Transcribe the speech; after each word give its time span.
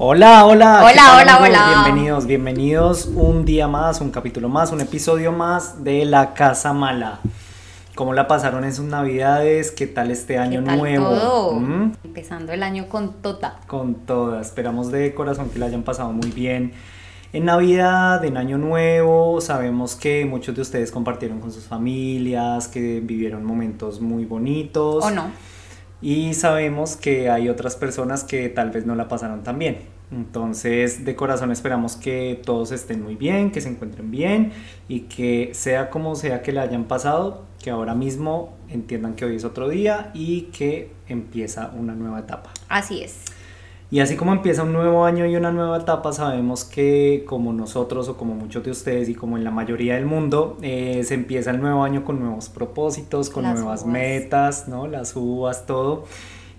Hola, 0.00 0.46
hola. 0.46 0.82
Hola, 0.84 0.92
¿qué 0.92 0.96
tal, 0.96 1.20
hola, 1.22 1.38
hola. 1.42 1.82
Bienvenidos, 1.82 2.26
bienvenidos 2.26 3.06
un 3.12 3.44
día 3.44 3.66
más, 3.66 4.00
un 4.00 4.12
capítulo 4.12 4.48
más, 4.48 4.70
un 4.70 4.80
episodio 4.80 5.32
más 5.32 5.82
de 5.82 6.04
La 6.04 6.34
Casa 6.34 6.72
Mala. 6.72 7.18
¿Cómo 7.96 8.14
la 8.14 8.28
pasaron 8.28 8.62
en 8.62 8.72
sus 8.72 8.84
navidades? 8.84 9.72
¿Qué 9.72 9.88
tal 9.88 10.12
este 10.12 10.38
año 10.38 10.60
¿Qué 10.60 10.66
tal 10.66 10.78
nuevo? 10.78 11.08
todo? 11.08 11.52
¿Mm? 11.54 11.94
Empezando 12.04 12.52
el 12.52 12.62
año 12.62 12.88
con 12.88 13.14
tota. 13.14 13.58
Con 13.66 14.06
todas. 14.06 14.46
Esperamos 14.46 14.92
de 14.92 15.16
corazón 15.16 15.50
que 15.50 15.58
la 15.58 15.66
hayan 15.66 15.82
pasado 15.82 16.12
muy 16.12 16.30
bien. 16.30 16.74
En 17.32 17.46
Navidad, 17.46 18.24
en 18.24 18.36
Año 18.36 18.56
Nuevo, 18.56 19.40
sabemos 19.40 19.96
que 19.96 20.24
muchos 20.26 20.54
de 20.54 20.62
ustedes 20.62 20.92
compartieron 20.92 21.40
con 21.40 21.50
sus 21.50 21.64
familias, 21.64 22.68
que 22.68 23.00
vivieron 23.00 23.44
momentos 23.44 24.00
muy 24.00 24.26
bonitos. 24.26 25.04
¿O 25.04 25.10
no? 25.10 25.24
Y 26.00 26.34
sabemos 26.34 26.96
que 26.96 27.28
hay 27.28 27.48
otras 27.48 27.76
personas 27.76 28.24
que 28.24 28.48
tal 28.48 28.70
vez 28.70 28.86
no 28.86 28.94
la 28.94 29.08
pasaron 29.08 29.42
tan 29.42 29.58
bien. 29.58 29.78
Entonces, 30.10 31.04
de 31.04 31.14
corazón 31.16 31.50
esperamos 31.52 31.96
que 31.96 32.40
todos 32.44 32.72
estén 32.72 33.02
muy 33.02 33.14
bien, 33.14 33.50
que 33.50 33.60
se 33.60 33.68
encuentren 33.68 34.10
bien 34.10 34.52
y 34.88 35.00
que 35.00 35.50
sea 35.52 35.90
como 35.90 36.14
sea 36.14 36.42
que 36.42 36.52
le 36.52 36.60
hayan 36.60 36.84
pasado, 36.84 37.44
que 37.62 37.70
ahora 37.70 37.94
mismo 37.94 38.56
entiendan 38.68 39.14
que 39.14 39.24
hoy 39.26 39.36
es 39.36 39.44
otro 39.44 39.68
día 39.68 40.10
y 40.14 40.42
que 40.44 40.90
empieza 41.08 41.72
una 41.76 41.94
nueva 41.94 42.20
etapa. 42.20 42.50
Así 42.68 43.02
es. 43.02 43.24
Y 43.90 44.00
así 44.00 44.16
como 44.16 44.32
empieza 44.32 44.64
un 44.64 44.74
nuevo 44.74 45.06
año 45.06 45.24
y 45.24 45.34
una 45.36 45.50
nueva 45.50 45.78
etapa, 45.78 46.12
sabemos 46.12 46.64
que 46.64 47.24
como 47.26 47.54
nosotros 47.54 48.08
o 48.10 48.18
como 48.18 48.34
muchos 48.34 48.62
de 48.62 48.70
ustedes 48.70 49.08
y 49.08 49.14
como 49.14 49.38
en 49.38 49.44
la 49.44 49.50
mayoría 49.50 49.94
del 49.94 50.04
mundo, 50.04 50.58
eh, 50.60 51.02
se 51.04 51.14
empieza 51.14 51.50
el 51.52 51.60
nuevo 51.60 51.82
año 51.84 52.04
con 52.04 52.20
nuevos 52.20 52.50
propósitos, 52.50 53.30
con 53.30 53.44
Las 53.44 53.54
nuevas 53.54 53.80
uvas. 53.82 53.92
metas, 53.92 54.68
¿no? 54.68 54.86
Las 54.88 55.16
uvas, 55.16 55.64
todo. 55.64 56.04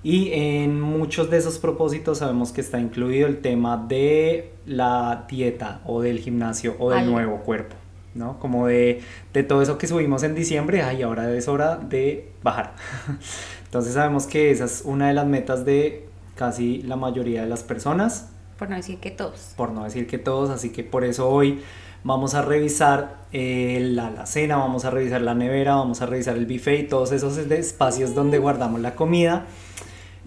Y 0.01 0.31
en 0.33 0.81
muchos 0.81 1.29
de 1.29 1.37
esos 1.37 1.59
propósitos 1.59 2.17
sabemos 2.19 2.51
que 2.51 2.61
está 2.61 2.79
incluido 2.79 3.27
el 3.27 3.41
tema 3.41 3.77
de 3.77 4.51
la 4.65 5.25
dieta 5.29 5.81
o 5.85 6.01
del 6.01 6.19
gimnasio 6.19 6.75
o 6.79 6.89
del 6.89 6.99
Algo. 7.01 7.11
nuevo 7.11 7.37
cuerpo, 7.41 7.75
¿no? 8.15 8.39
Como 8.39 8.65
de, 8.65 9.01
de 9.33 9.43
todo 9.43 9.61
eso 9.61 9.77
que 9.77 9.85
subimos 9.87 10.23
en 10.23 10.33
diciembre, 10.33 10.81
ay, 10.81 11.03
ahora 11.03 11.31
es 11.35 11.47
hora 11.47 11.75
de 11.75 12.31
bajar. 12.41 12.73
Entonces 13.65 13.93
sabemos 13.93 14.25
que 14.25 14.49
esa 14.49 14.65
es 14.65 14.81
una 14.83 15.09
de 15.09 15.13
las 15.13 15.27
metas 15.27 15.63
de 15.63 16.08
casi 16.39 16.81
la 16.83 16.95
mayoría 16.95 17.41
de 17.43 17.49
las 17.49 17.63
personas, 17.63 18.29
Por 18.57 18.69
no 18.69 18.77
decir 18.77 18.97
que 18.99 19.11
todos. 19.11 19.53
por 19.57 19.71
no 19.71 19.83
decir 19.83 20.07
que 20.07 20.17
todos, 20.17 20.49
así 20.49 20.69
que 20.71 20.85
por 20.85 21.03
eso 21.03 21.29
hoy 21.29 21.59
vamos 22.05 22.33
a 22.33 22.41
revisar 22.41 23.25
eh, 23.33 23.79
la 23.91 24.07
alacena, 24.07 24.55
vamos 24.55 24.85
a 24.85 24.89
revisar 24.89 25.19
la 25.19 25.35
nevera, 25.35 25.75
vamos 25.75 26.01
a 26.01 26.05
revisar 26.05 26.37
el 26.37 26.45
buffet 26.45 26.79
y 26.79 26.87
todos 26.87 27.11
esos 27.11 27.37
espacios 27.37 28.15
donde 28.15 28.37
guardamos 28.37 28.79
la 28.79 28.95
comida, 28.95 29.47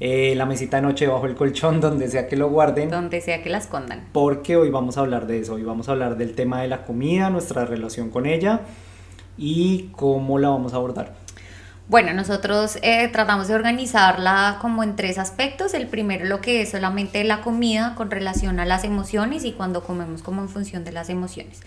eh, 0.00 0.34
la 0.36 0.44
mesita 0.44 0.76
de 0.76 0.82
noche 0.82 1.06
bajo 1.06 1.24
el 1.24 1.34
colchón, 1.34 1.80
donde 1.86 2.08
sea 2.08 2.28
que 2.28 2.36
lo 2.36 2.50
guarden. 2.50 2.90
Donde 2.90 3.22
sea 3.22 3.42
que 3.42 3.48
la 3.48 3.56
escondan. 3.56 4.08
Porque 4.12 4.56
hoy 4.58 4.68
vamos 4.68 4.98
a 4.98 5.00
hablar 5.00 5.26
de 5.26 5.38
eso, 5.38 5.54
hoy 5.54 5.62
vamos 5.62 5.88
a 5.88 5.92
hablar 5.92 6.18
del 6.18 6.34
tema 6.34 6.60
de 6.60 6.68
la 6.68 6.84
comida, 6.84 7.30
nuestra 7.30 7.64
relación 7.64 8.10
con 8.10 8.26
ella 8.26 8.60
y 9.38 9.88
cómo 9.96 10.38
la 10.38 10.50
vamos 10.50 10.74
a 10.74 10.76
abordar. 10.76 11.21
Bueno, 11.92 12.14
nosotros 12.14 12.78
eh, 12.80 13.06
tratamos 13.08 13.48
de 13.48 13.54
organizarla 13.54 14.56
como 14.62 14.82
en 14.82 14.96
tres 14.96 15.18
aspectos. 15.18 15.74
El 15.74 15.88
primero 15.88 16.24
lo 16.24 16.40
que 16.40 16.62
es 16.62 16.70
solamente 16.70 17.22
la 17.22 17.42
comida 17.42 17.94
con 17.96 18.10
relación 18.10 18.60
a 18.60 18.64
las 18.64 18.84
emociones 18.84 19.44
y 19.44 19.52
cuando 19.52 19.84
comemos 19.84 20.22
como 20.22 20.40
en 20.40 20.48
función 20.48 20.84
de 20.84 20.92
las 20.92 21.10
emociones. 21.10 21.60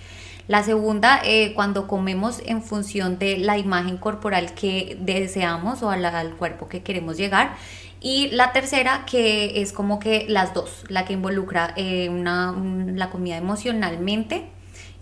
La 0.48 0.64
segunda, 0.64 1.22
eh, 1.24 1.54
cuando 1.54 1.86
comemos 1.86 2.42
en 2.44 2.64
función 2.64 3.20
de 3.20 3.38
la 3.38 3.60
imagen 3.60 3.98
corporal 3.98 4.56
que 4.56 4.98
deseamos 5.00 5.84
o 5.84 5.96
la- 5.96 6.18
al 6.20 6.32
cuerpo 6.36 6.68
que 6.70 6.82
queremos 6.82 7.18
llegar. 7.18 7.54
Y 8.02 8.30
la 8.32 8.52
tercera, 8.52 9.06
que 9.06 9.62
es 9.62 9.72
como 9.74 10.00
que 10.00 10.26
las 10.28 10.56
dos, 10.56 10.86
la 10.90 11.06
que 11.06 11.14
involucra 11.14 11.72
eh, 11.76 12.10
una, 12.10 12.50
un- 12.50 12.98
la 12.98 13.12
comida 13.12 13.38
emocionalmente 13.38 14.50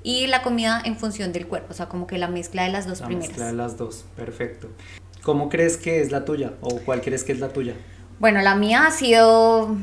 y 0.04 0.28
la 0.28 0.42
comida 0.42 0.82
en 0.84 0.98
función 0.98 1.32
del 1.32 1.48
cuerpo, 1.48 1.68
o 1.72 1.74
sea, 1.74 1.88
como 1.88 2.08
que 2.08 2.18
la 2.18 2.28
mezcla 2.28 2.64
de 2.64 2.72
las 2.74 2.86
dos 2.86 3.00
La 3.00 3.06
primeras. 3.08 3.30
mezcla 3.30 3.46
de 3.46 3.54
las 3.54 3.78
dos, 3.78 4.04
perfecto. 4.18 4.68
¿Cómo 5.24 5.50
crees 5.50 5.78
que 5.78 6.02
es 6.02 6.12
la 6.12 6.26
tuya 6.26 6.54
o 6.62 6.80
cuál 6.80 7.02
crees 7.02 7.24
que 7.24 7.32
es 7.32 7.40
la 7.40 7.50
tuya? 7.50 7.74
Bueno, 8.20 8.42
la 8.42 8.56
mía 8.56 8.86
ha 8.86 8.92
sido, 8.92 9.76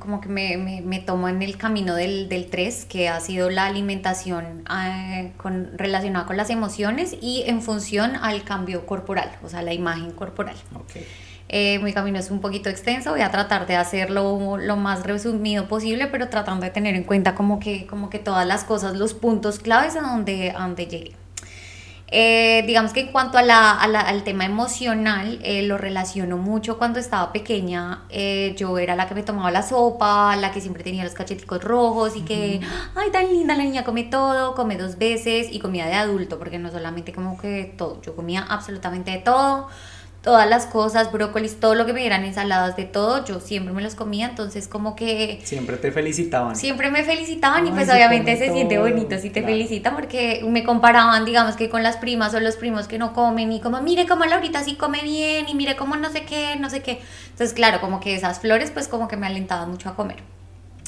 como 0.00 0.20
que 0.20 0.28
me, 0.28 0.56
me, 0.56 0.80
me 0.80 0.98
tomo 0.98 1.28
en 1.28 1.40
el 1.40 1.56
camino 1.56 1.94
del, 1.94 2.28
del 2.28 2.46
3, 2.50 2.86
que 2.86 3.08
ha 3.08 3.20
sido 3.20 3.48
la 3.48 3.66
alimentación 3.66 4.64
eh, 4.70 5.32
con, 5.36 5.78
relacionada 5.78 6.26
con 6.26 6.36
las 6.36 6.50
emociones 6.50 7.16
y 7.20 7.44
en 7.46 7.62
función 7.62 8.16
al 8.16 8.42
cambio 8.44 8.86
corporal, 8.86 9.30
o 9.42 9.48
sea, 9.48 9.62
la 9.62 9.72
imagen 9.72 10.10
corporal. 10.10 10.56
Ok. 10.74 10.96
Eh, 11.48 11.78
mi 11.80 11.92
camino 11.92 12.18
es 12.18 12.30
un 12.30 12.40
poquito 12.40 12.68
extenso, 12.68 13.10
voy 13.10 13.22
a 13.22 13.30
tratar 13.30 13.66
de 13.66 13.76
hacerlo 13.76 14.56
lo 14.56 14.76
más 14.76 15.04
resumido 15.04 15.66
posible, 15.66 16.06
pero 16.06 16.28
tratando 16.28 16.64
de 16.64 16.70
tener 16.70 16.94
en 16.94 17.04
cuenta 17.04 17.34
como 17.34 17.60
que, 17.60 17.86
como 17.86 18.08
que 18.08 18.18
todas 18.18 18.46
las 18.46 18.64
cosas, 18.64 18.96
los 18.96 19.14
puntos 19.14 19.58
claves 19.58 19.96
a 19.96 20.02
donde, 20.02 20.50
a 20.50 20.60
donde 20.60 20.86
llegue. 20.86 21.19
Eh, 22.12 22.64
digamos 22.66 22.92
que 22.92 23.00
en 23.00 23.12
cuanto 23.12 23.38
a 23.38 23.42
la, 23.42 23.70
a 23.72 23.86
la- 23.86 24.00
al 24.00 24.24
tema 24.24 24.44
emocional, 24.44 25.38
eh, 25.44 25.62
lo 25.62 25.78
relaciono 25.78 26.38
mucho 26.38 26.76
cuando 26.78 26.98
estaba 26.98 27.32
pequeña. 27.32 28.02
eh, 28.08 28.54
yo 28.58 28.78
era 28.78 28.96
la 28.96 29.06
que 29.08 29.14
me 29.14 29.22
tomaba 29.22 29.50
la 29.52 29.62
sopa, 29.62 30.34
la 30.36 30.50
que 30.50 30.60
siempre 30.60 30.82
tenía 30.82 31.04
los 31.04 31.14
cacheticos 31.14 31.62
rojos 31.62 32.16
y 32.16 32.22
que, 32.22 32.60
ay, 32.96 33.10
tan 33.12 33.28
linda, 33.28 33.54
la 33.56 33.62
niña 33.62 33.84
come 33.84 34.02
todo, 34.04 34.54
come 34.56 34.76
dos 34.76 34.98
veces 34.98 35.48
y 35.52 35.60
comía 35.60 35.86
de 35.86 35.94
adulto, 35.94 36.38
porque 36.38 36.58
no 36.58 36.70
solamente 36.70 37.12
como 37.12 37.38
que 37.38 37.74
todo, 37.78 38.00
yo 38.02 38.16
comía 38.16 38.42
absolutamente 38.48 39.12
de 39.12 39.18
todo. 39.18 39.68
Todas 40.22 40.46
las 40.50 40.66
cosas, 40.66 41.10
brócolis, 41.10 41.60
todo 41.60 41.74
lo 41.74 41.86
que 41.86 41.94
me 41.94 42.00
dieran 42.00 42.24
ensaladas 42.26 42.76
de 42.76 42.84
todo, 42.84 43.24
yo 43.24 43.40
siempre 43.40 43.72
me 43.72 43.80
los 43.80 43.94
comía, 43.94 44.26
entonces 44.28 44.68
como 44.68 44.94
que 44.94 45.40
Siempre 45.44 45.78
te 45.78 45.90
felicitaban. 45.90 46.54
Siempre 46.56 46.90
me 46.90 47.04
felicitaban 47.04 47.66
y 47.66 47.70
pues 47.70 47.86
se 47.86 47.94
obviamente 47.94 48.36
se 48.36 48.52
siente 48.52 48.76
bonito 48.78 49.16
si 49.16 49.30
te 49.30 49.40
Claro. 49.40 49.54
felicitan 49.54 49.94
porque 49.94 50.44
me 50.46 50.62
comparaban, 50.62 51.24
digamos 51.24 51.56
que 51.56 51.70
con 51.70 51.82
las 51.82 51.96
primas 51.96 52.34
o 52.34 52.40
los 52.40 52.56
primos 52.56 52.86
que 52.86 52.98
no 52.98 53.14
comen 53.14 53.50
y 53.50 53.60
como, 53.60 53.80
mire 53.80 54.06
cómo 54.06 54.26
Laurita 54.26 54.62
sí 54.62 54.74
come 54.74 55.00
bien 55.02 55.48
y 55.48 55.54
mire 55.54 55.74
cómo 55.74 55.96
no 55.96 56.10
sé 56.10 56.24
qué, 56.26 56.56
no 56.60 56.68
sé 56.68 56.82
qué. 56.82 57.00
Entonces, 57.30 57.54
claro, 57.54 57.80
como 57.80 58.00
que 58.00 58.14
esas 58.14 58.40
flores 58.40 58.70
pues 58.70 58.88
como 58.88 59.08
que 59.08 59.16
me 59.16 59.26
alentaban 59.26 59.70
mucho 59.70 59.88
a 59.88 59.96
comer. 59.96 60.18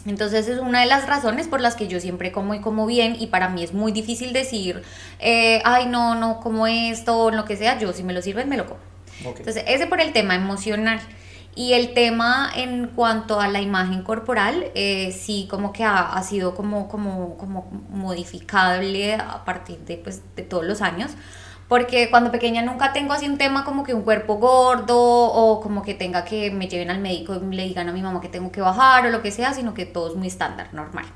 Entonces 0.04 0.46
es 0.46 0.58
una 0.58 0.80
de 0.80 0.86
las 0.86 1.06
razones 1.06 1.48
por 1.48 1.62
las 1.62 1.74
que 1.74 1.88
yo 1.88 2.00
siempre 2.00 2.32
como 2.32 2.52
y 2.52 2.60
como 2.60 2.84
bien 2.84 3.16
y 3.18 3.28
para 3.28 3.48
mí 3.48 3.62
es 3.62 3.72
muy 3.72 3.92
difícil 3.92 4.34
decir, 4.34 4.82
eh, 5.20 5.62
ay 5.64 5.86
no, 5.86 6.16
no 6.16 6.40
como 6.40 6.66
esto 6.66 7.30
lo 7.30 7.46
que 7.46 7.56
sea, 7.56 7.78
yo 7.78 7.94
si 7.94 8.02
me 8.02 8.12
lo 8.12 8.20
sirven 8.20 8.48
me 8.50 8.58
lo 8.58 8.66
como. 8.66 8.91
Ok. 9.24 9.38
Entonces, 9.38 9.64
ese 9.66 9.86
por 9.86 10.00
el 10.00 10.12
tema 10.12 10.34
emocional. 10.34 11.00
Y 11.54 11.74
el 11.74 11.92
tema 11.92 12.50
en 12.56 12.88
cuanto 12.88 13.38
a 13.38 13.46
la 13.46 13.60
imagen 13.60 14.02
corporal, 14.02 14.70
eh, 14.74 15.12
sí 15.12 15.46
como 15.50 15.72
que 15.72 15.84
ha, 15.84 16.14
ha 16.14 16.22
sido 16.22 16.54
como, 16.54 16.88
como, 16.88 17.36
como 17.36 17.70
modificable 17.90 19.14
a 19.14 19.44
partir 19.44 19.78
de, 19.80 19.98
pues, 19.98 20.22
de 20.34 20.42
todos 20.42 20.64
los 20.64 20.80
años. 20.80 21.10
Porque 21.68 22.10
cuando 22.10 22.30
pequeña 22.30 22.62
nunca 22.62 22.92
tengo 22.92 23.12
así 23.12 23.26
un 23.26 23.38
tema 23.38 23.64
como 23.64 23.82
que 23.82 23.94
un 23.94 24.02
cuerpo 24.02 24.36
gordo 24.36 24.98
o 24.98 25.60
como 25.60 25.82
que 25.82 25.94
tenga 25.94 26.24
que 26.24 26.50
me 26.50 26.68
lleven 26.68 26.90
al 26.90 26.98
médico 26.98 27.34
y 27.34 27.54
le 27.54 27.64
digan 27.64 27.88
a 27.88 27.92
mi 27.92 28.02
mamá 28.02 28.20
que 28.20 28.28
tengo 28.28 28.52
que 28.52 28.60
bajar 28.60 29.06
o 29.06 29.10
lo 29.10 29.22
que 29.22 29.30
sea, 29.30 29.54
sino 29.54 29.72
que 29.72 29.86
todo 29.86 30.08
es 30.08 30.14
muy 30.14 30.26
estándar, 30.26 30.68
normal. 30.72 31.06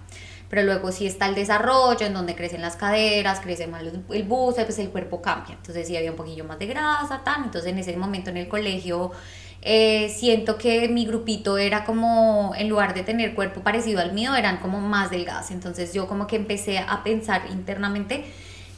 Pero 0.48 0.62
luego 0.62 0.92
sí 0.92 1.06
está 1.06 1.26
el 1.26 1.34
desarrollo 1.34 2.06
en 2.06 2.14
donde 2.14 2.34
crecen 2.34 2.62
las 2.62 2.76
caderas, 2.76 3.40
crece 3.40 3.66
más 3.66 3.82
el 3.82 4.22
busto, 4.24 4.62
pues 4.64 4.78
el 4.78 4.90
cuerpo 4.90 5.20
cambia. 5.20 5.54
Entonces 5.54 5.86
sí 5.86 5.96
había 5.96 6.10
un 6.10 6.16
poquillo 6.16 6.44
más 6.44 6.58
de 6.58 6.66
grasa, 6.66 7.22
tal. 7.24 7.44
Entonces 7.44 7.70
en 7.70 7.78
ese 7.78 7.96
momento 7.96 8.30
en 8.30 8.36
el 8.36 8.48
colegio 8.48 9.12
eh, 9.62 10.14
siento 10.16 10.58
que 10.58 10.88
mi 10.88 11.06
grupito 11.06 11.58
era 11.58 11.84
como, 11.84 12.52
en 12.56 12.68
lugar 12.68 12.94
de 12.94 13.02
tener 13.02 13.34
cuerpo 13.34 13.62
parecido 13.62 14.00
al 14.00 14.12
mío, 14.12 14.34
eran 14.36 14.58
como 14.58 14.80
más 14.80 15.10
delgadas. 15.10 15.50
Entonces 15.50 15.92
yo 15.92 16.06
como 16.06 16.26
que 16.26 16.36
empecé 16.36 16.78
a 16.78 17.02
pensar 17.02 17.42
internamente 17.50 18.24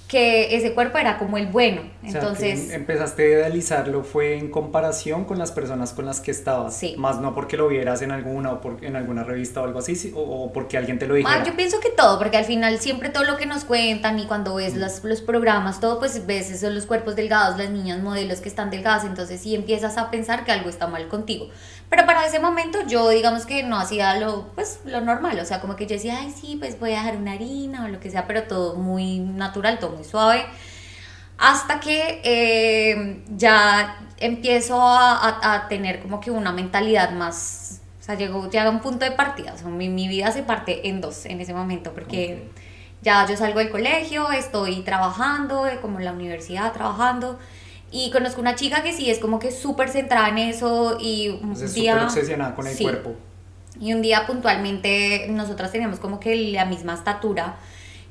que 0.08 0.56
ese 0.56 0.72
cuerpo 0.72 0.96
era 0.96 1.18
como 1.18 1.36
el 1.36 1.48
bueno. 1.48 1.82
Entonces, 2.02 2.70
empezaste 2.70 3.24
a 3.24 3.28
idealizarlo 3.28 4.02
fue 4.02 4.38
en 4.38 4.50
comparación 4.50 5.26
con 5.26 5.38
las 5.38 5.52
personas 5.52 5.92
con 5.92 6.06
las 6.06 6.20
que 6.20 6.30
estabas, 6.30 6.74
sí. 6.74 6.94
más 6.96 7.20
no 7.20 7.34
porque 7.34 7.58
lo 7.58 7.68
vieras 7.68 8.00
en 8.00 8.10
alguna 8.10 8.52
o 8.52 8.60
por, 8.62 8.82
en 8.82 8.96
alguna 8.96 9.22
revista 9.22 9.60
o 9.60 9.64
algo 9.64 9.80
así, 9.80 10.10
o, 10.14 10.50
porque 10.52 10.78
alguien 10.78 10.98
te 10.98 11.06
lo 11.06 11.14
dijera. 11.14 11.44
yo 11.44 11.54
pienso 11.54 11.78
que 11.80 11.90
todo, 11.90 12.18
porque 12.18 12.38
al 12.38 12.46
final 12.46 12.78
siempre 12.78 13.10
todo 13.10 13.24
lo 13.24 13.36
que 13.36 13.44
nos 13.44 13.64
cuentan 13.64 14.18
y 14.18 14.24
cuando 14.24 14.54
ves 14.54 14.74
los, 14.74 15.04
los 15.04 15.20
programas, 15.20 15.78
todo 15.78 15.98
pues 15.98 16.26
ves 16.26 16.50
esos 16.50 16.72
los 16.72 16.86
cuerpos 16.86 17.14
delgados, 17.14 17.58
las 17.58 17.68
niñas 17.68 18.00
modelos 18.00 18.40
que 18.40 18.48
están 18.48 18.70
delgadas, 18.70 19.04
entonces 19.04 19.42
sí 19.42 19.54
empiezas 19.54 19.98
a 19.98 20.10
pensar 20.10 20.46
que 20.46 20.52
algo 20.52 20.70
está 20.70 20.86
mal 20.86 21.06
contigo. 21.08 21.50
Pero 21.90 22.04
para 22.04 22.26
ese 22.26 22.38
momento 22.38 22.78
yo 22.86 23.08
digamos 23.08 23.46
que 23.46 23.62
no 23.62 23.78
hacía 23.78 24.18
lo, 24.18 24.48
pues, 24.54 24.80
lo 24.84 25.00
normal, 25.00 25.38
o 25.40 25.44
sea, 25.44 25.60
como 25.60 25.74
que 25.74 25.86
yo 25.86 25.94
decía, 25.94 26.18
ay, 26.20 26.34
sí, 26.38 26.56
pues 26.58 26.78
voy 26.78 26.92
a 26.92 26.98
dejar 26.98 27.16
una 27.16 27.32
harina 27.32 27.84
o 27.84 27.88
lo 27.88 27.98
que 27.98 28.10
sea, 28.10 28.26
pero 28.26 28.42
todo 28.44 28.76
muy 28.76 29.20
natural, 29.20 29.78
todo 29.78 29.92
muy 29.92 30.04
suave. 30.04 30.44
Hasta 31.38 31.80
que 31.80 32.20
eh, 32.24 33.22
ya 33.36 33.96
empiezo 34.18 34.80
a, 34.82 35.54
a, 35.54 35.68
tener 35.68 36.00
como 36.00 36.20
que 36.20 36.30
una 36.30 36.52
mentalidad 36.52 37.12
más, 37.12 37.80
o 38.00 38.02
sea, 38.02 38.16
llegó, 38.16 38.50
llega 38.50 38.68
un 38.68 38.80
punto 38.80 39.04
de 39.04 39.12
partida, 39.12 39.54
o 39.54 39.56
sea, 39.56 39.68
mi, 39.68 39.88
mi, 39.88 40.08
vida 40.08 40.32
se 40.32 40.42
parte 40.42 40.88
en 40.88 41.00
dos 41.00 41.26
en 41.26 41.40
ese 41.40 41.54
momento, 41.54 41.92
porque 41.92 42.50
ya 43.02 43.24
yo 43.26 43.36
salgo 43.36 43.60
del 43.60 43.70
colegio, 43.70 44.30
estoy 44.32 44.82
trabajando, 44.82 45.66
eh, 45.66 45.78
como 45.80 46.00
en 46.00 46.06
la 46.06 46.12
universidad 46.12 46.72
trabajando, 46.72 47.38
y 47.90 48.10
conozco 48.10 48.40
una 48.40 48.54
chica 48.54 48.82
que 48.82 48.92
sí 48.92 49.10
es 49.10 49.18
como 49.18 49.38
que 49.38 49.50
súper 49.50 49.88
centrada 49.88 50.28
en 50.28 50.38
eso 50.38 50.98
y 51.00 51.28
un 51.42 51.52
es 51.52 51.74
día... 51.74 52.04
obsesionada 52.04 52.54
con 52.54 52.66
el 52.66 52.76
cuerpo. 52.76 53.14
Y 53.80 53.92
un 53.94 54.02
día 54.02 54.26
puntualmente 54.26 55.26
nosotras 55.30 55.72
teníamos 55.72 55.98
como 55.98 56.20
que 56.20 56.34
la 56.36 56.64
misma 56.64 56.94
estatura 56.94 57.56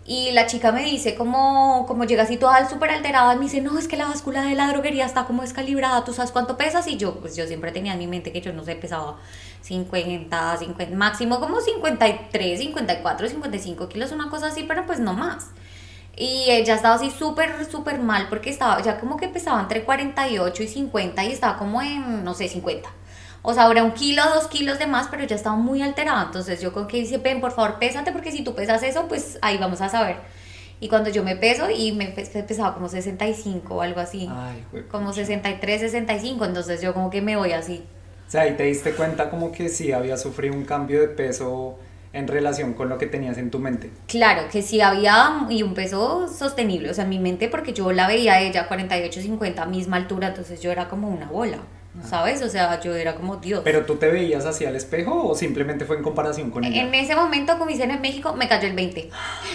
y 0.09 0.31
la 0.31 0.47
chica 0.47 0.71
me 0.71 0.85
dice 0.85 1.15
como, 1.15 1.85
como 1.85 2.05
llega 2.05 2.23
así 2.23 2.37
toda 2.37 2.67
súper 2.69 2.91
alterada 2.91 3.33
y 3.33 3.37
me 3.37 3.43
dice, 3.43 3.59
no, 3.59 3.77
es 3.77 3.89
que 3.89 3.97
la 3.97 4.05
báscula 4.05 4.43
de 4.43 4.55
la 4.55 4.69
droguería 4.69 5.05
está 5.05 5.25
como 5.25 5.41
descalibrada, 5.41 6.05
¿tú 6.05 6.13
sabes 6.13 6.31
cuánto 6.31 6.55
pesas? 6.55 6.87
Y 6.87 6.95
yo, 6.95 7.15
pues 7.15 7.35
yo 7.35 7.45
siempre 7.45 7.73
tenía 7.73 7.91
en 7.91 7.99
mi 7.99 8.07
mente 8.07 8.31
que 8.31 8.39
yo 8.39 8.53
no 8.53 8.63
sé, 8.63 8.75
pesaba 8.75 9.17
50, 9.63 10.57
50, 10.57 10.95
máximo 10.95 11.41
como 11.41 11.59
53, 11.59 12.57
54, 12.57 13.27
55 13.27 13.89
kilos, 13.89 14.13
una 14.13 14.29
cosa 14.29 14.47
así, 14.47 14.63
pero 14.63 14.85
pues 14.85 15.01
no 15.01 15.13
más. 15.13 15.47
Y 16.19 16.49
ella 16.49 16.73
estaba 16.73 16.95
así 16.95 17.11
súper, 17.11 17.65
súper 17.69 17.99
mal 17.99 18.27
porque 18.27 18.49
estaba, 18.49 18.81
ya 18.81 18.99
como 18.99 19.17
que 19.17 19.27
pesaba 19.27 19.61
entre 19.61 19.83
48 19.83 20.63
y 20.63 20.67
50 20.67 21.23
y 21.23 21.31
estaba 21.31 21.57
como 21.59 21.81
en, 21.81 22.23
no 22.23 22.33
sé, 22.33 22.47
50. 22.47 22.89
O 23.43 23.53
sea, 23.53 23.63
ahora 23.63 23.83
un 23.83 23.91
kilo, 23.91 24.23
dos 24.33 24.47
kilos 24.47 24.79
de 24.79 24.87
más, 24.87 25.07
pero 25.09 25.23
ya 25.25 25.35
estaba 25.35 25.55
muy 25.55 25.83
alterada. 25.83 26.23
Entonces 26.23 26.59
yo 26.59 26.73
con 26.73 26.87
que 26.87 26.97
dice, 26.97 27.19
ven, 27.19 27.39
por 27.39 27.51
favor, 27.51 27.77
pésate 27.77 28.11
porque 28.11 28.31
si 28.31 28.43
tú 28.43 28.55
pesas 28.55 28.81
eso, 28.81 29.07
pues 29.07 29.37
ahí 29.43 29.57
vamos 29.57 29.79
a 29.81 29.89
saber. 29.89 30.17
Y 30.79 30.89
cuando 30.89 31.11
yo 31.11 31.23
me 31.23 31.35
peso 31.35 31.69
y 31.69 31.91
me 31.91 32.07
pesaba 32.07 32.73
como 32.73 32.89
65 32.89 33.75
o 33.75 33.81
algo 33.81 33.99
así. 33.99 34.27
Ay, 34.29 34.65
como 34.89 35.13
63, 35.13 35.81
65. 35.81 36.45
Entonces 36.45 36.81
yo 36.81 36.93
como 36.93 37.09
que 37.09 37.21
me 37.21 37.35
voy 37.35 37.51
así. 37.51 37.83
O 38.27 38.31
sea, 38.31 38.41
ahí 38.41 38.55
te 38.57 38.63
diste 38.63 38.91
cuenta 38.91 39.29
como 39.29 39.51
que 39.51 39.69
sí 39.69 39.91
había 39.91 40.17
sufrido 40.17 40.53
un 40.53 40.65
cambio 40.65 40.99
de 40.99 41.07
peso 41.07 41.79
en 42.17 42.27
relación 42.27 42.73
con 42.73 42.89
lo 42.89 42.97
que 42.97 43.07
tenías 43.07 43.37
en 43.37 43.51
tu 43.51 43.59
mente. 43.59 43.91
Claro, 44.07 44.43
que 44.51 44.61
sí 44.61 44.81
había 44.81 45.45
y 45.49 45.63
un 45.63 45.73
peso 45.73 46.27
sostenible, 46.27 46.89
o 46.89 46.93
sea, 46.93 47.03
en 47.03 47.09
mi 47.11 47.19
mente 47.19 47.47
porque 47.47 47.73
yo 47.73 47.91
la 47.91 48.07
veía 48.07 48.33
a 48.33 48.41
ella 48.41 48.67
48, 48.67 49.21
50, 49.21 49.65
misma 49.67 49.97
altura, 49.97 50.29
entonces 50.29 50.61
yo 50.61 50.71
era 50.71 50.89
como 50.89 51.09
una 51.09 51.27
bola. 51.27 51.59
¿Sabes? 52.03 52.41
O 52.41 52.49
sea, 52.49 52.79
yo 52.79 52.95
era 52.95 53.15
como 53.15 53.37
Dios. 53.37 53.61
¿Pero 53.63 53.85
tú 53.85 53.95
te 53.95 54.07
veías 54.09 54.45
hacia 54.45 54.69
el 54.69 54.75
espejo 54.75 55.27
o 55.27 55.35
simplemente 55.35 55.85
fue 55.85 55.97
en 55.97 56.03
comparación 56.03 56.51
con 56.51 56.63
ella? 56.63 56.81
En 56.81 56.93
ese 56.93 57.15
momento, 57.15 57.57
como 57.57 57.69
dicen 57.69 57.91
en 57.91 58.01
México, 58.01 58.33
me 58.33 58.47
cayó 58.47 58.67
el 58.67 58.75
20. 58.75 59.09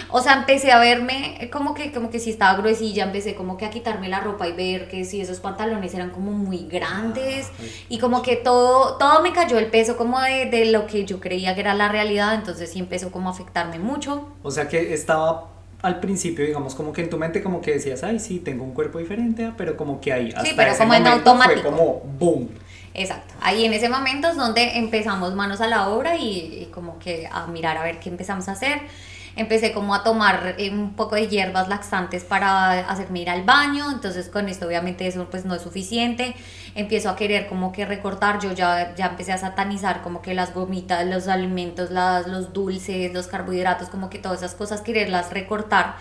O 0.09 0.21
sea, 0.21 0.33
empecé 0.33 0.71
a 0.71 0.79
verme 0.79 1.49
como 1.51 1.73
que, 1.73 1.91
como 1.91 2.09
que 2.09 2.19
si 2.19 2.29
estaba 2.29 2.57
gruesilla, 2.57 3.05
empecé 3.05 3.35
como 3.35 3.57
que 3.57 3.65
a 3.65 3.69
quitarme 3.69 4.09
la 4.09 4.19
ropa 4.19 4.47
y 4.47 4.53
ver 4.53 4.87
que 4.87 5.05
si 5.05 5.21
esos 5.21 5.39
pantalones 5.39 5.93
eran 5.93 6.09
como 6.11 6.31
muy 6.31 6.67
grandes 6.67 7.47
ah, 7.49 7.63
y 7.89 7.99
como 7.99 8.21
que 8.21 8.35
todo, 8.35 8.97
todo 8.97 9.21
me 9.21 9.33
cayó 9.33 9.57
el 9.57 9.67
peso 9.67 9.97
como 9.97 10.21
de, 10.21 10.45
de 10.45 10.65
lo 10.65 10.87
que 10.87 11.05
yo 11.05 11.19
creía 11.19 11.55
que 11.55 11.61
era 11.61 11.73
la 11.73 11.89
realidad, 11.89 12.35
entonces 12.35 12.71
sí 12.71 12.79
empezó 12.79 13.11
como 13.11 13.29
a 13.29 13.31
afectarme 13.31 13.79
mucho. 13.79 14.29
O 14.41 14.51
sea 14.51 14.67
que 14.67 14.93
estaba 14.93 15.52
al 15.83 15.99
principio, 15.99 16.45
digamos, 16.45 16.75
como 16.75 16.93
que 16.93 17.01
en 17.01 17.09
tu 17.09 17.17
mente 17.17 17.43
como 17.43 17.61
que 17.61 17.73
decías, 17.73 18.03
ay, 18.03 18.19
sí, 18.19 18.39
tengo 18.39 18.63
un 18.63 18.71
cuerpo 18.71 18.99
diferente, 18.99 19.51
pero 19.57 19.75
como 19.77 19.99
que 19.99 20.13
ahí, 20.13 20.29
hasta 20.29 20.45
sí, 20.45 20.53
pero 20.55 20.75
como 20.77 20.93
en 20.93 21.05
automático. 21.05 21.61
fue 21.61 21.71
como 21.71 21.99
boom. 22.17 22.49
Exacto, 22.93 23.33
ahí 23.41 23.65
en 23.65 23.73
ese 23.73 23.89
momento 23.89 24.29
es 24.29 24.37
donde 24.37 24.77
empezamos 24.77 25.35
manos 25.35 25.59
a 25.61 25.67
la 25.67 25.89
obra 25.89 26.15
y, 26.15 26.63
y 26.63 26.69
como 26.71 26.99
que 26.99 27.27
a 27.29 27.47
mirar 27.47 27.77
a 27.77 27.83
ver 27.83 27.99
qué 27.99 28.09
empezamos 28.09 28.47
a 28.47 28.53
hacer 28.53 28.81
empecé 29.35 29.71
como 29.71 29.95
a 29.95 30.03
tomar 30.03 30.55
eh, 30.57 30.69
un 30.71 30.93
poco 30.95 31.15
de 31.15 31.27
hierbas 31.27 31.67
laxantes 31.67 32.23
para 32.23 32.89
hacerme 32.89 33.21
ir 33.21 33.29
al 33.29 33.43
baño, 33.43 33.91
entonces 33.91 34.29
con 34.29 34.49
esto 34.49 34.67
obviamente 34.67 35.07
eso 35.07 35.27
pues 35.29 35.45
no 35.45 35.55
es 35.55 35.61
suficiente, 35.61 36.35
empiezo 36.75 37.09
a 37.09 37.15
querer 37.15 37.47
como 37.47 37.71
que 37.71 37.85
recortar, 37.85 38.39
yo 38.39 38.53
ya, 38.53 38.93
ya 38.95 39.07
empecé 39.07 39.31
a 39.31 39.37
satanizar 39.37 40.01
como 40.01 40.21
que 40.21 40.33
las 40.33 40.53
gomitas, 40.53 41.05
los 41.05 41.27
alimentos, 41.27 41.91
las, 41.91 42.27
los 42.27 42.53
dulces, 42.53 43.13
los 43.13 43.27
carbohidratos, 43.27 43.89
como 43.89 44.09
que 44.09 44.19
todas 44.19 44.39
esas 44.39 44.55
cosas 44.55 44.81
quererlas 44.81 45.31
recortar. 45.31 45.95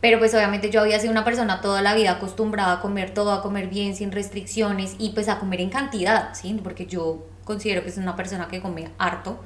Pero 0.00 0.20
pues 0.20 0.32
obviamente 0.34 0.70
yo 0.70 0.80
había 0.80 1.00
sido 1.00 1.10
una 1.10 1.24
persona 1.24 1.60
toda 1.60 1.82
la 1.82 1.94
vida 1.94 2.12
acostumbrada 2.12 2.74
a 2.74 2.80
comer 2.80 3.12
todo, 3.14 3.32
a 3.32 3.42
comer 3.42 3.66
bien, 3.66 3.96
sin 3.96 4.12
restricciones 4.12 4.94
y 4.98 5.10
pues 5.10 5.28
a 5.28 5.40
comer 5.40 5.60
en 5.60 5.70
cantidad, 5.70 6.34
¿sí? 6.34 6.58
Porque 6.62 6.86
yo 6.86 7.26
considero 7.44 7.82
que 7.82 7.88
es 7.88 7.98
una 7.98 8.14
persona 8.14 8.46
que 8.46 8.60
come 8.60 8.90
harto. 8.98 9.40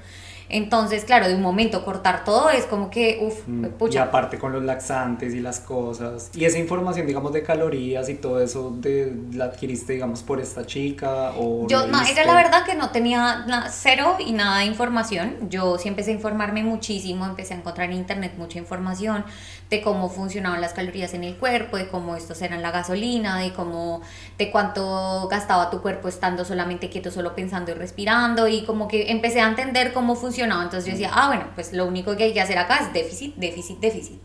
Entonces, 0.52 1.06
claro, 1.06 1.26
de 1.28 1.34
un 1.34 1.40
momento 1.40 1.82
cortar 1.82 2.24
todo 2.24 2.50
es 2.50 2.66
como 2.66 2.90
que, 2.90 3.20
uff, 3.22 3.48
mm, 3.48 3.64
pucha. 3.78 4.00
Y 4.00 4.02
aparte 4.02 4.38
con 4.38 4.52
los 4.52 4.62
laxantes 4.62 5.32
y 5.32 5.40
las 5.40 5.60
cosas. 5.60 6.30
Y 6.34 6.44
esa 6.44 6.58
información, 6.58 7.06
digamos, 7.06 7.32
de 7.32 7.42
calorías 7.42 8.10
y 8.10 8.16
todo 8.16 8.38
eso, 8.38 8.70
de, 8.70 9.16
¿la 9.32 9.46
adquiriste, 9.46 9.94
digamos, 9.94 10.22
por 10.22 10.40
esta 10.40 10.66
chica? 10.66 11.32
O 11.38 11.66
Yo, 11.68 11.86
no, 11.86 12.02
era 12.02 12.26
la 12.26 12.34
verdad 12.34 12.66
que 12.66 12.74
no 12.74 12.90
tenía 12.90 13.46
cero 13.70 14.16
y 14.18 14.32
nada 14.32 14.58
de 14.58 14.66
información. 14.66 15.48
Yo 15.48 15.78
sí 15.78 15.88
empecé 15.88 16.10
a 16.10 16.14
informarme 16.14 16.62
muchísimo, 16.62 17.24
empecé 17.24 17.54
a 17.54 17.56
encontrar 17.56 17.88
en 17.88 17.96
internet 17.96 18.34
mucha 18.36 18.58
información 18.58 19.24
de 19.70 19.80
cómo 19.80 20.10
funcionaban 20.10 20.60
las 20.60 20.74
calorías 20.74 21.14
en 21.14 21.24
el 21.24 21.36
cuerpo, 21.36 21.78
de 21.78 21.88
cómo 21.88 22.14
estos 22.14 22.42
eran 22.42 22.60
la 22.60 22.70
gasolina, 22.70 23.38
de 23.38 23.54
cómo, 23.54 24.02
de 24.36 24.50
cuánto 24.50 25.28
gastaba 25.28 25.70
tu 25.70 25.80
cuerpo 25.80 26.08
estando 26.08 26.44
solamente 26.44 26.90
quieto, 26.90 27.10
solo 27.10 27.34
pensando 27.34 27.70
y 27.70 27.74
respirando. 27.74 28.48
Y 28.48 28.66
como 28.66 28.86
que 28.86 29.10
empecé 29.10 29.40
a 29.40 29.48
entender 29.48 29.94
cómo 29.94 30.14
funcionaba 30.14 30.41
entonces 30.44 30.84
yo 30.86 30.92
decía, 30.92 31.10
ah, 31.12 31.28
bueno, 31.28 31.46
pues 31.54 31.72
lo 31.72 31.86
único 31.86 32.16
que 32.16 32.24
hay 32.24 32.32
que 32.32 32.40
hacer 32.40 32.58
acá 32.58 32.78
es 32.78 32.92
déficit, 32.92 33.34
déficit, 33.36 33.78
déficit. 33.78 34.20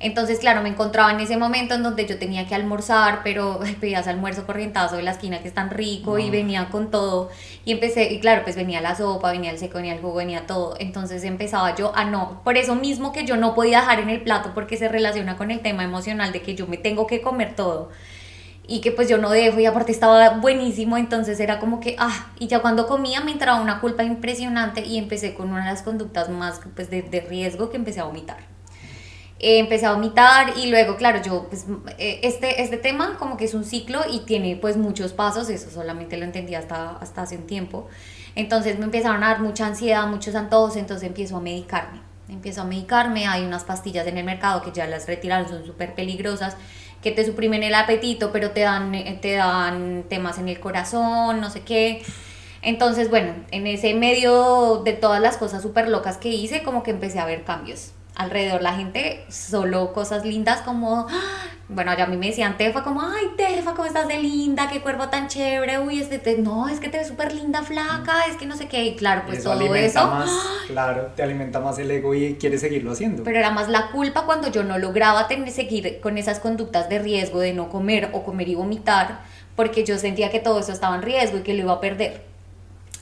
Entonces, 0.00 0.38
claro, 0.38 0.60
me 0.60 0.68
encontraba 0.68 1.12
en 1.12 1.20
ese 1.20 1.36
momento 1.36 1.74
en 1.74 1.82
donde 1.82 2.04
yo 2.06 2.18
tenía 2.18 2.46
que 2.46 2.54
almorzar, 2.54 3.20
pero 3.24 3.60
pedías 3.80 4.06
almuerzo 4.06 4.46
corrientazo 4.46 4.96
de 4.96 5.02
la 5.02 5.12
esquina 5.12 5.40
que 5.40 5.48
es 5.48 5.54
tan 5.54 5.70
rico 5.70 6.18
y 6.18 6.30
venía 6.30 6.68
con 6.68 6.90
todo. 6.90 7.30
Y 7.64 7.72
empecé, 7.72 8.12
y 8.12 8.20
claro, 8.20 8.42
pues 8.44 8.56
venía 8.56 8.80
la 8.80 8.94
sopa, 8.96 9.32
venía 9.32 9.50
el 9.50 9.58
seco, 9.58 9.78
venía 9.78 9.94
el 9.94 10.00
jugo, 10.00 10.16
venía 10.16 10.46
todo. 10.46 10.76
Entonces 10.78 11.24
empezaba 11.24 11.74
yo 11.74 11.96
a 11.96 12.04
no, 12.04 12.42
por 12.44 12.56
eso 12.56 12.74
mismo 12.74 13.12
que 13.12 13.24
yo 13.24 13.36
no 13.36 13.54
podía 13.54 13.80
dejar 13.80 14.00
en 14.00 14.10
el 14.10 14.20
plato 14.20 14.52
porque 14.54 14.76
se 14.76 14.88
relaciona 14.88 15.36
con 15.36 15.50
el 15.50 15.60
tema 15.60 15.84
emocional 15.84 16.32
de 16.32 16.42
que 16.42 16.54
yo 16.54 16.66
me 16.66 16.76
tengo 16.76 17.06
que 17.06 17.22
comer 17.22 17.54
todo 17.56 17.90
y 18.66 18.80
que 18.80 18.92
pues 18.92 19.08
yo 19.08 19.18
no 19.18 19.30
dejo 19.30 19.60
y 19.60 19.66
aparte 19.66 19.92
estaba 19.92 20.38
buenísimo, 20.38 20.96
entonces 20.96 21.38
era 21.40 21.58
como 21.58 21.80
que, 21.80 21.96
ah, 21.98 22.32
y 22.38 22.46
ya 22.46 22.60
cuando 22.60 22.86
comía 22.86 23.20
me 23.20 23.32
entraba 23.32 23.60
una 23.60 23.80
culpa 23.80 24.04
impresionante 24.04 24.84
y 24.84 24.98
empecé 24.98 25.34
con 25.34 25.50
una 25.50 25.64
de 25.64 25.70
las 25.70 25.82
conductas 25.82 26.30
más 26.30 26.60
pues 26.74 26.88
de, 26.90 27.02
de 27.02 27.20
riesgo 27.20 27.70
que 27.70 27.76
empecé 27.76 28.00
a 28.00 28.04
vomitar. 28.04 28.54
Eh, 29.40 29.58
empecé 29.58 29.84
a 29.84 29.92
vomitar 29.92 30.56
y 30.56 30.68
luego, 30.68 30.96
claro, 30.96 31.20
yo, 31.20 31.48
pues 31.50 31.66
eh, 31.98 32.20
este, 32.22 32.62
este 32.62 32.78
tema 32.78 33.18
como 33.18 33.36
que 33.36 33.44
es 33.44 33.52
un 33.52 33.64
ciclo 33.64 34.00
y 34.10 34.20
tiene 34.20 34.56
pues 34.56 34.78
muchos 34.78 35.12
pasos, 35.12 35.50
eso 35.50 35.70
solamente 35.70 36.16
lo 36.16 36.24
entendí 36.24 36.54
hasta, 36.54 36.92
hasta 36.92 37.22
hace 37.22 37.36
un 37.36 37.46
tiempo. 37.46 37.88
Entonces 38.36 38.78
me 38.78 38.86
empezaron 38.86 39.22
a 39.22 39.28
dar 39.28 39.40
mucha 39.40 39.66
ansiedad, 39.66 40.06
muchos 40.06 40.34
antojos, 40.34 40.76
entonces 40.76 41.06
empiezo 41.06 41.36
a 41.36 41.40
medicarme. 41.40 42.00
Empiezo 42.28 42.62
a 42.62 42.64
medicarme, 42.64 43.26
hay 43.26 43.44
unas 43.44 43.64
pastillas 43.64 44.06
en 44.06 44.16
el 44.16 44.24
mercado 44.24 44.62
que 44.62 44.72
ya 44.72 44.86
las 44.86 45.06
retiraron, 45.06 45.46
son 45.46 45.66
súper 45.66 45.94
peligrosas 45.94 46.56
que 47.04 47.12
te 47.12 47.24
suprimen 47.24 47.62
el 47.62 47.74
apetito, 47.74 48.32
pero 48.32 48.50
te 48.50 48.60
dan, 48.60 48.94
eh, 48.94 49.18
te 49.20 49.34
dan 49.34 50.04
temas 50.08 50.38
en 50.38 50.48
el 50.48 50.58
corazón, 50.58 51.40
no 51.40 51.50
sé 51.50 51.60
qué. 51.60 52.02
Entonces, 52.62 53.10
bueno, 53.10 53.34
en 53.50 53.66
ese 53.66 53.92
medio 53.94 54.82
de 54.84 54.94
todas 54.94 55.20
las 55.20 55.36
cosas 55.36 55.62
súper 55.62 55.88
locas 55.88 56.16
que 56.16 56.30
hice, 56.30 56.62
como 56.62 56.82
que 56.82 56.90
empecé 56.90 57.20
a 57.20 57.26
ver 57.26 57.44
cambios 57.44 57.92
alrededor 58.14 58.62
la 58.62 58.74
gente 58.74 59.24
solo 59.28 59.92
cosas 59.92 60.24
lindas 60.24 60.60
como, 60.62 61.06
bueno, 61.68 61.96
ya 61.96 62.04
a 62.04 62.06
mí 62.06 62.16
me 62.16 62.26
decían 62.26 62.56
Tefa 62.56 62.82
como, 62.82 63.02
ay 63.02 63.30
Tefa, 63.36 63.72
¿cómo 63.72 63.86
estás 63.86 64.06
de 64.08 64.18
linda? 64.18 64.68
Qué 64.68 64.80
cuerpo 64.80 65.08
tan 65.08 65.28
chévere, 65.28 65.78
uy, 65.78 66.00
este, 66.00 66.38
no, 66.38 66.68
es 66.68 66.80
que 66.80 66.88
te 66.88 66.98
ves 66.98 67.08
súper 67.08 67.32
linda, 67.34 67.62
flaca, 67.62 68.26
es 68.28 68.36
que 68.36 68.46
no 68.46 68.56
sé 68.56 68.68
qué, 68.68 68.84
y 68.84 68.96
claro, 68.96 69.22
pues 69.26 69.42
todo 69.42 69.74
eso. 69.74 70.06
Más, 70.06 70.30
claro, 70.66 71.12
te 71.16 71.22
alimenta 71.22 71.60
más 71.60 71.78
el 71.78 71.90
ego 71.90 72.14
y 72.14 72.34
quieres 72.34 72.60
seguirlo 72.60 72.92
haciendo. 72.92 73.24
Pero 73.24 73.38
era 73.38 73.50
más 73.50 73.68
la 73.68 73.90
culpa 73.90 74.24
cuando 74.26 74.48
yo 74.48 74.62
no 74.62 74.78
lograba 74.78 75.26
tener, 75.26 75.50
seguir 75.50 76.00
con 76.00 76.18
esas 76.18 76.40
conductas 76.40 76.88
de 76.88 76.98
riesgo 76.98 77.40
de 77.40 77.52
no 77.52 77.68
comer 77.68 78.10
o 78.12 78.22
comer 78.22 78.48
y 78.48 78.54
vomitar, 78.54 79.20
porque 79.56 79.84
yo 79.84 79.98
sentía 79.98 80.30
que 80.30 80.40
todo 80.40 80.60
eso 80.60 80.72
estaba 80.72 80.96
en 80.96 81.02
riesgo 81.02 81.38
y 81.38 81.42
que 81.42 81.54
lo 81.54 81.60
iba 81.60 81.72
a 81.72 81.80
perder. 81.80 82.33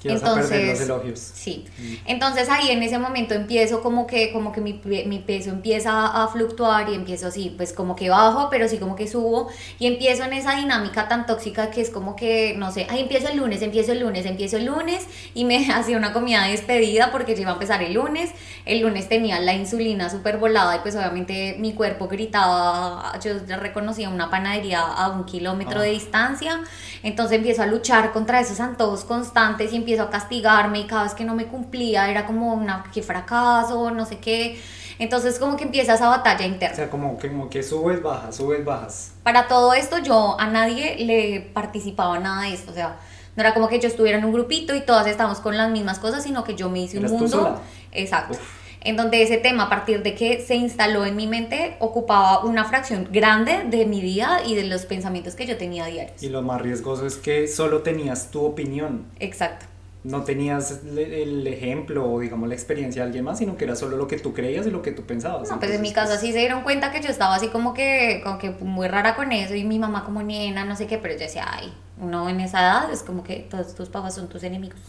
Entonces, 0.05 0.71
los 0.71 0.81
elogios. 0.81 1.19
Sí. 1.19 1.65
Mm. 1.79 1.95
Entonces 2.07 2.49
ahí 2.49 2.71
en 2.71 2.83
ese 2.83 2.99
momento 2.99 3.35
empiezo 3.35 3.83
como 3.83 4.07
que, 4.07 4.33
como 4.33 4.53
que 4.53 4.61
mi, 4.61 4.81
mi, 4.85 5.19
peso 5.21 5.51
empieza 5.51 6.07
a 6.07 6.29
fluctuar 6.29 6.89
y 6.89 6.95
empiezo 6.95 7.29
así, 7.29 7.55
pues 7.57 7.73
como 7.73 7.95
que 7.95 8.11
bajo, 8.11 8.49
pero 8.51 8.69
sí 8.69 8.79
como 8.79 8.97
que 8.97 9.07
subo 9.07 9.49
y 9.79 9.87
empiezo 9.87 10.25
en 10.25 10.33
esa 10.33 10.57
dinámica 10.57 11.09
tan 11.09 11.27
tóxica 11.27 11.71
que 11.71 11.81
es 11.81 11.91
como 11.91 12.17
que, 12.17 12.55
no 12.57 12.73
sé, 12.73 12.87
ahí 12.91 13.01
empiezo 13.01 13.29
el 13.29 13.39
lunes, 13.39 13.63
empiezo 13.63 13.93
el 13.93 14.01
lunes, 14.01 14.27
empiezo 14.27 14.57
el 14.57 14.67
lunes 14.67 15.07
y 15.35 15.45
me 15.45 15.67
hacía 15.73 15.97
una 15.97 16.13
comida 16.13 16.45
despedida 16.47 17.13
porque 17.13 17.35
ya 17.35 17.43
iba 17.43 17.51
a 17.51 17.55
empezar 17.55 17.83
el 17.83 17.95
lunes. 17.95 18.31
El 18.65 18.81
lunes 18.81 19.09
tenía 19.09 19.41
la 19.41 19.55
insulina 19.55 20.09
súper 20.09 20.39
volada 20.39 20.77
y 20.77 20.79
pues 20.81 20.95
obviamente 20.95 21.57
mi 21.59 21.75
cuerpo 21.75 22.09
gritaba, 22.09 23.13
yo 23.23 23.33
reconocía 23.57 24.09
una 24.09 24.31
panadería 24.31 24.81
a 24.81 25.11
un 25.11 25.25
kilómetro 25.25 25.81
de 25.81 25.89
ah. 25.89 25.93
distancia, 25.93 26.61
entonces 27.03 27.39
empiezo 27.39 27.63
a 27.63 27.67
luchar 27.67 28.13
contra 28.13 28.41
esos 28.41 28.61
antojos 28.61 29.05
constantes 29.05 29.73
y 29.73 29.77
empiezo 29.77 29.92
empiezo 29.93 30.09
a 30.09 30.11
castigarme 30.11 30.81
y 30.81 30.87
cada 30.87 31.03
vez 31.05 31.15
que 31.15 31.25
no 31.25 31.35
me 31.35 31.47
cumplía 31.47 32.11
era 32.11 32.25
como 32.25 32.55
una 32.55 32.85
que 32.93 33.03
fracaso, 33.03 33.91
no 33.91 34.07
sé 34.07 34.19
qué. 34.19 34.59
Entonces 34.99 35.39
como 35.39 35.57
que 35.57 35.65
empieza 35.65 35.95
esa 35.95 36.09
batalla 36.09 36.47
interna. 36.47 36.73
O 36.73 36.77
sea, 36.77 36.91
como 36.91 37.19
que, 37.19 37.29
como 37.29 37.51
que 37.51 37.63
subes, 37.63 38.03
bajas, 38.03 38.37
subes, 38.37 38.65
bajas. 38.65 39.13
Para 39.23 39.49
todo 39.49 39.75
esto 39.75 39.99
yo 39.99 40.37
a 40.41 40.47
nadie 40.47 40.97
le 41.05 41.41
participaba 41.53 42.19
nada 42.19 42.43
de 42.43 42.55
esto, 42.55 42.71
o 42.71 42.75
sea, 42.75 42.97
no 43.37 43.43
era 43.43 43.53
como 43.53 43.69
que 43.69 43.81
yo 43.81 43.89
estuviera 43.89 44.19
en 44.19 44.25
un 44.25 44.33
grupito 44.33 44.75
y 44.75 44.81
todas 44.81 45.07
estábamos 45.07 45.41
con 45.41 45.57
las 45.57 45.71
mismas 45.71 45.99
cosas, 45.99 46.23
sino 46.23 46.45
que 46.45 46.55
yo 46.55 46.71
me 46.71 46.81
hice 46.81 46.99
un 46.99 47.11
mundo. 47.11 47.61
Exacto 47.93 48.39
en 48.85 48.97
donde 48.97 49.23
ese 49.23 49.39
tema, 49.39 49.65
a 49.65 49.69
partir 49.69 50.03
de 50.03 50.15
que 50.15 50.41
se 50.41 50.55
instaló 50.55 51.07
en 51.07 51.17
mi 51.17 51.27
mente, 51.27 51.77
ocupaba 51.79 52.45
una 52.45 52.65
fracción 52.65 53.09
grande 53.13 53.65
de 53.71 53.87
mi 53.87 54.01
día 54.01 54.41
y 54.45 54.55
de 54.55 54.65
los 54.65 54.87
pensamientos 54.87 55.35
que 55.35 55.47
yo 55.47 55.57
tenía 55.57 55.87
diarios. 55.87 56.23
Y 56.23 56.29
lo 56.29 56.43
más 56.43 56.61
riesgoso 56.61 57.07
es 57.07 57.17
que 57.17 57.47
solo 57.47 57.83
tenías 57.83 58.31
tu 58.31 58.45
opinión. 58.45 59.07
Exacto 59.21 59.67
no 60.05 60.25
tenías 60.25 60.81
el 60.85 61.47
ejemplo 61.47 62.11
o 62.11 62.21
digamos 62.21 62.49
la 62.49 62.55
experiencia 62.55 63.03
de 63.03 63.07
alguien 63.07 63.25
más, 63.25 63.39
sino 63.39 63.57
que 63.57 63.65
era 63.65 63.77
solo 63.77 63.97
lo 63.97 64.09
que 64.09 64.19
tú 64.19 64.33
creías 64.33 64.67
y 64.67 64.71
lo 64.71 64.83
que 64.83 64.91
tú 64.93 65.03
pensabas. 65.03 65.51
No, 65.51 65.59
pues 65.59 65.71
en 65.71 65.81
mi 65.81 65.93
caso 65.93 66.09
pues 66.09 66.21
sí 66.21 66.33
se 66.33 66.39
dieron 66.39 66.63
cuenta 66.63 66.91
que 66.91 67.01
yo 67.01 67.09
estaba 67.09 67.37
así 67.37 67.49
como 67.49 67.73
que, 67.73 68.21
como 68.25 68.39
que 68.39 68.51
muy 68.51 68.89
rara 68.89 69.15
con 69.15 69.31
eso 69.33 69.55
y 69.55 69.65
mi 69.65 69.79
mamá 69.79 70.05
como 70.05 70.23
niena, 70.23 70.65
no 70.65 70.77
sé 70.77 70.87
qué, 70.87 70.99
pero 70.99 71.15
yo 71.15 71.21
decía, 71.21 71.47
ay, 71.49 71.73
uno 72.01 72.29
en 72.29 72.41
esa 72.41 72.61
edad 72.61 72.93
es 72.93 73.03
como 73.03 73.23
que 73.23 73.47
todos 73.49 73.75
tus 73.75 73.89
papás 73.89 74.15
son 74.15 74.29
tus 74.29 74.43
enemigos. 74.43 74.81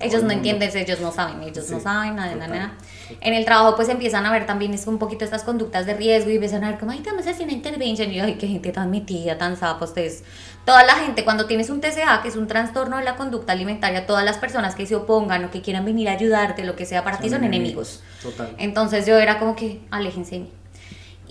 Ellos 0.00 0.22
no 0.22 0.30
entienden, 0.30 0.70
ellos 0.74 1.00
no 1.00 1.12
saben, 1.12 1.42
ellos 1.42 1.70
no 1.70 1.80
saben 1.80 2.16
nada, 2.16 2.34
nada, 2.34 2.48
nada. 2.48 2.72
En 3.20 3.34
el 3.34 3.44
trabajo 3.44 3.76
pues 3.76 3.88
empiezan 3.88 4.26
a 4.26 4.32
ver 4.32 4.46
también 4.46 4.74
es 4.74 4.86
un 4.86 4.98
poquito 4.98 5.24
estas 5.24 5.44
conductas 5.44 5.86
de 5.86 5.94
riesgo 5.94 6.30
y 6.30 6.34
empiezan 6.34 6.64
a 6.64 6.70
ver 6.70 6.78
como, 6.78 6.92
ay, 6.92 7.02
vamos 7.04 7.26
a 7.26 7.30
hacer 7.30 7.44
una 7.44 7.52
intervention 7.52 8.10
y 8.10 8.16
yo, 8.16 8.24
ay, 8.24 8.34
qué 8.34 8.48
gente 8.48 8.72
tan 8.72 8.90
metida, 8.90 9.38
tan 9.38 9.56
zapa, 9.56 9.84
ustedes 9.84 10.24
Toda 10.64 10.84
la 10.84 10.94
gente, 10.94 11.24
cuando 11.24 11.46
tienes 11.46 11.70
un 11.70 11.80
TCA, 11.80 12.22
que 12.22 12.28
es 12.28 12.36
un 12.36 12.46
trastorno 12.46 12.98
de 12.98 13.04
la 13.04 13.16
conducta 13.16 13.52
alimentaria, 13.52 14.06
todas 14.06 14.24
las 14.24 14.38
personas 14.38 14.76
que 14.76 14.86
se 14.86 14.94
opongan 14.94 15.44
o 15.44 15.50
que 15.50 15.60
quieran 15.60 15.84
venir 15.84 16.08
a 16.08 16.12
ayudarte, 16.12 16.64
lo 16.64 16.76
que 16.76 16.86
sea 16.86 17.02
para 17.02 17.18
ti, 17.18 17.30
son 17.30 17.42
enemigos. 17.42 18.00
Total. 18.22 18.54
Entonces 18.58 19.04
yo 19.04 19.18
era 19.18 19.40
como 19.40 19.56
que, 19.56 19.80
aléjense. 19.90 20.46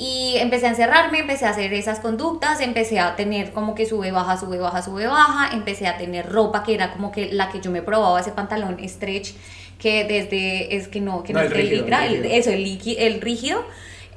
Y 0.03 0.37
empecé 0.37 0.65
a 0.65 0.69
encerrarme, 0.69 1.19
empecé 1.19 1.45
a 1.45 1.51
hacer 1.51 1.71
esas 1.75 1.99
conductas, 1.99 2.59
empecé 2.59 2.99
a 2.99 3.15
tener 3.15 3.51
como 3.51 3.75
que 3.75 3.85
sube, 3.85 4.11
baja, 4.11 4.35
sube, 4.35 4.57
baja, 4.57 4.81
sube, 4.81 5.05
baja, 5.05 5.53
empecé 5.53 5.85
a 5.85 5.95
tener 5.99 6.27
ropa 6.27 6.63
que 6.63 6.73
era 6.73 6.91
como 6.91 7.11
que 7.11 7.31
la 7.31 7.49
que 7.49 7.61
yo 7.61 7.69
me 7.69 7.83
probaba, 7.83 8.19
ese 8.19 8.31
pantalón 8.31 8.79
stretch, 8.89 9.35
que 9.77 10.03
desde, 10.05 10.75
es 10.75 10.87
que 10.87 11.01
no, 11.01 11.21
que 11.21 11.33
no, 11.33 11.41
es 11.41 11.51
el 11.51 11.51
rígido, 11.51 11.85
eso, 12.23 12.49
el, 12.49 12.79
el 12.97 13.21
rígido 13.21 13.63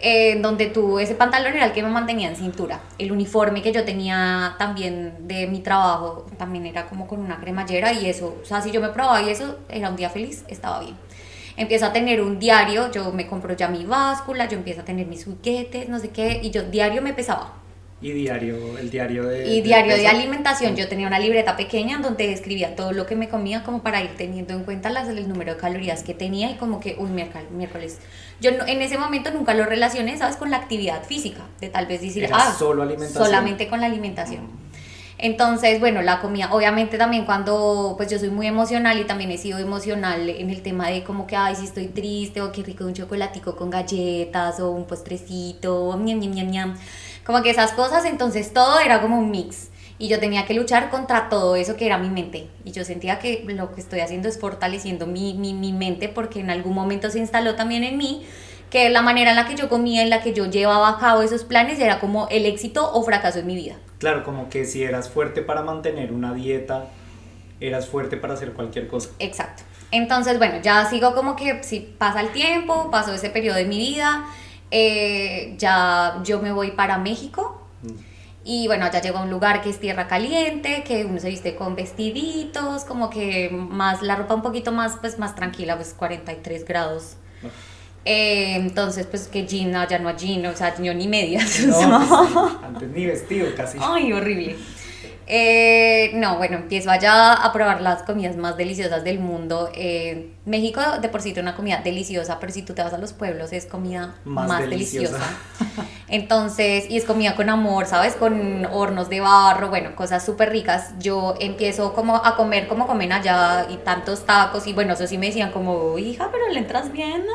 eh, 0.00 0.38
donde 0.40 0.68
tú, 0.68 0.98
ese 0.98 1.14
pantalón 1.14 1.52
era 1.54 1.66
el 1.66 1.72
que 1.72 1.82
me 1.82 1.90
mantenía 1.90 2.28
en 2.28 2.36
cintura. 2.36 2.80
El 2.98 3.12
uniforme 3.12 3.60
que 3.60 3.70
yo 3.70 3.84
tenía 3.84 4.54
también 4.58 5.28
de 5.28 5.46
mi 5.46 5.60
trabajo 5.60 6.24
también 6.38 6.64
era 6.64 6.86
como 6.86 7.06
con 7.06 7.20
una 7.20 7.40
cremallera 7.40 7.92
y 7.92 8.08
eso, 8.08 8.38
o 8.42 8.46
sea, 8.46 8.62
si 8.62 8.70
yo 8.70 8.80
me 8.80 8.88
probaba 8.88 9.20
y 9.20 9.28
eso, 9.28 9.58
era 9.68 9.90
un 9.90 9.96
día 9.96 10.08
feliz, 10.08 10.44
estaba 10.48 10.80
bien. 10.80 10.94
Empiezo 11.56 11.86
a 11.86 11.92
tener 11.92 12.20
un 12.20 12.38
diario, 12.38 12.90
yo 12.90 13.12
me 13.12 13.26
compro 13.26 13.54
ya 13.54 13.68
mi 13.68 13.84
báscula, 13.84 14.48
yo 14.48 14.56
empiezo 14.56 14.80
a 14.80 14.84
tener 14.84 15.06
mis 15.06 15.24
juguetes, 15.24 15.88
no 15.88 15.98
sé 15.98 16.10
qué, 16.10 16.40
y 16.42 16.50
yo 16.50 16.62
diario 16.64 17.02
me 17.02 17.14
pesaba 17.14 17.64
y 18.04 18.12
diario, 18.12 18.76
el 18.76 18.90
diario 18.90 19.24
de... 19.24 19.48
Y 19.48 19.62
diario 19.62 19.96
de, 19.96 20.06
alimentación. 20.06 20.76
Yo 20.76 20.88
tenía 20.88 21.06
una 21.06 21.18
libreta 21.18 21.56
pequeña 21.56 21.98
donde 21.98 22.30
escribía 22.32 22.76
todo 22.76 22.92
lo 22.92 23.06
que 23.06 23.16
me 23.16 23.30
comía 23.30 23.62
como 23.62 23.82
para 23.82 24.02
ir 24.02 24.10
teniendo 24.18 24.52
en 24.52 24.64
cuenta 24.64 24.90
las, 24.90 25.08
el 25.08 25.26
número 25.26 25.54
de 25.54 25.60
calorías 25.60 26.02
que 26.02 26.12
tenía 26.12 26.50
y 26.50 26.56
como 26.56 26.80
que, 26.80 26.96
uy, 26.98 27.08
miércoles, 27.08 27.50
miércoles. 27.50 27.98
Yo 28.42 28.50
en 28.50 28.82
ese 28.82 28.98
momento 28.98 29.30
nunca 29.30 29.54
lo 29.54 29.64
relacioné, 29.64 30.18
¿sabes? 30.18 30.36
Con 30.36 30.50
la 30.50 30.58
actividad 30.58 31.02
física, 31.04 31.44
de 31.62 31.70
tal 31.70 31.86
vez 31.86 32.02
decir, 32.02 32.28
ah, 32.30 32.54
solo 32.58 32.82
alimentación. 32.82 33.24
solamente 33.24 33.68
con 33.68 33.80
la 33.80 33.86
alimentación. 33.86 34.63
Entonces, 35.18 35.80
bueno, 35.80 36.02
la 36.02 36.20
comida, 36.20 36.52
obviamente 36.52 36.98
también 36.98 37.24
cuando, 37.24 37.94
pues 37.96 38.10
yo 38.10 38.18
soy 38.18 38.30
muy 38.30 38.46
emocional 38.46 38.98
y 38.98 39.04
también 39.04 39.30
he 39.30 39.38
sido 39.38 39.58
emocional 39.58 40.28
en 40.28 40.50
el 40.50 40.60
tema 40.62 40.88
de 40.88 41.04
como 41.04 41.26
que, 41.26 41.36
ay, 41.36 41.54
si 41.54 41.64
estoy 41.64 41.86
triste 41.88 42.42
o 42.42 42.50
qué 42.52 42.62
rico 42.62 42.84
un 42.84 42.94
chocolatico 42.94 43.54
con 43.56 43.70
galletas 43.70 44.58
o 44.60 44.70
un 44.70 44.86
postrecito, 44.86 45.96
ñam, 45.96 46.18
ñam, 46.18 46.32
ñam, 46.32 46.50
ñam 46.50 46.74
como 47.24 47.42
que 47.42 47.50
esas 47.50 47.72
cosas, 47.72 48.04
entonces 48.04 48.52
todo 48.52 48.80
era 48.80 49.00
como 49.00 49.18
un 49.18 49.30
mix. 49.30 49.70
Y 49.96 50.08
yo 50.08 50.18
tenía 50.18 50.44
que 50.44 50.54
luchar 50.54 50.90
contra 50.90 51.28
todo 51.28 51.56
eso 51.56 51.76
que 51.76 51.86
era 51.86 51.98
mi 51.98 52.10
mente. 52.10 52.48
Y 52.64 52.72
yo 52.72 52.84
sentía 52.84 53.18
que 53.18 53.44
lo 53.46 53.72
que 53.72 53.80
estoy 53.80 54.00
haciendo 54.00 54.28
es 54.28 54.38
fortaleciendo 54.38 55.06
mi, 55.06 55.34
mi, 55.34 55.54
mi 55.54 55.72
mente 55.72 56.08
porque 56.08 56.40
en 56.40 56.50
algún 56.50 56.74
momento 56.74 57.10
se 57.10 57.20
instaló 57.20 57.54
también 57.54 57.84
en 57.84 57.96
mí 57.96 58.26
que 58.74 58.90
la 58.90 59.02
manera 59.02 59.30
en 59.30 59.36
la 59.36 59.46
que 59.46 59.54
yo 59.54 59.68
comía, 59.68 60.02
en 60.02 60.10
la 60.10 60.20
que 60.20 60.32
yo 60.32 60.46
llevaba 60.46 60.88
a 60.88 60.98
cabo 60.98 61.22
esos 61.22 61.44
planes 61.44 61.78
era 61.78 62.00
como 62.00 62.26
el 62.28 62.44
éxito 62.44 62.90
o 62.92 63.04
fracaso 63.04 63.38
en 63.38 63.46
mi 63.46 63.54
vida. 63.54 63.76
Claro, 63.98 64.24
como 64.24 64.48
que 64.48 64.64
si 64.64 64.82
eras 64.82 65.08
fuerte 65.08 65.42
para 65.42 65.62
mantener 65.62 66.10
una 66.10 66.34
dieta, 66.34 66.86
eras 67.60 67.86
fuerte 67.86 68.16
para 68.16 68.34
hacer 68.34 68.52
cualquier 68.52 68.88
cosa. 68.88 69.10
Exacto. 69.20 69.62
Entonces, 69.92 70.38
bueno, 70.38 70.56
ya 70.60 70.90
sigo 70.90 71.14
como 71.14 71.36
que 71.36 71.62
si 71.62 71.78
pasa 71.78 72.20
el 72.20 72.30
tiempo, 72.30 72.90
pasó 72.90 73.14
ese 73.14 73.30
periodo 73.30 73.58
de 73.58 73.66
mi 73.66 73.78
vida, 73.78 74.26
eh, 74.72 75.54
ya 75.56 76.20
yo 76.24 76.40
me 76.40 76.50
voy 76.50 76.72
para 76.72 76.98
México. 76.98 77.62
Mm. 77.82 77.92
Y 78.42 78.66
bueno, 78.66 78.90
ya 78.92 79.00
llego 79.00 79.18
a 79.18 79.22
un 79.22 79.30
lugar 79.30 79.62
que 79.62 79.70
es 79.70 79.78
tierra 79.78 80.08
caliente, 80.08 80.82
que 80.82 81.04
uno 81.04 81.20
se 81.20 81.28
viste 81.28 81.54
con 81.54 81.76
vestiditos, 81.76 82.82
como 82.82 83.08
que 83.08 83.50
más, 83.52 84.02
la 84.02 84.16
ropa 84.16 84.34
un 84.34 84.42
poquito 84.42 84.72
más, 84.72 84.96
pues 85.00 85.20
más 85.20 85.36
tranquila, 85.36 85.76
pues 85.76 85.94
43 85.94 86.64
grados. 86.64 87.18
Eh, 88.04 88.56
entonces, 88.56 89.06
pues 89.06 89.28
que 89.28 89.46
jean, 89.46 89.72
ya 89.88 89.98
no 89.98 90.08
hay 90.08 90.16
jean, 90.16 90.44
o 90.46 90.54
sea, 90.54 90.74
yo 90.80 90.92
ni 90.94 91.08
medias. 91.08 91.60
No, 91.66 92.60
antes 92.62 92.90
ni 92.90 93.06
vestido 93.06 93.48
casi. 93.56 93.78
Ay, 93.80 94.12
horrible. 94.12 94.56
Eh, 95.26 96.10
no, 96.14 96.36
bueno, 96.36 96.56
empiezo 96.58 96.90
allá 96.90 97.32
a 97.32 97.52
probar 97.52 97.80
las 97.80 98.02
comidas 98.02 98.36
más 98.36 98.56
deliciosas 98.56 99.04
del 99.04 99.18
mundo. 99.18 99.70
Eh, 99.74 100.32
México 100.44 100.80
de 101.00 101.08
por 101.08 101.22
sí 101.22 101.32
tiene 101.32 101.48
una 101.48 101.56
comida 101.56 101.80
deliciosa, 101.82 102.38
pero 102.38 102.52
si 102.52 102.62
tú 102.62 102.74
te 102.74 102.82
vas 102.82 102.92
a 102.92 102.98
los 102.98 103.14
pueblos 103.14 103.52
es 103.52 103.64
comida 103.64 104.16
más, 104.24 104.60
deliciosa. 104.60 105.18
Entonces, 106.08 106.84
y 106.90 106.98
es 106.98 107.04
comida 107.04 107.34
con 107.34 107.48
amor, 107.48 107.86
¿sabes? 107.86 108.14
Con 108.14 108.66
hornos 108.66 109.08
de 109.08 109.20
barro, 109.20 109.70
bueno, 109.70 109.96
cosas 109.96 110.24
súper 110.24 110.50
ricas. 110.50 110.92
Yo 110.98 111.34
empiezo 111.40 111.94
como 111.94 112.16
a 112.16 112.36
comer 112.36 112.68
como 112.68 112.86
comen 112.86 113.12
allá 113.12 113.66
y 113.70 113.78
tantos 113.78 114.26
tacos 114.26 114.66
y 114.66 114.74
bueno, 114.74 114.92
eso 114.92 115.06
sí 115.06 115.16
me 115.16 115.26
decían 115.26 115.50
como, 115.50 115.98
hija, 115.98 116.28
pero 116.30 116.48
le 116.50 116.58
entras 116.58 116.92
bien, 116.92 117.24
¿no? 117.24 117.32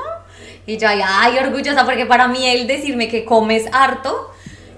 Y 0.67 0.77
yo, 0.77 0.87
ay, 0.87 1.37
orgullosa, 1.39 1.83
porque 1.83 2.05
para 2.05 2.27
mí 2.27 2.45
el 2.45 2.67
decirme 2.67 3.07
que 3.07 3.25
comes 3.25 3.65
harto 3.71 4.31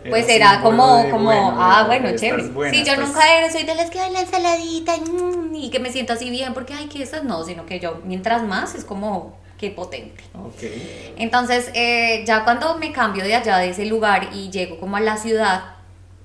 pues 0.09 0.27
era 0.29 0.61
como, 0.61 1.09
como, 1.09 1.31
ah, 1.31 1.83
bueno, 1.85 2.15
chévere. 2.15 2.43
sí, 2.71 2.83
yo 2.83 2.97
nunca 2.97 3.21
soy 3.51 3.63
de 3.63 3.75
las 3.75 3.89
que 3.89 3.99
hay 3.99 4.11
la 4.11 4.21
ensaladita 4.21 4.97
mm, 4.97 5.55
y, 5.55 5.69
que 5.69 5.79
me 5.79 5.91
siento 5.91 6.13
así 6.13 6.29
bien 6.29 6.53
porque, 6.53 6.73
ay, 6.73 6.87
que 6.87 7.03
esas 7.03 7.23
no, 7.23 7.43
sino 7.43 7.65
que 7.65 7.79
yo, 7.79 8.01
mientras 8.03 8.43
más, 8.43 8.75
es 8.75 8.83
como, 8.83 9.37
qué 9.57 9.69
potente. 9.69 10.23
Okay. 10.33 11.13
Entonces, 11.17 11.69
eh, 11.73 12.23
ya 12.25 12.43
cuando 12.43 12.77
me 12.77 12.91
cambio 12.91 13.23
de 13.23 13.35
allá, 13.35 13.57
de 13.57 13.69
ese 13.69 13.85
lugar, 13.85 14.29
y 14.33 14.49
llego 14.49 14.79
como 14.79 14.97
a 14.97 15.01
la 15.01 15.17
ciudad, 15.17 15.75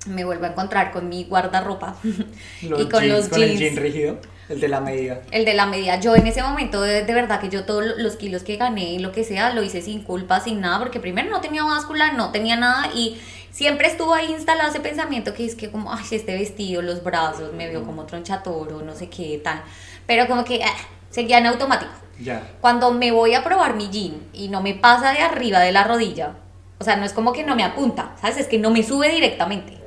me 0.07 0.25
vuelvo 0.25 0.45
a 0.45 0.49
encontrar 0.49 0.91
con 0.91 1.09
mi 1.09 1.25
guardarropa 1.25 1.97
y 2.61 2.89
con 2.89 3.07
los 3.07 3.29
jeans. 3.29 3.29
¿Con 3.29 3.43
el 3.43 3.57
jean 3.57 3.75
rígido? 3.75 4.17
El 4.49 4.61
de 4.61 4.69
la 4.69 4.79
medida. 4.79 5.21
El 5.31 5.43
de 5.43 5.53
la 5.53 5.65
medida. 5.65 5.99
Yo 5.99 6.15
en 6.15 6.25
ese 6.25 6.41
momento, 6.41 6.81
de, 6.81 7.03
de, 7.03 7.13
verdad 7.13 7.41
que 7.41 7.49
yo 7.49 7.65
todos 7.65 7.83
los 7.97 8.15
kilos 8.15 8.43
que 8.43 8.55
gané 8.55 8.93
y 8.93 8.99
lo 8.99 9.11
que 9.11 9.25
sea, 9.25 9.53
lo 9.53 9.61
hice 9.61 9.81
sin 9.81 10.03
culpa, 10.03 10.39
sin 10.39 10.61
nada, 10.61 10.79
porque 10.79 11.01
primero 11.01 11.29
no 11.29 11.41
tenía 11.41 11.63
báscula, 11.63 12.13
no 12.13 12.31
tenía 12.31 12.55
nada 12.55 12.89
y 12.95 13.19
siempre 13.51 13.87
estuvo 13.87 14.13
ahí 14.13 14.31
instalado 14.31 14.69
ese 14.69 14.79
pensamiento 14.79 15.33
que 15.33 15.45
es 15.45 15.55
que 15.55 15.71
como, 15.71 15.91
ay, 15.91 16.03
este 16.11 16.37
vestido, 16.37 16.81
los 16.81 17.03
brazos, 17.03 17.53
me 17.53 17.67
veo 17.67 17.83
como 17.83 18.05
tronchatoro, 18.05 18.81
no 18.81 18.95
sé 18.95 19.09
qué, 19.09 19.39
tal. 19.43 19.61
Pero 20.05 20.27
como 20.27 20.43
que 20.43 20.63
ah, 20.63 20.75
seguía 21.09 21.37
en 21.39 21.47
automático. 21.47 21.91
Ya. 22.19 22.49
Cuando 22.61 22.91
me 22.91 23.11
voy 23.11 23.35
a 23.35 23.43
probar 23.43 23.75
mi 23.75 23.89
jean 23.89 24.21
y 24.33 24.49
no 24.49 24.61
me 24.61 24.73
pasa 24.73 25.11
de 25.11 25.19
arriba 25.19 25.59
de 25.59 25.71
la 25.71 25.83
rodilla, 25.83 26.35
o 26.79 26.83
sea, 26.83 26.95
no 26.95 27.05
es 27.05 27.13
como 27.13 27.33
que 27.33 27.43
no 27.43 27.55
me 27.55 27.63
apunta, 27.63 28.15
¿sabes? 28.21 28.37
Es 28.37 28.47
que 28.47 28.57
no 28.57 28.71
me 28.71 28.83
sube 28.83 29.09
directamente. 29.09 29.77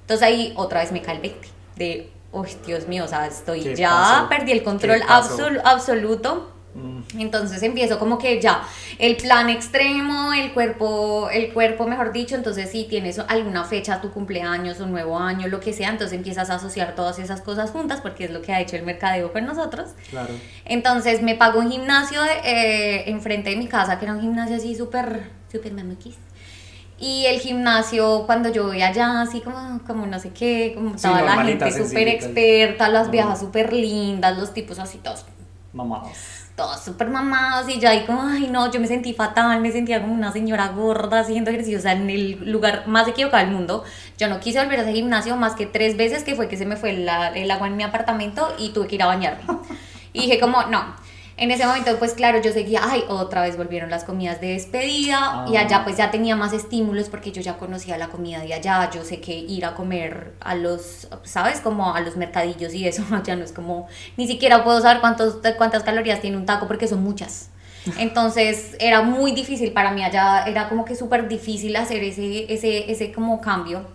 Entonces 0.00 0.26
ahí 0.26 0.52
otra 0.56 0.80
vez 0.80 0.92
me 0.92 1.02
cae 1.02 1.16
el 1.16 1.20
20 1.20 1.48
de, 1.76 2.10
uy, 2.32 2.48
Dios 2.66 2.88
mío, 2.88 3.04
o 3.04 3.08
sea, 3.08 3.26
estoy 3.26 3.74
ya, 3.74 4.26
perdí 4.28 4.52
el 4.52 4.62
control 4.62 5.02
absoluto 5.06 6.57
Mm. 6.57 6.57
Entonces 7.16 7.62
empiezo 7.62 7.98
como 7.98 8.18
que 8.18 8.40
ya 8.40 8.62
el 8.98 9.16
plan 9.16 9.48
extremo, 9.48 10.32
el 10.32 10.52
cuerpo, 10.52 11.28
el 11.30 11.52
cuerpo 11.52 11.86
mejor 11.86 12.12
dicho, 12.12 12.34
entonces 12.34 12.70
si 12.70 12.84
tienes 12.84 13.18
alguna 13.18 13.64
fecha, 13.64 14.00
tu 14.00 14.10
cumpleaños, 14.10 14.80
un 14.80 14.90
nuevo 14.92 15.18
año, 15.18 15.48
lo 15.48 15.60
que 15.60 15.72
sea, 15.72 15.88
entonces 15.90 16.16
empiezas 16.16 16.50
a 16.50 16.56
asociar 16.56 16.94
todas 16.94 17.18
esas 17.18 17.40
cosas 17.40 17.70
juntas 17.70 18.00
porque 18.00 18.24
es 18.24 18.30
lo 18.30 18.42
que 18.42 18.52
ha 18.52 18.60
hecho 18.60 18.76
el 18.76 18.82
mercadeo 18.82 19.32
con 19.32 19.44
nosotros. 19.46 19.90
Claro. 20.10 20.34
Entonces 20.64 21.22
me 21.22 21.34
pago 21.34 21.60
un 21.60 21.70
gimnasio 21.70 22.20
eh, 22.44 23.04
enfrente 23.10 23.50
de 23.50 23.56
mi 23.56 23.66
casa, 23.68 23.98
que 23.98 24.04
era 24.04 24.14
un 24.14 24.20
gimnasio 24.20 24.56
así 24.56 24.74
súper, 24.74 25.30
súper 25.50 25.72
mamuquis. 25.72 26.16
Y 27.00 27.26
el 27.26 27.38
gimnasio, 27.38 28.24
cuando 28.26 28.48
yo 28.50 28.64
voy 28.66 28.82
allá, 28.82 29.20
así 29.20 29.40
como, 29.40 29.80
como 29.86 30.04
no 30.06 30.18
sé 30.18 30.30
qué, 30.30 30.72
como 30.74 30.98
Sí, 30.98 31.02
toda 31.06 31.22
la 31.22 31.26
normalita, 31.36 31.66
gente 31.70 31.86
súper 31.86 32.08
experta, 32.08 32.88
las 32.88 33.06
Ah. 33.06 33.10
viejas 33.10 33.38
súper 33.38 33.72
lindas, 33.72 34.36
los 34.36 34.52
tipos 34.52 34.78
así 34.80 34.98
todos 34.98 35.24
Mamados. 35.72 36.16
Todos 36.58 36.80
súper 36.80 37.08
mamados 37.08 37.68
y 37.70 37.80
yo 37.80 37.88
ahí 37.88 38.04
como, 38.04 38.20
ay 38.22 38.48
no, 38.50 38.70
yo 38.70 38.80
me 38.80 38.86
sentí 38.86 39.14
fatal, 39.14 39.60
me 39.62 39.72
sentía 39.72 40.02
como 40.02 40.12
una 40.12 40.32
señora 40.32 40.68
gorda 40.68 41.20
haciendo 41.20 41.50
ejercicio, 41.50 41.78
o 41.78 41.80
sea, 41.80 41.92
en 41.92 42.10
el 42.10 42.50
lugar 42.52 42.86
más 42.86 43.08
equivocado 43.08 43.42
del 43.46 43.54
mundo. 43.54 43.84
Yo 44.18 44.28
no 44.28 44.40
quise 44.40 44.58
volver 44.62 44.80
a 44.80 44.82
ese 44.82 44.92
gimnasio 44.92 45.36
más 45.36 45.54
que 45.54 45.64
tres 45.64 45.96
veces, 45.96 46.24
que 46.24 46.34
fue 46.34 46.48
que 46.48 46.58
se 46.58 46.66
me 46.66 46.76
fue 46.76 46.92
la- 46.92 47.28
el 47.28 47.50
agua 47.50 47.68
en 47.68 47.76
mi 47.78 47.84
apartamento 47.84 48.54
y 48.58 48.70
tuve 48.70 48.88
que 48.88 48.96
ir 48.96 49.02
a 49.02 49.06
bañarme. 49.06 49.42
Y 50.12 50.22
dije 50.22 50.40
como, 50.40 50.62
no. 50.64 50.84
En 51.40 51.52
ese 51.52 51.64
momento, 51.66 51.96
pues 52.00 52.14
claro, 52.14 52.40
yo 52.42 52.52
seguía, 52.52 52.80
ay, 52.82 53.04
otra 53.08 53.42
vez 53.42 53.56
volvieron 53.56 53.90
las 53.90 54.02
comidas 54.02 54.40
de 54.40 54.48
despedida 54.54 55.44
y 55.48 55.56
Ah. 55.56 55.60
allá 55.60 55.84
pues 55.84 55.96
ya 55.96 56.10
tenía 56.10 56.34
más 56.34 56.52
estímulos 56.52 57.08
porque 57.08 57.30
yo 57.30 57.40
ya 57.40 57.56
conocía 57.58 57.96
la 57.96 58.08
comida 58.08 58.40
de 58.40 58.52
allá, 58.54 58.90
yo 58.90 59.04
sé 59.04 59.20
que 59.20 59.34
ir 59.38 59.64
a 59.64 59.74
comer 59.74 60.34
a 60.40 60.56
los, 60.56 61.06
¿sabes? 61.22 61.60
Como 61.60 61.94
a 61.94 62.00
los 62.00 62.16
mercadillos 62.16 62.74
y 62.74 62.88
eso, 62.88 63.02
ya 63.24 63.36
no 63.36 63.44
es 63.44 63.52
como, 63.52 63.86
ni 64.16 64.26
siquiera 64.26 64.64
puedo 64.64 64.80
saber 64.80 65.00
cuántos, 65.00 65.38
cuántas 65.56 65.84
calorías 65.84 66.20
tiene 66.20 66.36
un 66.36 66.44
taco 66.44 66.66
porque 66.66 66.88
son 66.88 67.04
muchas. 67.04 67.50
Entonces 67.98 68.76
era 68.80 69.02
muy 69.02 69.32
difícil 69.32 69.72
para 69.72 69.92
mí 69.92 70.02
allá, 70.04 70.44
era 70.46 70.68
como 70.68 70.84
que 70.84 70.94
súper 70.96 71.28
difícil 71.28 71.74
hacer 71.76 72.02
ese, 72.02 72.52
ese, 72.52 72.90
ese 72.90 73.12
como 73.12 73.40
cambio. 73.40 73.86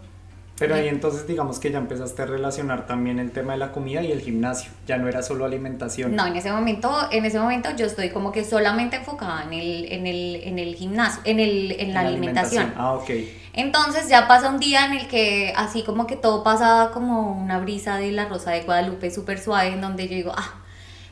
Pero 0.59 0.75
ahí 0.75 0.87
entonces 0.87 1.25
digamos 1.25 1.59
que 1.59 1.71
ya 1.71 1.79
empezaste 1.79 2.21
a 2.21 2.25
relacionar 2.25 2.85
también 2.85 3.17
el 3.17 3.31
tema 3.31 3.53
de 3.53 3.59
la 3.59 3.71
comida 3.71 4.03
y 4.03 4.11
el 4.11 4.21
gimnasio. 4.21 4.71
Ya 4.85 4.97
no 4.97 5.07
era 5.07 5.23
solo 5.23 5.45
alimentación. 5.45 6.15
No, 6.15 6.27
en 6.27 6.35
ese 6.35 6.51
momento, 6.51 6.95
en 7.11 7.25
ese 7.25 7.39
momento 7.39 7.69
yo 7.75 7.87
estoy 7.87 8.11
como 8.11 8.31
que 8.31 8.45
solamente 8.45 8.97
enfocada 8.97 9.43
en 9.43 9.53
el, 9.53 9.91
en 9.91 10.05
el, 10.05 10.35
en 10.43 10.59
el 10.59 10.75
gimnasio, 10.75 11.21
en, 11.25 11.39
el, 11.39 11.71
en 11.79 11.93
la, 11.93 12.01
alimentación. 12.01 12.71
Ah, 12.77 12.93
ok. 12.93 13.09
Entonces 13.53 14.09
ya 14.09 14.27
pasa 14.27 14.49
un 14.49 14.59
día 14.59 14.85
en 14.85 14.93
el 14.93 15.07
que 15.07 15.53
así 15.55 15.83
como 15.83 16.05
que 16.05 16.15
todo 16.15 16.43
pasa 16.43 16.91
como 16.93 17.31
una 17.31 17.59
brisa 17.59 17.97
de 17.97 18.11
la 18.11 18.25
Rosa 18.25 18.51
de 18.51 18.61
Guadalupe 18.61 19.09
súper 19.09 19.39
suave 19.39 19.69
en 19.69 19.81
donde 19.81 20.07
yo 20.07 20.15
digo, 20.15 20.33
ah, 20.35 20.62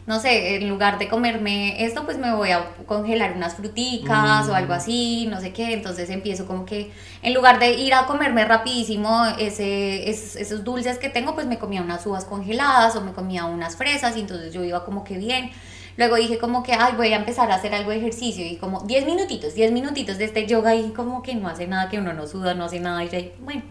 no 0.08 0.20
sé, 0.20 0.56
en 0.56 0.68
lugar 0.70 0.98
de 1.00 1.08
comerme 1.08 1.84
esto, 1.86 2.06
pues 2.06 2.18
me 2.18 2.34
voy 2.34 2.52
a 2.52 2.66
congelar 2.88 3.34
unas 3.36 3.56
fruticas 3.56 4.50
o 4.50 4.56
algo 4.56 4.74
así, 4.74 5.28
no 5.30 5.40
sé 5.40 5.54
qué. 5.54 5.74
Entonces 5.74 6.10
empiezo 6.10 6.48
como 6.48 6.66
que, 6.66 6.92
en 7.22 7.34
lugar 7.34 7.60
de 7.60 7.74
ir 7.74 7.94
a 7.94 8.06
comerme 8.08 8.44
rapidísimo 8.46 9.26
ese, 9.38 10.10
es- 10.10 10.36
esos 10.36 10.64
dulces 10.64 10.98
que 10.98 11.10
tengo, 11.10 11.36
pues 11.36 11.48
me 11.48 11.60
comía 11.60 11.82
unas 11.82 12.06
uvas 12.06 12.26
congeladas 12.26 12.96
o 12.96 13.02
me 13.02 13.14
comía 13.14 13.46
unas 13.46 13.76
fresas 13.78 14.18
y 14.18 14.22
entonces 14.22 14.54
yo 14.54 14.64
iba 14.64 14.84
como 14.86 15.04
que 15.04 15.18
bien. 15.18 15.52
Luego 15.98 16.16
dije 16.16 16.38
como 16.40 16.64
que, 16.64 16.74
ay, 16.74 16.94
voy 16.96 17.14
a 17.14 17.18
empezar 17.18 17.52
a 17.52 17.56
hacer 17.56 17.74
algo 17.76 17.92
de 17.92 17.98
ejercicio 17.98 18.46
y 18.46 18.56
como 18.58 18.82
10 18.82 19.06
minutitos, 19.06 19.54
10 19.54 19.72
minutitos 19.72 20.18
de 20.18 20.26
este 20.26 20.48
yoga 20.48 20.74
y 20.76 20.92
como 20.92 21.22
que 21.22 21.36
no 21.36 21.48
hace 21.50 21.68
nada, 21.68 21.90
que 21.90 22.00
uno 22.00 22.14
no 22.14 22.28
suda, 22.28 22.54
no 22.54 22.66
hace 22.66 22.80
nada 22.80 23.04
y 23.04 23.10
yo, 23.10 23.20
bueno. 23.42 23.62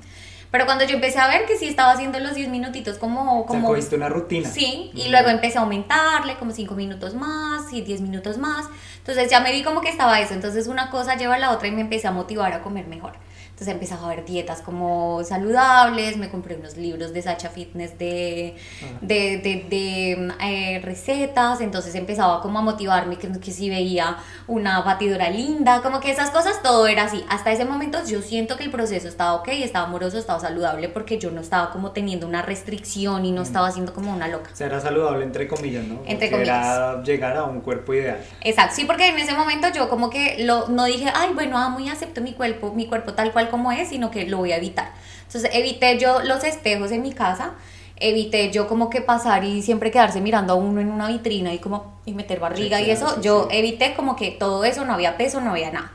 Pero 0.51 0.65
cuando 0.67 0.85
yo 0.85 0.95
empecé 0.97 1.19
a 1.21 1.29
ver 1.29 1.47
que 1.47 1.57
sí 1.57 1.69
estaba 1.69 1.93
haciendo 1.93 2.19
los 2.19 2.35
10 2.35 2.49
minutitos 2.49 2.99
como... 2.99 3.39
O 3.41 3.43
sea, 3.43 3.47
como 3.47 3.69
cogiste 3.69 3.95
una 3.97 4.09
rutina. 4.09 4.49
Sí, 4.49 4.91
y 4.95 5.09
Mm. 5.09 5.11
luego 5.13 5.29
empecé 5.29 5.59
a 5.59 5.61
aumentarle 5.61 6.37
como 6.39 6.51
5 6.53 6.75
minutos 6.75 7.15
más 7.15 7.73
y 7.73 7.83
10 7.83 8.01
minutos 8.01 8.37
más. 8.39 8.67
Entonces 8.99 9.31
ya 9.31 9.41
me 9.41 9.53
vi 9.53 9.63
como 9.63 9.81
que 9.81 9.89
estaba 9.89 10.21
eso. 10.21 10.35
Entonces 10.35 10.67
una 10.67 10.91
cosa 10.91 11.17
lleva 11.17 11.37
a 11.37 11.39
la 11.39 11.53
otra 11.53 11.69
y 11.69 11.71
me 11.71 11.83
empecé 11.83 12.09
a 12.09 12.11
motivar 12.13 12.53
a 12.53 12.63
comer 12.63 12.87
mejor. 12.89 13.13
Entonces 13.61 13.75
empecé 13.75 13.93
a 13.93 14.09
ver 14.09 14.25
dietas 14.25 14.63
como 14.63 15.23
saludables, 15.23 16.17
me 16.17 16.31
compré 16.31 16.57
unos 16.57 16.79
libros 16.79 17.13
de 17.13 17.21
Sacha 17.21 17.51
Fitness 17.51 17.99
de, 17.99 18.57
Ah. 18.83 18.87
de, 19.03 19.37
de, 19.37 19.67
de, 19.69 20.33
eh, 20.43 20.81
recetas, 20.83 21.61
entonces 21.61 21.95
empezaba 21.95 22.41
como 22.41 22.59
a 22.59 22.63
motivarme 22.63 23.19
que, 23.19 23.31
que 23.39 23.51
si 23.53 23.69
veía 23.69 24.17
una 24.47 24.81
batidora 24.81 25.29
linda, 25.29 25.83
como 25.83 26.01
que 26.01 26.11
esas 26.11 26.31
cosas, 26.31 26.63
todo 26.63 26.87
era 26.87 27.05
así. 27.05 27.23
Hasta 27.29 27.53
ese 27.53 27.67
momento 27.67 27.99
yo 28.07 28.23
siento 28.23 28.57
que 28.57 28.65
el 28.65 28.71
proceso 28.71 29.09
estaba 29.09 29.35
ok, 29.35 29.49
estaba 29.49 29.87
amoroso, 29.87 30.17
estaba 30.17 30.41
saludable 30.41 30.89
porque 30.89 31.19
yo 31.19 31.31
no 31.31 31.43
estaba 31.43 31.71
como 31.71 31.91
teniendo 31.91 32.27
una 32.27 32.41
restricción 32.41 33.27
y 33.27 33.33
no 33.33 33.43
estaba 33.43 33.67
haciendo 33.69 33.93
como 33.93 34.11
una 34.11 34.27
loca. 34.29 34.49
O 34.55 34.57
sea, 34.57 34.69
era 34.69 34.81
saludable 34.81 35.23
entre 35.23 35.47
comillas, 35.47 35.85
¿no? 35.85 36.01
Entre 36.07 36.31
Porque 36.31 36.45
Era 36.45 37.03
llegar 37.03 37.37
a 37.37 37.45
un 37.45 37.61
cuerpo 37.61 37.93
ideal. 37.93 38.21
Exacto, 38.41 38.75
sí, 38.77 38.87
porque 38.87 39.09
en 39.09 39.19
ese 39.19 39.35
momento 39.35 39.69
yo 39.75 39.91
como 39.91 40.09
que 40.09 40.45
lo, 40.45 40.69
no 40.69 40.85
dije, 40.87 41.13
ay, 41.15 41.33
bueno, 41.35 41.59
amo 41.59 41.79
y 41.81 41.91
acepto 41.91 42.23
mi 42.23 42.33
cuerpo, 42.33 42.73
mi 42.73 42.87
cuerpo 42.87 43.13
tal 43.13 43.33
cual 43.33 43.50
como 43.51 43.73
es, 43.73 43.89
sino 43.89 44.11
que 44.11 44.27
lo 44.27 44.39
voy 44.39 44.53
a 44.53 44.57
evitar. 44.57 44.93
Entonces 45.27 45.51
evité 45.53 45.99
yo 45.99 46.21
los 46.23 46.45
espejos 46.45 46.91
en 46.93 47.03
mi 47.03 47.13
casa, 47.13 47.53
evité 47.97 48.51
yo 48.51 48.67
como 48.67 48.91
que 48.91 49.01
pasar 49.01 49.45
y 49.45 49.63
siempre 49.63 49.91
quedarse 49.91 50.21
mirando 50.21 50.55
a 50.55 50.57
uno 50.57 50.81
en 50.81 50.91
una 50.91 51.09
vitrina 51.09 51.53
y 51.53 51.59
como 51.59 52.01
y 52.05 52.15
meter 52.15 52.41
barriga 52.41 52.81
y 52.81 52.91
eso, 52.91 53.09
sí, 53.11 53.21
yo 53.23 53.47
sí. 53.51 53.57
evité 53.59 53.95
como 53.95 54.17
que 54.17 54.31
todo 54.31 54.65
eso, 54.65 54.85
no 54.85 54.95
había 54.95 55.17
peso, 55.17 55.41
no 55.41 55.51
había 55.51 55.71
nada. 55.71 55.93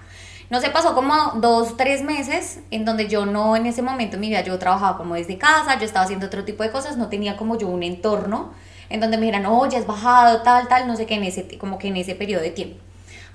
No 0.49 0.62
se 0.62 0.69
pasó 0.69 0.93
como 0.93 1.34
dos, 1.38 1.75
tres 1.75 2.03
meses 2.03 2.60
en 2.69 2.86
donde 2.86 3.08
yo 3.08 3.25
no, 3.25 3.56
en 3.56 3.65
ese 3.65 3.82
momento 3.82 4.15
en 4.15 4.21
mi 4.21 4.30
vida, 4.30 4.41
yo 4.41 4.60
trabajaba 4.60 4.95
como 4.95 5.15
desde 5.15 5.39
casa, 5.39 5.80
yo 5.80 5.86
estaba 5.86 6.06
haciendo 6.06 6.27
otro 6.27 6.45
tipo 6.45 6.62
de 6.62 6.71
cosas, 6.71 6.97
no 6.97 7.10
tenía 7.10 7.36
como 7.36 7.58
yo 7.58 7.67
un 7.67 7.82
entorno 7.82 8.51
en 8.89 8.99
donde 8.99 9.17
me 9.17 9.25
dijeran, 9.25 9.47
oye, 9.47 9.77
has 9.77 9.88
bajado, 9.88 10.43
tal, 10.43 10.67
tal, 10.67 10.88
no 10.88 10.95
sé 10.95 11.08
qué, 11.08 11.15
en 11.15 11.23
ese, 11.23 11.58
como 11.58 11.80
que 11.80 11.88
en 11.88 11.97
ese 11.97 12.13
periodo 12.13 12.43
de 12.43 12.51
tiempo. 12.51 12.85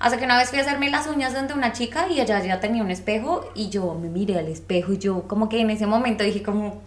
Hasta 0.01 0.17
que 0.17 0.25
una 0.25 0.37
vez 0.37 0.49
fui 0.49 0.57
a 0.57 0.63
hacerme 0.63 0.89
las 0.89 1.05
uñas 1.05 1.33
donde 1.33 1.53
una 1.53 1.73
chica 1.73 2.07
y 2.09 2.19
ella 2.19 2.41
ya 2.43 2.59
tenía 2.59 2.81
un 2.81 2.89
espejo 2.89 3.47
y 3.53 3.69
yo 3.69 3.93
me 3.93 4.09
miré 4.09 4.39
al 4.39 4.47
espejo 4.47 4.93
y 4.93 4.97
yo 4.97 5.27
como 5.27 5.47
que 5.47 5.59
en 5.59 5.69
ese 5.69 5.85
momento 5.85 6.23
dije 6.23 6.41
como, 6.41 6.81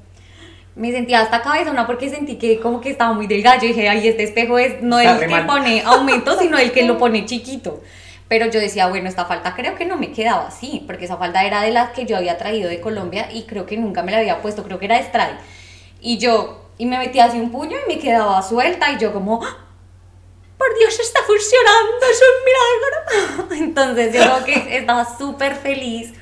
me 0.75 0.91
sentía 0.91 1.21
hasta 1.21 1.41
cabezona 1.41 1.87
porque 1.87 2.11
sentí 2.11 2.37
que 2.37 2.59
como 2.59 2.81
que 2.81 2.91
estaba 2.91 3.13
muy 3.13 3.29
delgada. 3.29 3.59
Yo 3.59 3.69
dije, 3.69 3.89
ay, 3.89 4.09
este 4.09 4.25
espejo 4.25 4.59
es 4.59 4.83
no 4.83 4.99
el 4.99 5.19
que 5.21 5.43
pone 5.47 5.83
aumento, 5.83 6.37
sino 6.41 6.59
el 6.59 6.73
que 6.73 6.83
lo 6.83 6.99
pone 6.99 7.25
chiquito. 7.25 7.81
Pero 8.27 8.47
yo 8.47 8.59
decía, 8.59 8.89
bueno, 8.89 9.09
esta 9.09 9.27
falda 9.27 9.55
creo 9.55 9.77
que 9.77 9.85
no 9.85 9.97
me 9.97 10.11
quedaba 10.11 10.49
así, 10.49 10.83
porque 10.87 11.05
esa 11.05 11.17
falda 11.17 11.45
era 11.45 11.63
de 11.63 11.71
las 11.71 11.91
que 11.91 12.07
yo 12.07 12.17
había 12.17 12.37
traído 12.37 12.69
de 12.69 12.81
Colombia 12.81 13.29
y 13.33 13.43
creo 13.45 13.65
que 13.65 13.77
nunca 13.77 14.03
me 14.03 14.11
la 14.11 14.19
había 14.19 14.43
puesto, 14.43 14.65
creo 14.65 14.81
que 14.81 14.87
era 14.87 14.97
de 14.97 15.05
Stride. 15.05 15.37
Y 16.01 16.19
yo, 16.19 16.63
y 16.79 16.87
me 16.87 16.99
metía 16.99 17.27
así 17.27 17.39
un 17.39 17.53
puño 17.53 17.77
y 17.87 17.95
me 17.95 18.01
quedaba 18.01 18.43
suelta 18.43 18.91
y 18.91 18.99
yo 18.99 19.13
como. 19.13 19.41
Por 20.65 20.79
Dios, 20.79 20.99
está 20.99 21.23
funcionando, 21.23 22.07
es 22.11 22.21
un 22.23 23.49
milagro. 23.49 23.65
Entonces 23.65 24.15
yo 24.15 24.45
que 24.45 24.77
estaba 24.79 25.17
súper 25.19 25.57
feliz, 25.57 26.13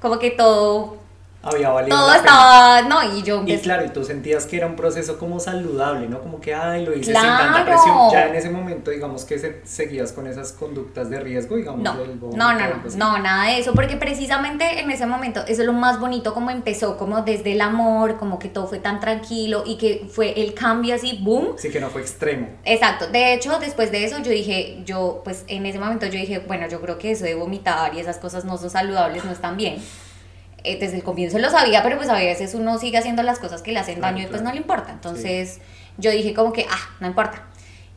como 0.00 0.18
que 0.18 0.30
todo, 0.30 0.98
Había 1.44 1.70
valido 1.70 1.96
todo 1.96 2.08
la 2.08 2.14
pena. 2.14 2.30
estaba, 2.30 2.82
no, 2.82 3.16
y 3.18 3.22
yo 3.22 3.42
Y 3.46 3.58
claro, 3.58 3.84
y 3.84 3.90
tú 3.90 4.04
sentías 4.04 4.46
que 4.46 4.56
era 4.56 4.66
un 4.66 4.76
proceso 4.76 5.18
como 5.18 5.40
saludable, 5.40 6.08
¿no? 6.08 6.20
Como 6.20 6.40
que, 6.40 6.54
ay, 6.54 6.84
lo 6.84 6.92
hice 6.94 7.12
sin 7.14 7.14
tanta 7.14 7.64
presión. 7.64 7.96
Ya 8.12 8.26
en 8.28 8.34
ese 8.34 8.50
momento, 8.50 8.90
digamos 8.90 9.24
que 9.24 9.38
se- 9.38 9.60
seguías 9.64 10.12
con 10.12 10.26
esas 10.26 10.52
conductas 10.52 11.10
de 11.10 11.20
riesgo, 11.20 11.56
digamos, 11.56 11.82
No, 11.82 11.94
del 11.96 12.18
no, 12.20 12.52
no, 12.52 12.58
no, 12.58 12.80
no, 12.96 13.18
nada 13.18 13.48
de 13.50 13.58
eso, 13.58 13.74
porque 13.74 13.96
precisamente 13.96 14.80
en 14.80 14.90
ese 14.90 15.06
momento, 15.06 15.40
eso 15.46 15.60
es 15.62 15.66
lo 15.66 15.72
más 15.72 16.00
bonito, 16.00 16.32
como 16.34 16.50
empezó, 16.50 16.96
como 16.96 17.22
desde 17.22 17.52
el 17.52 17.60
amor, 17.60 18.16
como 18.16 18.38
que 18.38 18.48
todo 18.48 18.66
fue 18.66 18.78
tan 18.78 19.00
tranquilo 19.00 19.64
y 19.66 19.76
que 19.76 20.06
fue 20.10 20.40
el 20.40 20.54
cambio 20.54 20.94
así, 20.94 21.18
boom. 21.22 21.48
Sí 21.58 21.70
que 21.70 21.80
no 21.80 21.90
fue 21.90 22.00
extremo. 22.00 22.48
Exacto, 22.64 23.06
de 23.08 23.34
hecho, 23.34 23.58
después 23.58 23.92
de 23.92 24.04
eso 24.04 24.18
yo 24.18 24.30
dije, 24.30 24.82
yo, 24.84 25.20
pues 25.24 25.44
en 25.48 25.66
ese 25.66 25.78
momento 25.78 26.06
yo 26.06 26.18
dije, 26.18 26.38
bueno, 26.40 26.68
yo 26.68 26.80
creo 26.80 26.98
que 26.98 27.10
eso 27.12 27.24
de 27.24 27.34
vomitar 27.34 27.94
y 27.94 28.00
esas 28.00 28.18
cosas 28.18 28.44
no 28.44 28.56
son 28.56 28.70
saludables, 28.70 29.24
no 29.24 29.32
están 29.32 29.56
bien. 29.56 29.76
Eh, 30.66 30.78
desde 30.80 30.96
el 30.96 31.02
comienzo 31.02 31.38
lo 31.38 31.50
sabía, 31.50 31.82
pero 31.82 31.98
pues 31.98 32.08
a 32.08 32.14
veces 32.14 32.54
uno 32.54 32.78
sigue 32.78 32.96
haciendo 32.96 33.22
las 33.22 33.38
cosas 33.38 33.60
que 33.60 33.70
le 33.70 33.80
hacen 33.80 33.96
Claro, 33.96 34.16
daño 34.16 34.26
y 34.26 34.30
pues 34.30 34.40
no 34.40 34.50
le 34.50 34.56
importa. 34.56 34.92
Entonces 34.92 35.60
yo 35.98 36.10
dije 36.10 36.32
como 36.32 36.54
que, 36.54 36.66
ah, 36.70 36.90
no 37.00 37.06
importa. 37.06 37.42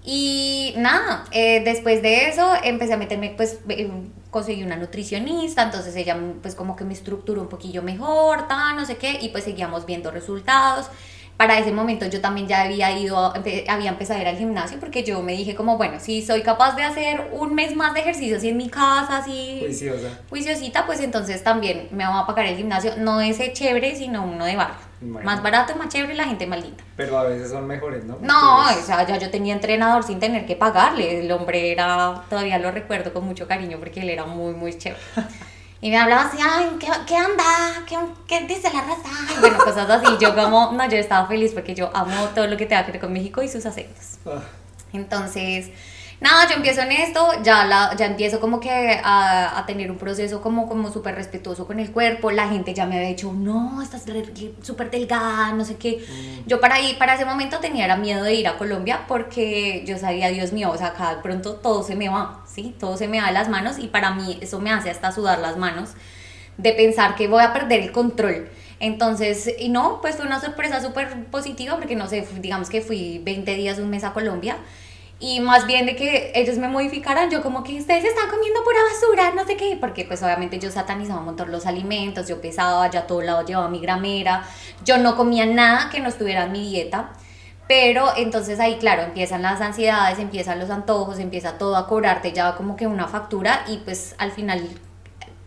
Y 0.04 0.74
nada, 0.78 1.26
eh, 1.32 1.62
después 1.64 2.02
de 2.02 2.28
eso 2.28 2.54
empecé 2.64 2.94
a 2.94 2.98
meterme, 2.98 3.34
pues 3.38 3.60
eh, 3.70 3.90
conseguí 4.32 4.64
una 4.64 4.76
nutricionista, 4.76 5.64
entonces 5.64 5.96
ella 5.96 6.18
pues 6.42 6.56
como 6.56 6.76
que 6.76 6.84
me 6.84 6.94
estructuró 6.94 7.42
un 7.42 7.48
poquillo 7.48 7.82
mejor, 7.84 8.48
tal, 8.50 8.76
no 8.76 8.86
sé 8.86 8.98
qué, 8.98 9.18
y 9.22 9.30
pues 9.30 9.46
seguíamos 9.46 9.86
viendo 9.86 10.12
resultados. 10.12 10.88
Para 11.38 11.60
ese 11.60 11.72
momento 11.72 12.08
yo 12.08 12.20
también 12.20 12.48
ya 12.48 12.64
había 12.64 12.98
ido, 12.98 13.32
había 13.68 13.90
empezado 13.90 14.20
a 14.20 14.24
ir 14.24 14.28
al 14.28 14.38
gimnasio 14.38 14.80
porque 14.80 15.04
yo 15.04 15.22
me 15.22 15.34
dije 15.34 15.54
como, 15.54 15.78
bueno, 15.78 16.00
si 16.00 16.26
soy 16.26 16.42
capaz 16.42 16.76
de 16.76 16.82
hacer 16.82 17.30
un 17.32 17.54
mes 17.54 17.76
más 17.76 17.94
de 17.94 18.00
ejercicio 18.00 18.38
así 18.38 18.50
en 18.50 18.58
mi 18.58 18.70
casa, 18.70 19.18
así 19.18 19.60
Juiciosa. 19.62 20.10
juiciosita, 20.30 20.88
pues 20.88 21.00
entonces 21.00 21.44
también 21.44 21.90
me 21.92 22.06
va 22.06 22.22
a 22.22 22.26
pagar 22.26 22.48
el 22.48 22.58
gimnasio, 22.58 22.94
no 22.98 23.22
ese 23.22 23.54
chévere, 23.54 23.96
sino 23.96 24.24
uno 24.24 24.46
de 24.46 24.56
barrio. 24.56 24.88
Bueno. 25.00 25.24
Más 25.24 25.44
barato, 25.44 25.76
más 25.76 25.90
chévere, 25.90 26.16
la 26.16 26.24
gente 26.24 26.48
más 26.48 26.60
linda. 26.60 26.84
Pero 26.96 27.20
a 27.20 27.24
veces 27.26 27.52
son 27.52 27.68
mejores, 27.68 28.04
¿no? 28.04 28.18
No, 28.20 28.62
Entonces, 28.62 28.84
o 28.84 28.88
sea, 28.88 29.06
ya 29.06 29.18
yo 29.18 29.30
tenía 29.30 29.54
entrenador 29.54 30.04
sin 30.04 30.20
tener 30.20 30.48
que 30.48 30.56
pagarle. 30.56 31.20
El 31.20 31.32
hombre 31.32 31.72
era, 31.72 32.24
todavía 32.32 32.58
lo 32.58 32.72
recuerdo 32.72 33.14
con 33.14 33.24
mucho 33.24 33.48
cariño 33.48 33.78
porque 33.78 34.00
él 34.00 34.10
era 34.10 34.26
muy, 34.26 34.56
muy 34.56 34.76
chévere. 34.76 35.00
Y 35.80 35.90
me 35.92 35.98
hablaba 35.98 36.24
así, 36.24 36.38
ay, 36.42 36.72
¿qué, 36.80 36.88
qué 37.06 37.16
anda? 37.16 37.44
¿Qué, 37.88 37.98
¿Qué 38.28 38.48
dice 38.48 38.70
la 38.74 38.82
raza? 38.82 39.10
Y 39.36 39.40
bueno, 39.40 39.58
cosas 39.60 39.90
así. 39.90 40.08
Yo 40.20 40.34
como, 40.36 40.72
no, 40.72 40.90
yo 40.90 40.98
estaba 40.98 41.28
feliz 41.28 41.52
porque 41.54 41.76
yo 41.76 41.92
amo 41.94 42.26
todo 42.34 42.48
lo 42.48 42.58
que 42.58 42.66
tenga 42.66 42.86
que 42.86 42.94
ver 42.94 43.02
con 43.02 43.14
México 43.14 43.44
y 43.44 43.48
sus 43.48 43.66
acentos. 43.66 44.18
ah, 44.26 44.42
Entonces, 44.94 45.70
Nada, 46.20 46.50
yo 46.50 46.56
empiezo 46.56 46.82
en 46.82 46.92
esto, 46.92 47.30
ya, 47.44 47.64
la, 47.66 47.96
ya 47.96 48.08
empiezo 48.08 48.40
como 48.40 48.60
que 48.60 48.72
a, 49.04 49.60
a 49.60 49.66
tener 49.68 49.92
un 49.92 49.98
proceso 49.98 50.42
como, 50.42 50.68
como 50.68 50.92
súper 50.92 51.14
respetuoso 51.14 51.68
con 51.68 51.80
el 51.80 51.92
cuerpo, 51.92 52.32
la 52.32 52.50
gente 52.50 52.74
ya 52.74 52.88
me 52.88 52.96
había 52.96 53.10
dicho, 53.10 53.32
no, 53.34 53.84
estás 53.84 54.04
súper 54.64 54.90
delgada, 54.90 55.54
no 55.54 55.64
sé 55.64 55.76
qué. 55.76 56.04
Mm. 56.10 56.48
Yo 56.48 56.60
para, 56.60 56.82
ir, 56.82 56.98
para 56.98 57.14
ese 57.14 57.26
momento 57.26 57.60
tenía 57.60 57.86
era 57.86 57.98
miedo 57.98 58.24
de 58.24 58.34
ir 58.34 58.48
a 58.48 58.58
Colombia 58.58 59.06
porque 59.08 59.84
yo 59.86 60.00
sabía, 60.00 60.30
Dios 60.30 60.54
mío, 60.54 60.72
o 60.72 60.78
sea, 60.78 60.88
acá 60.88 61.16
de 61.16 61.22
pronto 61.22 61.54
todo 61.58 61.84
se 61.84 61.96
me 61.96 62.10
va, 62.10 62.44
¿sí? 62.48 62.76
Todo 62.80 62.98
se 62.98 63.08
me 63.08 63.22
va 63.22 63.28
de 63.28 63.34
las 63.34 63.48
manos 63.48 63.78
y 63.78 63.88
para 63.88 64.16
mí 64.16 64.40
eso 64.42 64.60
me 64.60 64.72
hace 64.72 64.90
hasta 64.90 65.12
sudar 65.12 65.38
las 65.38 65.56
manos 65.58 65.92
de 66.58 66.74
pensar 66.74 67.14
que 67.14 67.28
voy 67.28 67.44
a 67.44 67.54
perder 67.54 67.82
el 67.82 67.92
control. 67.92 68.50
Entonces, 68.80 69.54
y 69.60 69.70
no, 69.70 70.02
pues 70.02 70.16
fue 70.16 70.26
una 70.26 70.42
sorpresa 70.42 70.82
súper 70.82 71.26
positiva 71.26 71.78
porque 71.78 71.96
no 71.96 72.08
sé, 72.08 72.28
digamos 72.40 72.72
que 72.72 72.82
fui 72.82 73.20
20 73.24 73.54
días, 73.54 73.78
un 73.78 73.92
mes 73.92 74.04
a 74.04 74.14
Colombia 74.14 74.58
y 75.20 75.40
más 75.40 75.66
bien 75.66 75.86
de 75.88 75.96
que 75.96 76.32
ellos 76.36 76.58
me 76.58 76.68
modificaran, 76.68 77.32
yo 77.32 77.42
como 77.42 77.64
que 77.64 77.80
ustedes 77.80 78.06
están 78.06 78.30
comiendo 78.30 78.64
pura 78.64 78.78
basura, 78.92 79.32
no 79.34 79.46
sé 79.46 79.58
qué, 79.58 79.78
porque 79.80 80.06
pues 80.06 80.22
obviamente 80.22 80.60
yo 80.60 80.70
satanizaba 80.70 81.20
un 81.20 81.26
montón 81.26 81.52
los 81.52 81.66
alimentos, 81.66 82.28
yo 82.28 82.40
pesaba, 82.40 82.90
ya 82.92 83.02
a 83.02 83.08
todo 83.08 83.22
lado 83.22 83.46
llevaba 83.46 83.68
mi 83.70 83.80
gramera, 83.80 84.44
yo 84.86 84.98
no 84.98 85.16
comía 85.16 85.46
nada 85.46 85.90
que 85.90 86.00
no 86.00 86.10
estuviera 86.10 86.44
en 86.44 86.52
mi 86.52 86.70
dieta, 86.70 87.14
pero 87.68 88.16
entonces 88.16 88.60
ahí 88.60 88.78
claro, 88.78 89.02
empiezan 89.04 89.42
las 89.42 89.60
ansiedades, 89.60 90.20
empiezan 90.20 90.60
los 90.60 90.70
antojos, 90.70 91.20
empieza 91.20 91.58
todo 91.58 91.76
a 91.78 91.88
cobrarte 91.88 92.32
ya 92.32 92.56
como 92.56 92.76
que 92.76 92.86
una 92.86 93.08
factura 93.08 93.66
y 93.68 93.78
pues 93.78 94.16
al 94.20 94.32
final 94.32 94.68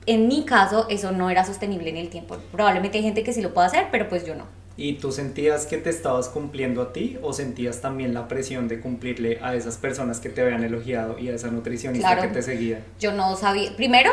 en 0.06 0.26
mi 0.26 0.44
caso 0.44 0.86
eso 0.88 1.12
no 1.12 1.30
era 1.30 1.44
sostenible 1.44 1.90
en 1.90 1.96
el 1.96 2.10
tiempo. 2.10 2.36
Probablemente 2.50 2.98
hay 2.98 3.04
gente 3.04 3.22
que 3.22 3.32
sí 3.32 3.40
lo 3.40 3.54
puede 3.54 3.68
hacer, 3.68 3.88
pero 3.92 4.08
pues 4.08 4.26
yo 4.26 4.34
no. 4.34 4.59
¿Y 4.76 4.94
tú 4.94 5.12
sentías 5.12 5.66
que 5.66 5.76
te 5.76 5.90
estabas 5.90 6.28
cumpliendo 6.28 6.80
a 6.80 6.92
ti 6.92 7.18
o 7.22 7.32
sentías 7.32 7.80
también 7.80 8.14
la 8.14 8.28
presión 8.28 8.66
de 8.66 8.80
cumplirle 8.80 9.38
a 9.42 9.54
esas 9.54 9.76
personas 9.76 10.20
que 10.20 10.30
te 10.30 10.40
habían 10.40 10.64
elogiado 10.64 11.18
y 11.18 11.28
a 11.28 11.34
esa 11.34 11.48
nutricionista 11.48 12.20
que 12.20 12.28
te 12.28 12.42
seguía? 12.42 12.82
Yo 12.98 13.12
no 13.12 13.36
sabía, 13.36 13.76
primero 13.76 14.10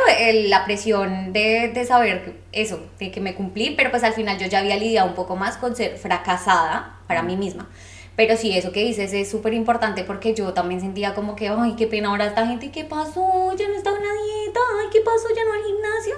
la 0.50 0.65
presión 0.65 1.32
de, 1.32 1.72
de, 1.74 1.86
saber 1.86 2.34
eso, 2.52 2.82
de 3.00 3.12
que 3.12 3.22
me 3.22 3.34
cumplí, 3.34 3.76
pero 3.78 3.91
pues 3.91 4.04
al 4.04 4.13
final 4.13 4.38
yo 4.39 4.48
ya 4.48 4.60
había 4.60 4.76
lidiado 4.76 5.08
un 5.08 5.15
poco 5.15 5.36
más 5.36 5.58
con 5.58 5.76
ser 5.76 5.98
fracasada 5.98 7.00
para 7.08 7.24
mí 7.24 7.38
misma. 7.38 7.70
Pero 8.17 8.36
sí, 8.36 8.58
eso 8.58 8.72
que 8.72 8.84
dices 8.84 9.13
es 9.13 9.30
súper 9.30 9.54
importante 9.54 10.04
porque 10.04 10.34
yo 10.34 10.52
también 10.52 10.82
sentía 10.82 11.13
como 11.13 11.36
que, 11.36 11.50
ay, 11.50 11.76
qué 11.78 11.86
pena 11.86 12.10
ahora 12.10 12.26
esta 12.26 12.48
gente, 12.48 12.72
¿qué 12.72 12.84
pasó? 12.84 13.54
Ya 13.56 13.67
no 13.67 13.76
está 13.76 13.91
en 13.91 13.98
la 13.98 14.02
dieta, 14.02 14.60
ay, 14.82 14.88
¿qué 14.91 15.02
pasó? 15.02 15.28
Ya 15.36 15.46
no 15.46 15.54
al 15.54 15.63
gimnasio. 15.63 16.15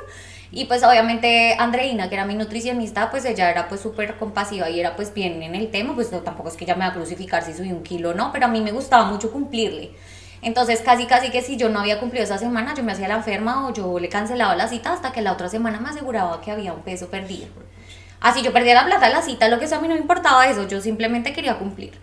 Y 0.52 0.66
pues 0.66 0.84
obviamente 0.84 1.56
Andreina, 1.60 2.10
que 2.10 2.16
era 2.16 2.26
mi 2.26 2.34
nutricionista, 2.34 3.12
pues 3.12 3.24
ella 3.26 3.52
era 3.52 3.68
pues 3.68 3.82
súper 3.82 4.18
compasiva 4.18 4.70
y 4.70 4.80
era 4.80 4.96
pues 4.96 5.14
bien 5.14 5.44
en 5.44 5.54
el 5.54 5.70
tema, 5.70 5.94
pues 5.94 6.12
no, 6.12 6.20
tampoco 6.20 6.50
es 6.50 6.56
que 6.56 6.64
ella 6.64 6.76
me 6.76 6.82
va 6.82 6.88
a 6.88 6.94
crucificar 6.94 7.44
si 7.44 7.54
subí 7.54 7.72
un 7.72 7.84
kilo, 7.84 8.16
no, 8.16 8.32
pero 8.32 8.46
a 8.46 8.50
mí 8.50 8.60
me 8.62 8.72
gustaba 8.72 9.06
mucho 9.06 9.32
cumplirle. 9.32 9.92
Entonces 10.42 10.82
casi 10.82 11.06
casi 11.06 11.30
que 11.30 11.42
si 11.42 11.58
yo 11.58 11.70
no 11.70 11.80
había 11.80 12.00
cumplido 12.00 12.24
esa 12.24 12.40
semana, 12.40 12.74
yo 12.74 12.84
me 12.84 12.94
hacía 12.94 13.08
la 13.08 13.16
enferma 13.16 13.68
o 13.68 13.74
yo 13.74 14.00
le 14.00 14.10
cancelaba 14.10 14.56
la 14.56 14.68
cita 14.68 14.94
hasta 14.94 15.12
que 15.12 15.22
la 15.22 15.34
otra 15.34 15.50
semana 15.50 15.80
me 15.80 15.90
aseguraba 15.90 16.42
que 16.42 16.52
había 16.52 16.74
un 16.74 16.82
peso 16.82 17.10
perdido. 17.10 17.48
Así 18.20 18.42
yo 18.42 18.52
perdía 18.52 18.74
la 18.74 18.86
plata 18.86 19.08
de 19.08 19.14
la 19.14 19.22
cita, 19.22 19.48
lo 19.50 19.60
que 19.60 19.66
eso 19.66 19.76
a 19.76 19.82
mí 19.82 19.88
no 19.88 19.94
me 19.94 20.02
importaba 20.02 20.48
eso, 20.48 20.68
yo 20.68 20.82
simplemente 20.82 21.32
quería 21.32 21.58
cumplir. 21.60 21.94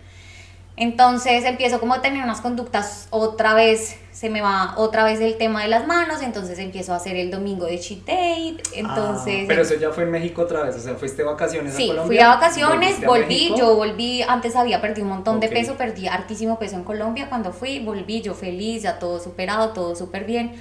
Entonces 0.79 1.43
empiezo 1.43 1.79
como 1.79 1.95
a 1.95 2.03
tener 2.03 2.23
unas 2.23 2.39
conductas 2.39 3.07
otra 3.09 3.55
vez, 3.55 3.97
se 4.11 4.29
me 4.29 4.41
va 4.41 4.75
otra 4.77 5.03
vez 5.03 5.19
el 5.19 5.35
tema 5.35 5.63
de 5.63 5.69
las 5.69 5.87
manos, 5.87 6.21
entonces 6.21 6.59
empiezo 6.59 6.93
a 6.93 6.97
hacer 6.97 7.15
el 7.15 7.31
domingo 7.31 7.65
de 7.65 7.79
cheat 7.79 8.05
day, 8.05 8.57
entonces... 8.75 9.41
Ah, 9.41 9.45
pero 9.47 9.63
eso 9.63 9.73
ya 9.73 9.89
fue 9.89 10.03
en 10.03 10.11
México 10.11 10.43
otra 10.43 10.61
vez, 10.61 10.75
o 10.75 10.79
sea, 10.79 10.93
fuiste 10.93 11.23
de 11.23 11.29
vacaciones 11.29 11.73
sí, 11.73 11.85
a 11.85 11.87
Colombia. 11.87 12.07
fui 12.07 12.19
a 12.19 12.27
vacaciones, 12.27 13.03
volví, 13.03 13.55
yo 13.57 13.75
volví, 13.75 14.21
antes 14.21 14.55
había 14.55 14.79
perdido 14.79 15.07
un 15.07 15.13
montón 15.13 15.39
de 15.39 15.49
peso, 15.49 15.77
perdí 15.77 16.07
hartísimo 16.07 16.59
peso 16.59 16.75
en 16.75 16.83
Colombia, 16.83 17.27
cuando 17.27 17.51
fui, 17.51 17.79
volví 17.79 18.21
yo 18.21 18.35
feliz, 18.35 18.83
ya 18.83 18.99
todo 18.99 19.19
superado, 19.19 19.69
todo 19.69 19.95
súper 19.95 20.25
bien. 20.25 20.53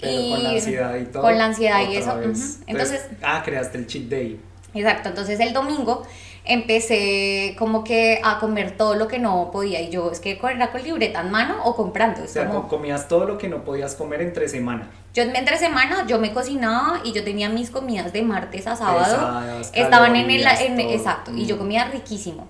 y 0.00 0.30
con 0.30 0.42
la 0.44 0.50
ansiedad 0.50 0.96
y 0.96 1.04
todo. 1.06 1.22
Con 1.22 1.38
la 1.38 1.44
ansiedad 1.44 1.80
y 1.90 1.96
eso. 1.96 2.20
entonces, 2.68 3.04
ah, 3.20 3.42
creaste 3.44 3.78
el 3.78 3.88
cheat 3.88 4.04
day. 4.04 4.40
Exacto, 4.74 5.08
entonces 5.08 5.40
el 5.40 5.52
domingo 5.52 6.06
empecé 6.46 7.56
como 7.58 7.82
que 7.84 8.20
a 8.22 8.38
comer 8.38 8.76
todo 8.76 8.94
lo 8.94 9.08
que 9.08 9.18
no 9.18 9.50
podía 9.50 9.80
y 9.80 9.90
yo 9.90 10.10
es 10.10 10.20
que 10.20 10.38
era 10.42 10.70
con 10.70 10.82
libreta 10.82 11.20
en 11.20 11.30
mano 11.30 11.56
o 11.64 11.74
comprando. 11.74 12.22
O 12.22 12.26
sea, 12.26 12.48
comías 12.68 13.08
todo 13.08 13.26
lo 13.26 13.36
que 13.36 13.48
no 13.48 13.64
podías 13.64 13.94
comer 13.94 14.22
entre 14.22 14.48
semana. 14.48 14.88
Yo 15.12 15.22
entre 15.22 15.58
semana 15.58 16.06
yo 16.06 16.18
me 16.18 16.32
cocinaba 16.32 17.00
y 17.04 17.12
yo 17.12 17.24
tenía 17.24 17.48
mis 17.48 17.70
comidas 17.70 18.12
de 18.12 18.22
martes 18.22 18.66
a 18.66 18.76
sábado. 18.76 19.60
Estaban 19.72 20.14
en 20.16 20.30
el 20.30 20.46
exacto 20.46 21.32
y 21.34 21.46
yo 21.46 21.56
mm. 21.56 21.58
comía 21.58 21.84
riquísimo. 21.86 22.48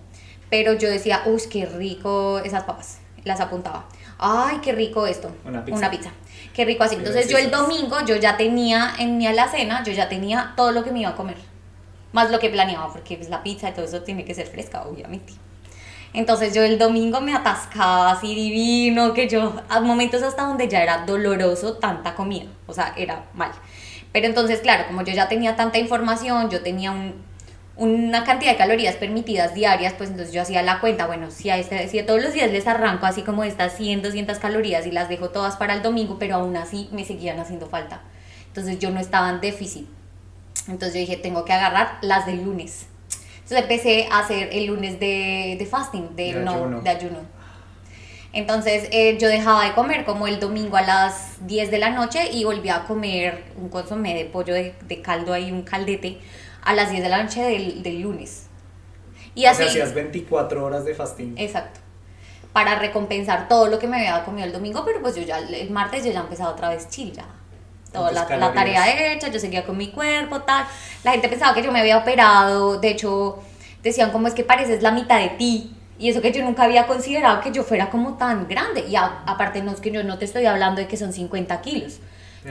Pero 0.50 0.74
yo 0.74 0.88
decía, 0.88 1.22
uy, 1.26 1.42
qué 1.50 1.66
rico 1.66 2.38
esas 2.38 2.64
papas. 2.64 2.98
Las 3.24 3.40
apuntaba. 3.40 3.86
Ay, 4.18 4.58
qué 4.62 4.72
rico 4.72 5.06
esto. 5.06 5.30
Una 5.44 5.64
pizza. 5.64 5.78
Una 5.78 5.90
pizza. 5.90 6.10
Qué 6.54 6.64
rico 6.64 6.84
así. 6.84 6.94
Entonces 6.94 7.28
yo 7.28 7.38
el 7.38 7.50
domingo 7.50 7.96
yo 8.06 8.16
ya 8.16 8.36
tenía 8.36 8.92
en 8.98 9.18
mi 9.18 9.26
alacena, 9.26 9.82
yo 9.82 9.92
ya 9.92 10.08
tenía 10.08 10.52
todo 10.56 10.70
lo 10.70 10.84
que 10.84 10.92
me 10.92 11.00
iba 11.00 11.10
a 11.10 11.16
comer 11.16 11.36
más 12.16 12.30
lo 12.30 12.40
que 12.40 12.48
planeaba, 12.48 12.90
porque 12.90 13.16
pues, 13.16 13.28
la 13.28 13.42
pizza 13.42 13.68
y 13.68 13.72
todo 13.72 13.84
eso 13.84 14.02
tiene 14.02 14.24
que 14.24 14.34
ser 14.34 14.46
fresca, 14.46 14.82
obviamente. 14.82 15.34
Entonces 16.14 16.54
yo 16.54 16.62
el 16.62 16.78
domingo 16.78 17.20
me 17.20 17.34
atascaba 17.34 18.10
así 18.10 18.34
divino, 18.34 19.12
que 19.12 19.28
yo 19.28 19.52
a 19.68 19.80
momentos 19.80 20.22
hasta 20.22 20.44
donde 20.44 20.66
ya 20.66 20.82
era 20.82 21.04
doloroso 21.04 21.74
tanta 21.74 22.14
comida, 22.14 22.46
o 22.66 22.72
sea, 22.72 22.94
era 22.96 23.26
mal. 23.34 23.52
Pero 24.12 24.26
entonces, 24.26 24.60
claro, 24.60 24.86
como 24.86 25.02
yo 25.02 25.12
ya 25.12 25.28
tenía 25.28 25.56
tanta 25.56 25.78
información, 25.78 26.48
yo 26.48 26.62
tenía 26.62 26.90
un, 26.90 27.14
una 27.76 28.24
cantidad 28.24 28.52
de 28.52 28.56
calorías 28.56 28.96
permitidas 28.96 29.52
diarias, 29.52 29.92
pues 29.92 30.08
entonces 30.08 30.32
yo 30.32 30.40
hacía 30.40 30.62
la 30.62 30.80
cuenta, 30.80 31.06
bueno, 31.06 31.30
si 31.30 31.50
a, 31.50 31.58
este, 31.58 31.86
si 31.88 32.02
todos 32.02 32.22
los 32.22 32.32
días 32.32 32.50
les 32.50 32.66
arranco 32.66 33.04
así 33.04 33.20
como 33.20 33.44
estas 33.44 33.76
100, 33.76 34.00
200 34.00 34.38
calorías 34.38 34.86
y 34.86 34.92
las 34.92 35.10
dejo 35.10 35.28
todas 35.28 35.56
para 35.56 35.74
el 35.74 35.82
domingo, 35.82 36.18
pero 36.18 36.36
aún 36.36 36.56
así 36.56 36.88
me 36.92 37.04
seguían 37.04 37.38
haciendo 37.38 37.66
falta. 37.66 38.00
Entonces 38.46 38.78
yo 38.78 38.90
no 38.90 39.00
estaba 39.00 39.28
en 39.28 39.42
déficit. 39.42 39.86
Entonces 40.68 40.94
yo 40.94 41.00
dije, 41.00 41.16
tengo 41.16 41.44
que 41.44 41.52
agarrar 41.52 41.98
las 42.02 42.26
del 42.26 42.44
lunes. 42.44 42.86
Entonces 43.36 43.62
empecé 43.62 44.08
a 44.10 44.20
hacer 44.20 44.48
el 44.52 44.66
lunes 44.66 44.98
de, 44.98 45.56
de 45.58 45.66
fasting, 45.66 46.16
de, 46.16 46.32
no, 46.32 46.54
ayuno. 46.54 46.80
de 46.80 46.90
ayuno. 46.90 47.18
Entonces 48.32 48.88
eh, 48.90 49.16
yo 49.18 49.28
dejaba 49.28 49.64
de 49.64 49.72
comer 49.72 50.04
como 50.04 50.26
el 50.26 50.40
domingo 50.40 50.76
a 50.76 50.82
las 50.82 51.46
10 51.46 51.70
de 51.70 51.78
la 51.78 51.90
noche 51.90 52.30
y 52.32 52.44
volvía 52.44 52.76
a 52.76 52.84
comer 52.84 53.44
un 53.56 53.68
consomé 53.68 54.14
de 54.14 54.24
pollo 54.24 54.52
de, 54.52 54.74
de 54.82 55.00
caldo 55.00 55.32
ahí, 55.32 55.52
un 55.52 55.62
caldete, 55.62 56.18
a 56.62 56.74
las 56.74 56.90
10 56.90 57.04
de 57.04 57.08
la 57.08 57.22
noche 57.22 57.42
del, 57.42 57.82
del 57.82 58.00
lunes. 58.00 58.46
Y 59.34 59.44
así. 59.44 59.62
O 59.62 59.68
sea, 59.68 59.84
hacías 59.84 59.94
24 59.94 60.64
horas 60.64 60.84
de 60.84 60.94
fasting. 60.94 61.34
Exacto. 61.38 61.80
Para 62.52 62.78
recompensar 62.78 63.48
todo 63.48 63.68
lo 63.68 63.78
que 63.78 63.86
me 63.86 63.96
había 63.96 64.24
comido 64.24 64.46
el 64.46 64.52
domingo, 64.52 64.82
pero 64.84 65.00
pues 65.00 65.14
yo 65.14 65.22
ya 65.22 65.38
el 65.38 65.70
martes 65.70 66.04
yo 66.04 66.10
ya 66.10 66.20
empezado 66.20 66.52
otra 66.52 66.70
vez 66.70 66.88
chill 66.88 67.12
ya 67.12 67.26
toda 67.92 68.12
la, 68.12 68.52
tarea 68.52 69.12
hecha, 69.12 69.28
yo 69.28 69.38
seguía 69.38 69.64
con 69.64 69.76
mi 69.76 69.88
cuerpo, 69.88 70.40
tal. 70.40 70.66
La 71.04 71.12
gente 71.12 71.28
pensaba 71.28 71.54
que 71.54 71.62
yo 71.62 71.72
me 71.72 71.80
había 71.80 71.98
operado, 71.98 72.78
de 72.78 72.88
hecho 72.88 73.40
decían 73.82 74.10
como 74.10 74.28
es 74.28 74.34
que 74.34 74.44
pareces 74.44 74.82
la 74.82 74.92
mitad 74.92 75.20
de 75.20 75.30
ti. 75.30 75.72
Y 75.98 76.10
eso 76.10 76.20
que 76.20 76.30
yo 76.30 76.44
nunca 76.44 76.64
había 76.64 76.86
considerado 76.86 77.40
que 77.40 77.52
yo 77.52 77.62
fuera 77.62 77.88
como 77.88 78.18
tan 78.18 78.46
grande. 78.48 78.84
Y 78.86 78.96
aparte 78.96 79.62
no 79.62 79.72
es 79.72 79.80
que 79.80 79.90
yo 79.90 80.04
no 80.04 80.18
te 80.18 80.26
estoy 80.26 80.44
hablando 80.44 80.80
de 80.80 80.88
que 80.88 80.96
son 80.96 81.12
50 81.12 81.60
kilos. 81.62 82.00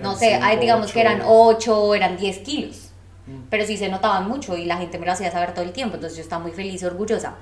no 0.01 0.15
sé, 0.15 0.39
digamos 0.59 0.91
que 0.91 1.01
eran 1.01 1.21
8, 1.23 1.95
eran 1.95 2.17
10 2.17 2.37
kilos. 2.39 2.89
Mm. 3.27 3.47
Pero 3.49 3.65
sí 3.65 3.77
se 3.77 3.89
notaban 3.89 4.27
mucho 4.27 4.55
y 4.55 4.65
la 4.65 4.77
gente 4.77 4.99
me 4.99 5.05
lo 5.05 5.11
hacía 5.11 5.31
saber 5.31 5.53
todo 5.53 5.63
el 5.63 5.73
tiempo. 5.73 5.95
Entonces 5.95 6.17
yo 6.17 6.23
estaba 6.23 6.41
muy 6.41 6.53
feliz 6.53 6.83
orgullosa. 6.83 7.35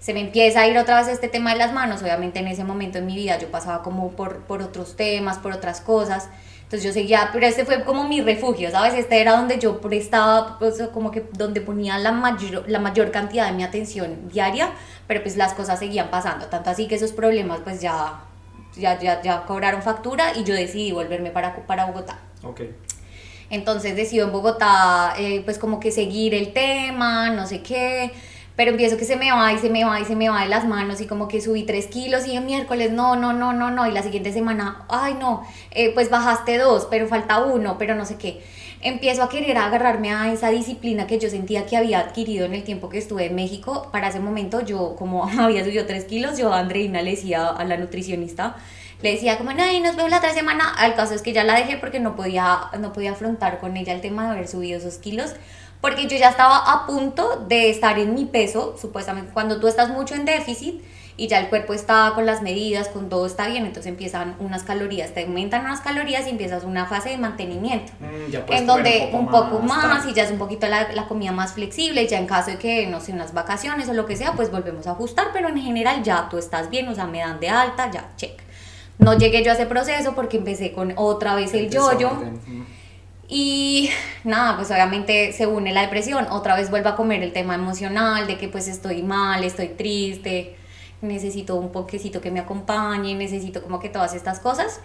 Se 0.00 0.12
me 0.12 0.20
empieza 0.20 0.60
a 0.60 0.66
ir 0.66 0.76
otra 0.76 0.98
vez 1.00 1.08
este 1.08 1.28
tema 1.28 1.52
de 1.52 1.58
las 1.58 1.72
manos. 1.72 2.02
Obviamente 2.02 2.40
en 2.40 2.48
ese 2.48 2.64
momento 2.64 2.98
en 2.98 3.06
mi 3.06 3.14
vida 3.14 3.38
yo 3.38 3.48
pasaba 3.48 3.82
como 3.82 4.10
por, 4.10 4.40
por 4.42 4.60
otros 4.60 4.96
temas, 4.96 5.38
por 5.38 5.52
otras 5.52 5.80
cosas. 5.80 6.28
Entonces 6.74 6.92
yo 6.92 7.00
seguía, 7.00 7.30
pero 7.32 7.46
este 7.46 7.64
fue 7.64 7.84
como 7.84 8.08
mi 8.08 8.20
refugio, 8.20 8.68
¿sabes? 8.68 8.94
Este 8.94 9.20
era 9.20 9.36
donde 9.36 9.60
yo 9.60 9.80
prestaba, 9.80 10.58
pues 10.58 10.82
como 10.92 11.12
que 11.12 11.24
donde 11.30 11.60
ponía 11.60 11.98
la 11.98 12.10
mayor, 12.10 12.68
la 12.68 12.80
mayor 12.80 13.12
cantidad 13.12 13.46
de 13.46 13.52
mi 13.52 13.62
atención 13.62 14.28
diaria, 14.28 14.72
pero 15.06 15.22
pues 15.22 15.36
las 15.36 15.54
cosas 15.54 15.78
seguían 15.78 16.10
pasando, 16.10 16.46
tanto 16.46 16.70
así 16.70 16.88
que 16.88 16.96
esos 16.96 17.12
problemas 17.12 17.60
pues 17.62 17.80
ya, 17.80 18.24
ya, 18.76 18.98
ya, 18.98 19.22
ya 19.22 19.44
cobraron 19.44 19.82
factura 19.82 20.36
y 20.36 20.42
yo 20.42 20.52
decidí 20.52 20.90
volverme 20.90 21.30
para, 21.30 21.54
para 21.64 21.86
Bogotá. 21.86 22.18
Ok. 22.42 22.62
Entonces 23.50 23.94
decido 23.94 24.26
en 24.26 24.32
Bogotá 24.32 25.14
eh, 25.16 25.42
pues 25.44 25.60
como 25.60 25.78
que 25.78 25.92
seguir 25.92 26.34
el 26.34 26.52
tema, 26.52 27.30
no 27.30 27.46
sé 27.46 27.62
qué 27.62 28.10
pero 28.56 28.70
empiezo 28.70 28.96
que 28.96 29.04
se 29.04 29.16
me 29.16 29.32
va 29.32 29.52
y 29.52 29.58
se 29.58 29.68
me 29.68 29.84
va 29.84 30.00
y 30.00 30.04
se 30.04 30.14
me 30.14 30.28
va 30.28 30.42
de 30.42 30.48
las 30.48 30.66
manos 30.66 31.00
y 31.00 31.06
como 31.06 31.26
que 31.26 31.40
subí 31.40 31.64
3 31.64 31.86
kilos 31.88 32.26
y 32.26 32.36
el 32.36 32.44
miércoles 32.44 32.92
no, 32.92 33.16
no, 33.16 33.32
no, 33.32 33.52
no, 33.52 33.70
no, 33.70 33.86
y 33.86 33.92
la 33.92 34.02
siguiente 34.02 34.32
semana, 34.32 34.84
ay 34.88 35.14
no, 35.14 35.44
eh, 35.72 35.92
pues 35.92 36.10
bajaste 36.10 36.58
dos, 36.58 36.86
pero 36.90 37.08
falta 37.08 37.42
uno, 37.42 37.76
pero 37.78 37.94
no 37.94 38.04
sé 38.04 38.16
qué. 38.16 38.42
Empiezo 38.80 39.22
a 39.22 39.30
querer 39.30 39.56
agarrarme 39.56 40.12
a 40.12 40.30
esa 40.30 40.50
disciplina 40.50 41.06
que 41.06 41.18
yo 41.18 41.30
sentía 41.30 41.64
que 41.64 41.76
había 41.76 42.00
adquirido 42.00 42.44
en 42.44 42.52
el 42.52 42.64
tiempo 42.64 42.90
que 42.90 42.98
estuve 42.98 43.24
en 43.24 43.34
México. 43.34 43.88
Para 43.90 44.08
ese 44.08 44.20
momento 44.20 44.60
yo, 44.60 44.94
como 44.96 45.24
había 45.38 45.64
subido 45.64 45.86
3 45.86 46.04
kilos, 46.04 46.38
yo 46.38 46.52
a 46.52 46.58
Andreina 46.58 47.00
le 47.00 47.12
decía 47.12 47.48
a 47.48 47.64
la 47.64 47.78
nutricionista, 47.78 48.56
le 49.00 49.12
decía 49.12 49.38
como, 49.38 49.52
no, 49.52 49.64
nos 49.80 49.96
vemos 49.96 50.10
la 50.10 50.18
otra 50.18 50.34
semana. 50.34 50.68
Al 50.76 50.94
caso 50.94 51.14
es 51.14 51.22
que 51.22 51.32
ya 51.32 51.44
la 51.44 51.54
dejé 51.54 51.78
porque 51.78 51.98
no 51.98 52.14
podía, 52.14 52.58
no 52.78 52.92
podía 52.92 53.12
afrontar 53.12 53.58
con 53.58 53.76
ella 53.76 53.94
el 53.94 54.02
tema 54.02 54.26
de 54.26 54.32
haber 54.32 54.48
subido 54.48 54.78
esos 54.78 54.98
kilos 54.98 55.34
porque 55.84 56.06
yo 56.06 56.16
ya 56.16 56.30
estaba 56.30 56.72
a 56.72 56.86
punto 56.86 57.44
de 57.46 57.68
estar 57.68 57.98
en 57.98 58.14
mi 58.14 58.24
peso, 58.24 58.74
supuestamente 58.80 59.32
cuando 59.34 59.60
tú 59.60 59.68
estás 59.68 59.90
mucho 59.90 60.14
en 60.14 60.24
déficit 60.24 60.82
y 61.18 61.26
ya 61.28 61.38
el 61.38 61.50
cuerpo 61.50 61.74
está 61.74 62.10
con 62.14 62.24
las 62.24 62.40
medidas, 62.40 62.88
con 62.88 63.10
todo 63.10 63.26
está 63.26 63.48
bien, 63.48 63.66
entonces 63.66 63.90
empiezan 63.90 64.34
unas 64.38 64.62
calorías, 64.62 65.12
te 65.12 65.24
aumentan 65.24 65.66
unas 65.66 65.82
calorías 65.82 66.26
y 66.26 66.30
empiezas 66.30 66.64
una 66.64 66.86
fase 66.86 67.10
de 67.10 67.18
mantenimiento, 67.18 67.92
Mm, 68.00 68.30
ya 68.30 68.46
en 68.48 68.66
donde 68.66 69.10
un 69.12 69.28
poco, 69.28 69.58
más, 69.58 69.82
tranqui. 69.82 70.12
y 70.12 70.14
ya 70.14 70.22
es 70.22 70.30
un 70.30 70.38
poquito 70.38 70.66
la, 70.68 70.90
la 70.94 71.06
comida 71.06 71.32
más 71.32 71.52
flexible 71.52 72.06
ya 72.06 72.16
en 72.18 72.26
caso 72.26 72.52
de 72.52 72.56
que, 72.56 72.86
no 72.86 73.02
sé, 73.02 73.12
unas 73.12 73.34
vacaciones 73.34 73.86
o 73.90 73.92
lo 73.92 74.06
que 74.06 74.16
sea, 74.16 74.32
pues 74.32 74.50
volvemos 74.50 74.86
a 74.86 74.92
ajustar, 74.92 75.32
pero 75.34 75.50
en 75.50 75.58
general 75.60 76.02
ya 76.02 76.30
tú 76.30 76.38
estás 76.38 76.70
bien, 76.70 76.88
o 76.88 76.94
sea, 76.94 77.06
me 77.06 77.18
dan 77.18 77.40
de 77.40 77.50
alta, 77.50 77.90
ya, 77.90 78.08
check. 78.16 78.40
No 78.96 79.18
llegué 79.18 79.44
yo 79.44 79.50
a 79.50 79.54
ese 79.54 79.66
proceso 79.66 80.14
porque 80.14 80.38
empecé 80.38 80.72
con 80.72 80.94
otra 80.96 81.34
vez 81.34 81.52
el 81.52 81.68
yo-yo. 81.68 82.10
Y 83.28 83.90
nada, 84.24 84.56
pues 84.56 84.70
obviamente 84.70 85.32
se 85.32 85.46
une 85.46 85.72
la 85.72 85.82
depresión, 85.82 86.26
otra 86.30 86.56
vez 86.56 86.70
vuelvo 86.70 86.90
a 86.90 86.96
comer 86.96 87.22
el 87.22 87.32
tema 87.32 87.54
emocional, 87.54 88.26
de 88.26 88.38
que 88.38 88.48
pues 88.48 88.68
estoy 88.68 89.02
mal, 89.02 89.44
estoy 89.44 89.68
triste, 89.68 90.56
necesito 91.02 91.56
un 91.56 91.70
poquecito 91.72 92.20
que 92.20 92.30
me 92.30 92.40
acompañe, 92.40 93.14
necesito 93.14 93.62
como 93.62 93.80
que 93.80 93.88
todas 93.88 94.14
estas 94.14 94.40
cosas. 94.40 94.80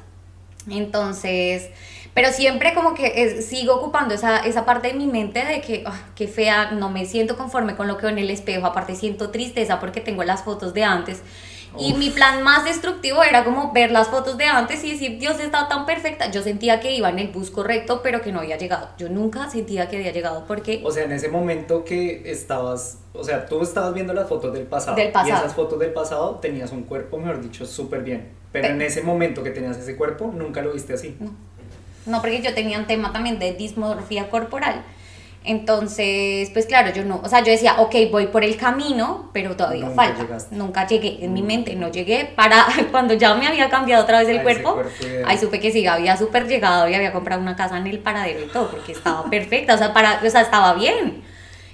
Entonces, 0.69 1.69
pero 2.13 2.31
siempre 2.31 2.73
como 2.73 2.93
que 2.93 3.13
es- 3.23 3.47
sigo 3.47 3.75
ocupando 3.75 4.13
esa, 4.15 4.39
esa 4.39 4.65
parte 4.65 4.89
de 4.89 4.93
mi 4.95 5.07
mente 5.07 5.45
de 5.45 5.61
que, 5.61 5.83
ah, 5.87 5.99
qué 6.15 6.27
fea, 6.27 6.71
no 6.71 6.89
me 6.89 7.05
siento 7.05 7.37
conforme 7.37 7.75
con 7.75 7.87
lo 7.87 7.97
que 7.97 8.03
veo 8.07 8.11
en 8.11 8.19
el 8.19 8.29
espejo, 8.29 8.67
aparte 8.67 8.95
siento 8.95 9.31
tristeza 9.31 9.79
porque 9.79 10.01
tengo 10.01 10.23
las 10.23 10.43
fotos 10.43 10.73
de 10.73 10.83
antes. 10.83 11.21
Y 11.77 11.93
mi 11.93 12.09
plan 12.09 12.41
más 12.41 12.63
destructivo 12.65 13.23
era 13.23 13.43
como 13.43 13.71
ver 13.71 13.91
las 13.91 14.07
fotos 14.07 14.37
de 14.37 14.45
antes 14.45 14.83
y 14.83 14.91
decir, 14.91 15.19
Dios 15.19 15.39
está 15.39 15.67
tan 15.67 15.85
perfecta. 15.85 16.31
Yo 16.31 16.41
sentía 16.41 16.79
que 16.79 16.91
iba 16.95 17.09
en 17.09 17.19
el 17.19 17.27
bus 17.29 17.51
correcto, 17.51 18.01
pero 18.01 18.21
que 18.21 18.31
no 18.31 18.39
había 18.39 18.57
llegado. 18.57 18.89
Yo 18.97 19.07
nunca 19.09 19.49
sentía 19.49 19.87
que 19.87 19.97
había 19.97 20.11
llegado 20.11 20.45
porque 20.47 20.81
O 20.83 20.91
sea, 20.91 21.03
en 21.03 21.11
ese 21.11 21.29
momento 21.29 21.85
que 21.85 22.23
estabas, 22.31 22.97
o 23.13 23.23
sea, 23.23 23.45
tú 23.45 23.61
estabas 23.61 23.93
viendo 23.93 24.13
las 24.13 24.27
fotos 24.27 24.53
del 24.53 24.63
pasado. 24.63 24.95
Del 24.95 25.11
pasado. 25.11 25.29
Y 25.29 25.37
esas 25.37 25.53
fotos 25.53 25.79
del 25.79 25.93
pasado 25.93 26.35
tenías 26.41 26.71
un 26.71 26.83
cuerpo, 26.83 27.17
mejor 27.17 27.41
dicho, 27.41 27.65
súper 27.65 28.01
bien. 28.03 28.29
Pero 28.51 28.67
Pe- 28.67 28.73
en 28.73 28.81
ese 28.81 29.03
momento 29.03 29.43
que 29.43 29.51
tenías 29.51 29.77
ese 29.77 29.95
cuerpo, 29.95 30.31
nunca 30.35 30.61
lo 30.61 30.73
viste 30.73 30.93
así. 30.93 31.17
No, 32.05 32.21
porque 32.21 32.41
yo 32.41 32.53
tenía 32.55 32.79
un 32.79 32.87
tema 32.87 33.13
también 33.13 33.37
de 33.37 33.53
dismorfia 33.53 34.29
corporal. 34.29 34.83
Entonces, 35.45 36.49
pues 36.51 36.65
claro, 36.65 36.91
yo 36.93 37.05
no, 37.05 37.21
o 37.23 37.29
sea, 37.29 37.39
yo 37.39 37.51
decía, 37.51 37.75
ok, 37.79 37.95
voy 38.11 38.27
por 38.27 38.43
el 38.43 38.57
camino, 38.57 39.29
pero 39.33 39.55
todavía 39.55 39.85
Nunca 39.85 39.95
falta. 40.03 40.21
llegaste. 40.23 40.55
Nunca 40.55 40.85
llegué, 40.87 41.23
en 41.23 41.33
mi 41.33 41.41
mente 41.41 41.75
no 41.75 41.89
llegué 41.89 42.25
para 42.35 42.65
cuando 42.91 43.13
ya 43.13 43.33
me 43.35 43.47
había 43.47 43.69
cambiado 43.69 44.03
otra 44.03 44.19
vez 44.19 44.27
el 44.29 44.43
cuerpo. 44.43 44.73
cuerpo. 44.73 44.91
Ahí 45.25 45.37
supe 45.37 45.59
que 45.59 45.71
sí, 45.71 45.87
había 45.87 46.17
súper 46.17 46.47
llegado 46.47 46.87
y 46.89 46.93
había 46.93 47.13
comprado 47.13 47.41
una 47.41 47.55
casa 47.55 47.77
en 47.77 47.87
el 47.87 47.99
paradero 47.99 48.41
y 48.43 48.47
todo, 48.47 48.69
porque 48.69 48.91
estaba 48.91 49.29
perfecta, 49.29 49.75
o 49.75 49.77
sea, 49.77 49.93
para, 49.93 50.21
o 50.25 50.29
sea, 50.29 50.41
estaba 50.41 50.73
bien. 50.73 51.23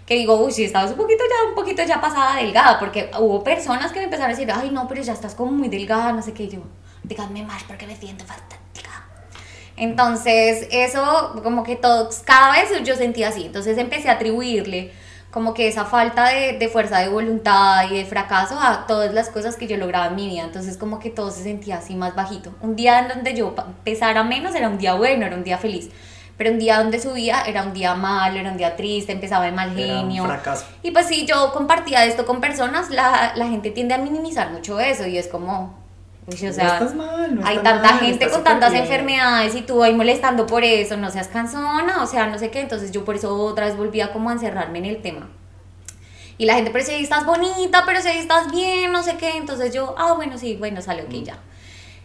Que 0.06 0.14
digo, 0.14 0.36
uy, 0.40 0.52
sí, 0.52 0.64
estaba 0.64 0.88
un 0.88 0.96
poquito 0.96 1.24
ya, 1.28 1.50
un 1.50 1.56
poquito 1.56 1.84
ya 1.84 2.00
pasada 2.00 2.36
delgada, 2.36 2.78
porque 2.80 3.10
hubo 3.20 3.44
personas 3.44 3.92
que 3.92 3.98
me 3.98 4.06
empezaron 4.06 4.32
a 4.32 4.38
decir, 4.38 4.52
ay, 4.56 4.70
no, 4.70 4.88
pero 4.88 5.02
ya 5.02 5.14
estás 5.14 5.34
como 5.34 5.52
muy 5.52 5.68
delgada, 5.68 6.12
no 6.14 6.22
sé 6.22 6.32
qué, 6.34 6.44
y 6.44 6.50
yo, 6.50 6.60
díganme 7.04 7.44
más 7.44 7.64
porque 7.64 7.88
me 7.88 7.96
siento 7.96 8.24
fantástica. 8.24 8.62
Entonces, 9.78 10.68
eso 10.72 11.40
como 11.44 11.64
que 11.64 11.76
todos, 11.76 12.20
cada 12.20 12.54
vez 12.54 12.70
yo 12.84 12.96
sentía 12.96 13.30
así. 13.30 13.46
Entonces 13.46 13.78
empecé 13.78 14.10
a 14.10 14.14
atribuirle 14.14 14.92
como 15.32 15.54
que 15.54 15.68
esa 15.68 15.84
falta 15.84 16.30
de, 16.30 16.58
de 16.58 16.70
fuerza 16.70 17.00
de 17.00 17.10
voluntad 17.10 17.90
y 17.92 17.98
de 17.98 18.06
fracaso 18.06 18.58
a 18.58 18.88
todas 18.88 19.14
las 19.14 19.30
cosas 19.30 19.58
que 19.58 19.68
yo 19.68 19.76
lograba 19.76 20.08
en 20.08 20.16
mi 20.16 20.28
vida. 20.30 20.44
Entonces 20.44 20.78
como 20.78 21.00
que 21.00 21.10
todo 21.10 21.30
se 21.30 21.44
sentía 21.44 21.78
así 21.78 21.94
más 21.96 22.16
bajito. 22.16 22.56
Un 22.62 22.78
día 22.78 23.00
en 23.00 23.10
donde 23.10 23.34
yo 23.34 23.54
pesara 23.84 24.24
menos 24.24 24.56
era 24.56 24.70
un 24.70 24.78
día 24.78 24.94
bueno, 24.94 25.26
era 25.26 25.36
un 25.36 25.44
día 25.44 25.58
feliz. 25.58 25.90
Pero 26.38 26.52
un 26.52 26.60
día 26.60 26.80
donde 26.80 27.00
subía 27.02 27.42
era 27.44 27.64
un 27.64 27.74
día 27.74 27.96
malo, 27.96 28.40
era 28.40 28.50
un 28.52 28.58
día 28.58 28.76
triste, 28.76 29.12
empezaba 29.14 29.46
de 29.46 29.52
mal 29.52 29.78
Era 29.78 29.96
un 29.96 30.08
genio. 30.08 30.26
fracaso. 30.26 30.66
Y 30.84 30.92
pues 30.92 31.08
si 31.08 31.26
yo 31.26 31.52
compartía 31.54 32.06
esto 32.06 32.26
con 32.26 32.40
personas, 32.42 32.90
la, 32.90 33.34
la 33.36 33.48
gente 33.48 33.72
tiende 33.72 33.94
a 33.94 33.98
minimizar 33.98 34.52
mucho 34.52 34.80
eso 34.80 35.06
y 35.06 35.18
es 35.18 35.28
como, 35.28 35.74
uy, 36.28 36.48
o 36.48 36.54
sea, 36.54 36.74
estás 36.74 36.96
mal, 36.96 37.36
no 37.36 37.46
hay 37.46 37.58
tanta 37.58 37.92
mal, 37.92 38.00
gente 38.00 38.30
con 38.30 38.44
tantas 38.44 38.72
bien. 38.72 38.84
enfermedades 38.84 39.56
y 39.56 39.62
tú 39.62 39.84
ahí 39.84 39.94
molestando 39.94 40.46
por 40.46 40.64
eso, 40.64 40.98
no 40.98 41.10
seas 41.12 41.28
cansona, 41.28 42.04
o 42.04 42.08
sea, 42.08 42.28
no 42.28 42.40
sé 42.40 42.50
qué, 42.50 42.62
entonces 42.62 42.92
yo 42.92 43.06
por 43.06 43.16
eso 43.16 43.36
otra 43.36 43.66
vez 43.66 43.78
volvía 43.78 44.12
como 44.12 44.30
a 44.30 44.34
encerrarme 44.34 44.80
en 44.80 44.86
el 44.86 45.02
tema. 45.02 45.30
Y 46.38 46.46
la 46.46 46.56
gente, 46.56 46.72
pero 46.72 46.84
si 46.84 46.94
estás 46.96 47.26
bonita, 47.26 47.84
pero 47.86 48.02
si 48.02 48.10
estás 48.10 48.52
bien, 48.52 48.92
no 48.92 49.04
sé 49.04 49.16
qué, 49.18 49.38
entonces 49.38 49.74
yo, 49.74 49.96
ah, 49.98 50.14
bueno, 50.14 50.38
sí, 50.38 50.56
bueno, 50.58 50.82
sale, 50.82 51.04
ok, 51.04 51.12
ya. 51.24 51.40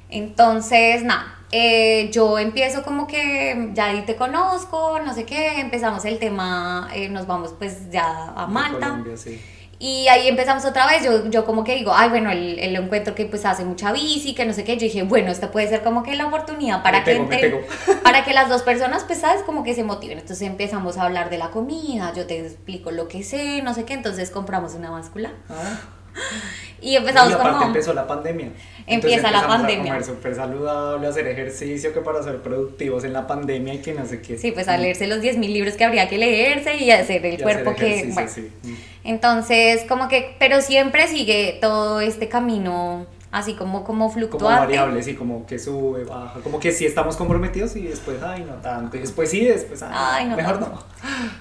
Entonces, 0.08 1.02
nada, 1.02 1.40
eh, 1.52 2.10
yo 2.12 2.38
empiezo 2.38 2.82
como 2.84 3.06
que 3.06 3.70
ya 3.74 3.86
ahí 3.86 4.02
te 4.02 4.16
conozco, 4.16 5.00
no 5.04 5.14
sé 5.14 5.24
qué, 5.24 5.60
empezamos 5.60 6.04
el 6.04 6.18
tema, 6.18 6.88
eh, 6.94 7.08
nos 7.08 7.26
vamos 7.26 7.54
pues 7.58 7.90
ya 7.90 8.32
a 8.36 8.46
Malta. 8.46 8.88
Colombia, 8.90 9.16
sí. 9.16 9.40
Y 9.82 10.08
ahí 10.08 10.28
empezamos 10.28 10.66
otra 10.66 10.86
vez, 10.86 11.02
yo, 11.02 11.30
yo 11.30 11.46
como 11.46 11.64
que 11.64 11.74
digo, 11.74 11.92
ay, 11.94 12.10
bueno, 12.10 12.30
el, 12.30 12.58
el 12.58 12.76
encuentro 12.76 13.14
que 13.14 13.24
pues 13.24 13.46
hace 13.46 13.64
mucha 13.64 13.92
bici, 13.92 14.34
que 14.34 14.44
no 14.44 14.52
sé 14.52 14.62
qué, 14.62 14.74
yo 14.74 14.82
dije, 14.82 15.04
bueno, 15.04 15.32
esta 15.32 15.50
puede 15.50 15.70
ser 15.70 15.82
como 15.82 16.02
que 16.02 16.14
la 16.16 16.26
oportunidad 16.26 16.82
para 16.82 16.98
Me 16.98 17.04
que, 17.04 17.38
pego, 17.38 17.60
para 18.04 18.22
que 18.22 18.34
las 18.34 18.50
dos 18.50 18.60
personas, 18.60 19.04
pues, 19.04 19.20
sabes, 19.20 19.42
como 19.42 19.64
que 19.64 19.74
se 19.74 19.82
motiven. 19.82 20.18
Entonces 20.18 20.46
empezamos 20.46 20.98
a 20.98 21.04
hablar 21.04 21.30
de 21.30 21.38
la 21.38 21.50
comida, 21.50 22.12
yo 22.14 22.26
te 22.26 22.40
explico 22.40 22.90
lo 22.90 23.08
que 23.08 23.22
sé, 23.24 23.62
no 23.62 23.72
sé 23.72 23.86
qué, 23.86 23.94
entonces 23.94 24.30
compramos 24.30 24.74
una 24.74 24.90
báscula. 24.90 25.32
Ah. 25.48 25.80
y 26.80 26.96
empezamos 26.96 27.30
y 27.30 27.34
aparte 27.34 27.52
como... 27.52 27.66
empezó 27.66 27.92
la 27.92 28.06
pandemia. 28.06 28.48
Empieza 28.86 29.30
la 29.30 29.46
pandemia. 29.46 29.92
A 29.92 29.98
comer 29.98 30.04
súper 30.04 30.34
saludable, 30.34 31.06
hacer 31.06 31.26
ejercicio, 31.28 31.92
que 31.92 32.00
para 32.00 32.22
ser 32.22 32.38
productivos 32.42 33.04
en 33.04 33.12
la 33.12 33.26
pandemia 33.26 33.74
y 33.74 33.78
que 33.78 33.92
no 33.92 34.04
sé 34.06 34.20
qué. 34.20 34.36
Sí, 34.36 34.50
pues 34.50 34.66
a 34.68 34.76
leerse 34.76 35.06
los 35.06 35.20
10.000 35.20 35.52
libros 35.52 35.74
que 35.74 35.84
habría 35.84 36.08
que 36.08 36.18
leerse 36.18 36.76
y 36.76 36.90
hacer 36.90 37.24
el 37.24 37.34
Y 37.34 37.42
cuerpo 37.42 37.70
hacer 37.70 38.04
que... 38.04 38.10
bueno. 38.12 38.30
sí. 38.32 38.50
Mm. 38.62 38.74
Entonces, 39.04 39.84
como 39.88 40.08
que, 40.08 40.34
pero 40.38 40.60
siempre 40.60 41.08
sigue 41.08 41.58
todo 41.60 42.00
este 42.00 42.28
camino 42.28 43.06
así 43.32 43.54
como, 43.54 43.84
como 43.84 44.06
Como 44.06 44.10
fluctuante. 44.10 44.60
variables 44.60 45.06
y 45.08 45.14
como 45.14 45.46
que 45.46 45.58
sube, 45.58 46.04
baja, 46.04 46.40
como 46.42 46.58
que 46.58 46.72
sí 46.72 46.84
estamos 46.86 47.16
comprometidos 47.16 47.76
y 47.76 47.82
después, 47.82 48.22
ay, 48.22 48.44
no 48.44 48.54
tanto, 48.54 48.96
y 48.96 49.00
después 49.00 49.30
sí, 49.30 49.44
después, 49.44 49.82
ay, 49.82 49.90
Ay, 49.92 50.26
no 50.28 50.36
mejor 50.36 50.58
tanto. 50.58 50.74
no. 50.76 50.82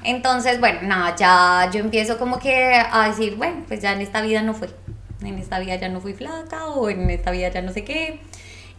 Entonces, 0.04 0.60
bueno, 0.60 0.80
nada, 0.84 1.16
ya 1.16 1.70
yo 1.72 1.80
empiezo 1.80 2.18
como 2.18 2.40
que 2.40 2.76
a 2.92 3.08
decir, 3.08 3.36
bueno, 3.38 3.64
pues 3.68 3.82
ya 3.82 3.94
en 3.94 4.02
esta 4.02 4.22
vida 4.22 4.42
no 4.42 4.54
fue. 4.54 4.70
En 5.22 5.38
esta 5.38 5.60
vida 5.60 5.76
ya 5.76 5.90
no 5.90 6.00
fui 6.00 6.14
flaca 6.14 6.68
o 6.68 6.90
en 6.90 7.10
esta 7.10 7.32
vida 7.32 7.50
ya 7.50 7.62
no 7.62 7.74
sé 7.74 7.84
qué. 7.84 8.22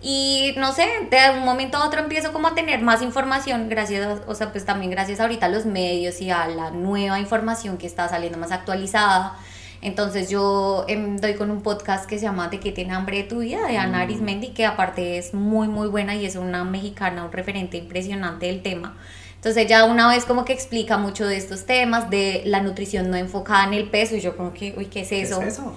Y 0.02 0.54
no 0.56 0.72
sé, 0.72 0.86
de 1.10 1.36
un 1.38 1.44
momento 1.44 1.76
a 1.76 1.86
otro 1.86 2.00
empiezo 2.00 2.32
como 2.32 2.48
a 2.48 2.54
tener 2.54 2.80
más 2.80 3.02
información, 3.02 3.68
gracias, 3.68 4.22
o 4.26 4.34
sea, 4.34 4.50
pues 4.50 4.64
también 4.64 4.90
gracias 4.90 5.20
ahorita 5.20 5.44
a 5.44 5.48
los 5.50 5.66
medios 5.66 6.22
y 6.22 6.30
a 6.30 6.46
la 6.48 6.70
nueva 6.70 7.20
información 7.20 7.76
que 7.76 7.86
está 7.86 8.08
saliendo 8.08 8.38
más 8.38 8.50
actualizada. 8.52 9.36
Entonces 9.82 10.28
yo 10.28 10.84
em, 10.88 11.16
doy 11.16 11.34
con 11.34 11.50
un 11.50 11.62
podcast 11.62 12.06
que 12.08 12.18
se 12.18 12.24
llama 12.26 12.48
De 12.48 12.60
qué 12.60 12.70
tiene 12.70 12.92
hambre 12.92 13.18
de 13.18 13.24
tu 13.24 13.38
vida, 13.38 13.66
de 13.66 13.78
Ana 13.78 14.02
Arismendi, 14.02 14.48
que 14.48 14.66
aparte 14.66 15.16
es 15.16 15.32
muy, 15.32 15.68
muy 15.68 15.88
buena 15.88 16.14
y 16.14 16.26
es 16.26 16.36
una 16.36 16.64
mexicana, 16.64 17.24
un 17.24 17.32
referente 17.32 17.78
impresionante 17.78 18.46
del 18.46 18.62
tema. 18.62 18.96
Entonces 19.36 19.66
ya 19.66 19.86
una 19.86 20.06
vez 20.08 20.26
como 20.26 20.44
que 20.44 20.52
explica 20.52 20.98
mucho 20.98 21.26
de 21.26 21.38
estos 21.38 21.64
temas, 21.64 22.10
de 22.10 22.42
la 22.44 22.60
nutrición 22.60 23.10
no 23.10 23.16
enfocada 23.16 23.64
en 23.64 23.72
el 23.72 23.88
peso, 23.88 24.16
y 24.16 24.20
yo 24.20 24.36
como 24.36 24.52
que, 24.52 24.74
uy, 24.76 24.86
¿qué 24.86 25.00
es 25.00 25.08
¿Qué 25.08 25.22
eso? 25.22 25.40
es 25.40 25.54
eso? 25.54 25.74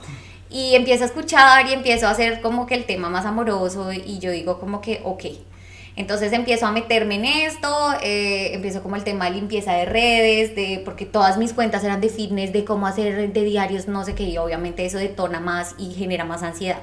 Y 0.49 0.75
empiezo 0.75 1.03
a 1.03 1.07
escuchar 1.07 1.65
y 1.67 1.73
empiezo 1.73 2.07
a 2.07 2.11
hacer 2.11 2.41
como 2.41 2.67
que 2.67 2.75
el 2.75 2.85
tema 2.85 3.09
más 3.09 3.25
amoroso 3.25 3.91
y 3.93 4.19
yo 4.19 4.31
digo 4.31 4.59
como 4.59 4.81
que, 4.81 4.99
ok. 5.03 5.23
Entonces 5.95 6.33
empiezo 6.33 6.65
a 6.65 6.71
meterme 6.71 7.15
en 7.15 7.25
esto, 7.25 7.69
eh, 8.01 8.55
empiezo 8.55 8.81
como 8.81 8.95
el 8.95 9.03
tema 9.03 9.25
de 9.25 9.31
limpieza 9.31 9.73
de 9.73 9.85
redes, 9.85 10.55
de, 10.55 10.81
porque 10.83 11.05
todas 11.05 11.37
mis 11.37 11.53
cuentas 11.53 11.83
eran 11.83 12.01
de 12.01 12.09
fitness, 12.09 12.51
de 12.51 12.65
cómo 12.65 12.87
hacer 12.87 13.31
de 13.31 13.43
diarios, 13.43 13.87
no 13.87 14.03
sé 14.03 14.15
qué, 14.15 14.23
y 14.23 14.37
obviamente 14.37 14.85
eso 14.85 14.97
detona 14.97 15.39
más 15.39 15.75
y 15.77 15.93
genera 15.93 16.25
más 16.25 16.41
ansiedad. 16.41 16.79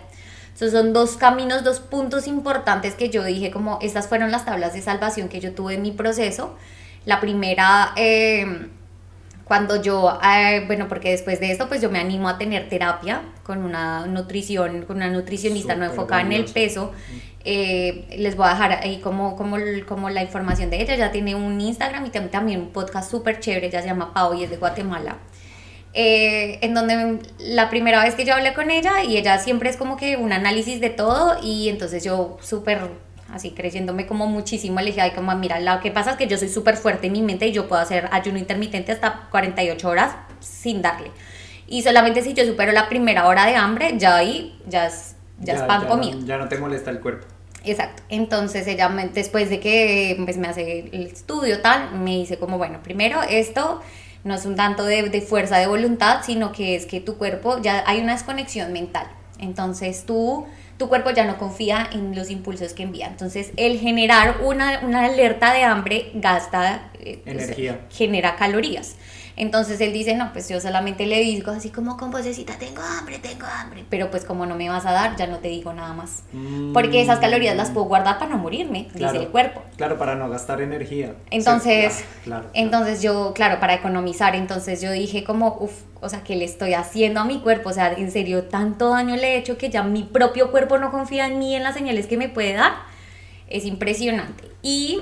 Entonces 0.52 0.78
son 0.78 0.92
dos 0.92 1.16
caminos, 1.16 1.64
dos 1.64 1.80
puntos 1.80 2.28
importantes 2.28 2.94
que 2.94 3.08
yo 3.08 3.24
dije 3.24 3.50
como 3.50 3.78
estas 3.82 4.06
fueron 4.06 4.30
las 4.30 4.44
tablas 4.44 4.74
de 4.74 4.82
salvación 4.82 5.28
que 5.28 5.40
yo 5.40 5.54
tuve 5.54 5.74
en 5.74 5.82
mi 5.82 5.90
proceso. 5.90 6.54
La 7.06 7.18
primera, 7.18 7.92
eh, 7.96 8.68
cuando 9.44 9.82
yo, 9.82 10.20
eh, 10.22 10.62
bueno, 10.66 10.86
porque 10.86 11.10
después 11.10 11.40
de 11.40 11.50
esto 11.50 11.66
pues 11.66 11.80
yo 11.80 11.90
me 11.90 11.98
animo 11.98 12.28
a 12.28 12.38
tener 12.38 12.68
terapia 12.68 13.22
con 13.42 13.64
una 13.64 14.06
nutrición, 14.06 14.82
con 14.82 14.96
una 14.96 15.08
nutricionista 15.08 15.74
no 15.74 15.86
enfocada 15.86 16.20
en 16.20 16.32
el 16.32 16.44
peso. 16.44 16.92
Eh, 17.44 18.06
les 18.18 18.36
voy 18.36 18.46
a 18.46 18.50
dejar 18.50 18.72
ahí 18.72 18.98
como, 19.00 19.34
como, 19.36 19.56
como 19.88 20.10
la 20.10 20.22
información 20.22 20.70
de 20.70 20.80
ella. 20.82 20.96
Ya 20.96 21.10
tiene 21.12 21.34
un 21.34 21.60
Instagram 21.60 22.06
y 22.06 22.10
tam- 22.10 22.30
también 22.30 22.60
un 22.60 22.68
podcast 22.70 23.10
súper 23.10 23.40
chévere, 23.40 23.66
ella 23.68 23.80
se 23.82 23.88
llama 23.88 24.12
Pau 24.14 24.34
y 24.34 24.44
es 24.44 24.50
de 24.50 24.56
Guatemala. 24.56 25.16
Eh, 25.92 26.58
en 26.62 26.72
donde 26.74 27.18
la 27.40 27.68
primera 27.68 28.04
vez 28.04 28.14
que 28.14 28.24
yo 28.24 28.34
hablé 28.34 28.54
con 28.54 28.70
ella 28.70 29.02
y 29.02 29.16
ella 29.16 29.38
siempre 29.38 29.70
es 29.70 29.76
como 29.76 29.96
que 29.96 30.16
un 30.16 30.32
análisis 30.32 30.80
de 30.80 30.90
todo 30.90 31.36
y 31.42 31.68
entonces 31.68 32.04
yo 32.04 32.36
súper 32.40 32.78
así 33.32 33.50
creyéndome 33.50 34.06
como 34.06 34.28
muchísimo 34.28 34.78
le 34.80 34.86
dije, 34.86 35.00
ay 35.00 35.10
como 35.12 35.34
mira, 35.34 35.58
lo 35.58 35.80
que 35.80 35.90
pasa 35.90 36.12
es 36.12 36.16
que 36.16 36.28
yo 36.28 36.38
soy 36.38 36.48
súper 36.48 36.76
fuerte 36.76 37.08
en 37.08 37.12
mi 37.14 37.22
mente 37.22 37.48
y 37.48 37.52
yo 37.52 37.66
puedo 37.68 37.82
hacer 37.82 38.08
ayuno 38.12 38.38
intermitente 38.38 38.92
hasta 38.92 39.26
48 39.32 39.88
horas 39.88 40.12
sin 40.38 40.80
darle 40.80 41.10
y 41.66 41.82
solamente 41.82 42.22
si 42.22 42.34
yo 42.34 42.44
supero 42.44 42.70
la 42.70 42.88
primera 42.88 43.26
hora 43.26 43.46
de 43.46 43.56
hambre 43.56 43.94
ya 43.98 44.16
ahí 44.16 44.56
ya 44.68 44.86
es, 44.86 45.16
ya 45.40 45.54
es 45.54 45.62
pan 45.62 45.82
ya 45.82 45.88
comido 45.88 46.18
No, 46.18 46.26
ya 46.26 46.36
no 46.38 46.48
te 46.48 46.58
molesta 46.58 46.90
el 46.90 47.00
cuerpo. 47.00 47.26
Exacto. 47.64 48.02
Entonces 48.08 48.66
ella 48.66 48.88
me- 48.88 49.08
después 49.08 49.50
de 49.50 49.60
que 49.60 50.18
pues, 50.24 50.36
me 50.38 50.48
hace 50.48 50.88
el 50.92 51.06
estudio 51.06 51.60
tal, 51.60 51.92
me 51.98 52.12
dice 52.12 52.38
como, 52.38 52.56
bueno, 52.58 52.78
primero 52.82 53.20
esto 53.22 53.80
no 54.24 54.34
es 54.34 54.44
un 54.46 54.56
tanto 54.56 54.84
de, 54.84 55.08
de 55.10 55.20
fuerza 55.20 55.58
de 55.58 55.66
voluntad, 55.66 56.20
sino 56.24 56.52
que 56.52 56.74
es 56.74 56.86
que 56.86 57.00
tu 57.00 57.16
cuerpo 57.16 57.58
ya 57.60 57.82
hay 57.86 58.00
una 58.00 58.12
desconexión 58.12 58.72
mental. 58.72 59.06
Entonces 59.38 60.04
tú, 60.06 60.46
tu 60.80 60.88
cuerpo 60.88 61.10
ya 61.10 61.26
no 61.26 61.36
confía 61.36 61.90
en 61.92 62.16
los 62.16 62.30
impulsos 62.30 62.72
que 62.72 62.84
envía. 62.84 63.06
Entonces 63.06 63.52
el 63.58 63.78
generar 63.78 64.38
una, 64.42 64.80
una 64.82 65.04
alerta 65.04 65.52
de 65.52 65.62
hambre 65.62 66.10
gasta 66.14 66.90
eh, 66.94 67.20
energía. 67.26 67.82
genera 67.90 68.34
calorías. 68.36 68.96
Entonces 69.36 69.78
él 69.82 69.92
dice, 69.92 70.14
no, 70.16 70.32
pues 70.32 70.48
yo 70.48 70.58
solamente 70.58 71.04
le 71.04 71.20
digo 71.20 71.52
así 71.52 71.68
como 71.68 71.98
con 71.98 72.10
vocecita, 72.10 72.54
tengo 72.58 72.80
hambre, 72.80 73.18
tengo 73.18 73.44
hambre. 73.44 73.84
Pero 73.90 74.10
pues 74.10 74.24
como 74.24 74.46
no 74.46 74.54
me 74.56 74.70
vas 74.70 74.86
a 74.86 74.92
dar, 74.92 75.16
ya 75.16 75.26
no 75.26 75.38
te 75.38 75.48
digo 75.48 75.74
nada 75.74 75.92
más. 75.92 76.22
Porque 76.72 77.02
esas 77.02 77.18
calorías 77.18 77.54
las 77.54 77.70
puedo 77.70 77.84
guardar 77.84 78.18
para 78.18 78.30
no 78.30 78.38
morirme, 78.38 78.88
dice 78.94 79.18
el 79.18 79.28
cuerpo. 79.28 79.62
Claro, 79.76 79.98
para 79.98 80.14
no 80.14 80.30
gastar 80.30 80.62
energía. 80.62 81.14
Entonces, 81.30 82.04
entonces 82.54 83.02
yo, 83.02 83.34
claro, 83.34 83.60
para 83.60 83.74
economizar, 83.74 84.34
entonces 84.34 84.80
yo 84.80 84.90
dije 84.92 85.24
como, 85.24 85.58
uff, 85.60 85.72
o 86.00 86.08
sea, 86.08 86.22
¿qué 86.24 86.36
le 86.36 86.44
estoy 86.44 86.74
haciendo 86.74 87.20
a 87.20 87.24
mi 87.24 87.40
cuerpo? 87.40 87.70
O 87.70 87.72
sea, 87.72 87.92
en 87.92 88.10
serio, 88.10 88.44
tanto 88.44 88.90
daño 88.90 89.16
le 89.16 89.34
he 89.34 89.38
hecho 89.38 89.58
que 89.58 89.70
ya 89.70 89.82
mi 89.82 90.02
propio 90.02 90.50
cuerpo 90.50 90.78
no 90.78 90.90
confía 90.90 91.26
en 91.26 91.38
mí, 91.38 91.54
en 91.54 91.62
las 91.62 91.74
señales 91.74 92.06
que 92.06 92.16
me 92.16 92.28
puede 92.28 92.54
dar. 92.54 92.72
Es 93.48 93.64
impresionante. 93.64 94.44
Y 94.62 95.00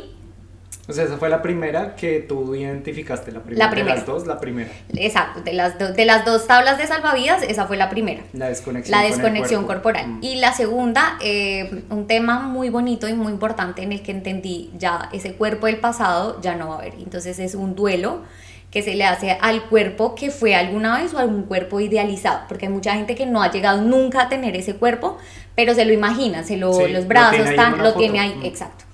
o 0.89 0.93
sea, 0.95 1.05
esa 1.05 1.19
fue 1.19 1.29
la 1.29 1.43
primera 1.43 1.95
que 1.97 2.21
tú 2.21 2.55
identificaste, 2.55 3.31
la 3.31 3.43
primera. 3.43 3.71
De 3.71 3.85
las 3.85 4.07
dos, 4.07 4.27
la 4.27 4.41
primera. 4.41 4.71
Exacto, 4.95 5.43
de 5.43 5.53
las, 5.53 5.79
de 5.79 6.05
las 6.07 6.25
dos 6.25 6.47
tablas 6.47 6.79
de 6.79 6.87
salvavidas, 6.87 7.43
esa 7.43 7.67
fue 7.67 7.77
la 7.77 7.91
primera. 7.91 8.23
La 8.33 8.49
desconexión. 8.49 8.99
La 8.99 9.07
desconexión 9.07 9.67
corporal. 9.67 10.09
Mm. 10.09 10.19
Y 10.23 10.37
la 10.37 10.55
segunda, 10.55 11.19
eh, 11.21 11.85
un 11.91 12.07
tema 12.07 12.41
muy 12.41 12.71
bonito 12.71 13.07
y 13.07 13.13
muy 13.13 13.31
importante 13.31 13.83
en 13.83 13.93
el 13.93 14.03
que 14.03 14.13
entendí 14.13 14.71
ya 14.79 15.11
ese 15.13 15.35
cuerpo 15.35 15.67
del 15.67 15.77
pasado 15.77 16.41
ya 16.41 16.55
no 16.55 16.71
va 16.71 16.77
a 16.77 16.79
haber. 16.79 16.95
Entonces 16.95 17.39
es 17.39 17.55
un 17.55 17.75
duelo 17.75 18.23
que 18.71 18.83
se 18.83 18.95
le 18.95 19.05
hace 19.05 19.33
al 19.41 19.65
cuerpo 19.65 20.15
que 20.15 20.31
fue 20.31 20.55
alguna 20.55 21.01
vez 21.01 21.15
o 21.15 21.19
algún 21.19 21.45
cuerpo 21.45 21.81
idealizado, 21.81 22.41
porque 22.49 22.67
hay 22.67 22.73
mucha 22.73 22.95
gente 22.95 23.15
que 23.15 23.27
no 23.27 23.43
ha 23.43 23.51
llegado 23.51 23.81
nunca 23.81 24.23
a 24.23 24.29
tener 24.29 24.57
ese 24.57 24.75
cuerpo, 24.75 25.17
pero 25.55 25.75
se 25.75 25.85
lo 25.85 25.93
imagina, 25.93 26.45
se 26.45 26.57
lo, 26.57 26.87
los 26.87 27.07
brazos 27.07 27.49
están, 27.49 27.79
lo 27.79 27.95
tiene 27.95 28.21
ahí, 28.21 28.35
mm. 28.37 28.45
exacto. 28.45 28.85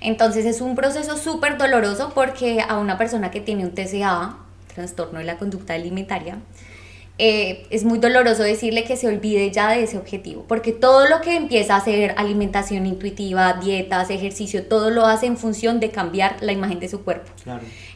Entonces 0.00 0.44
es 0.44 0.60
un 0.60 0.74
proceso 0.74 1.16
súper 1.16 1.56
doloroso 1.56 2.12
porque 2.14 2.60
a 2.60 2.78
una 2.78 2.98
persona 2.98 3.30
que 3.30 3.40
tiene 3.40 3.64
un 3.64 3.72
TCA, 3.72 4.36
trastorno 4.74 5.18
de 5.20 5.24
la 5.24 5.38
conducta 5.38 5.74
alimentaria, 5.74 6.38
eh, 7.18 7.66
es 7.70 7.84
muy 7.84 7.98
doloroso 7.98 8.42
decirle 8.42 8.84
que 8.84 8.96
se 8.96 9.06
olvide 9.06 9.50
ya 9.50 9.70
de 9.70 9.84
ese 9.84 9.98
objetivo, 9.98 10.44
porque 10.48 10.72
todo 10.72 11.08
lo 11.08 11.20
que 11.20 11.36
empieza 11.36 11.74
a 11.74 11.78
hacer 11.78 12.14
alimentación 12.16 12.86
intuitiva, 12.86 13.52
dietas, 13.54 14.10
ejercicio, 14.10 14.64
todo 14.64 14.90
lo 14.90 15.06
hace 15.06 15.26
en 15.26 15.36
función 15.36 15.78
de 15.78 15.90
cambiar 15.90 16.36
la 16.40 16.52
imagen 16.52 16.80
de 16.80 16.88
su 16.88 17.04
cuerpo. 17.04 17.30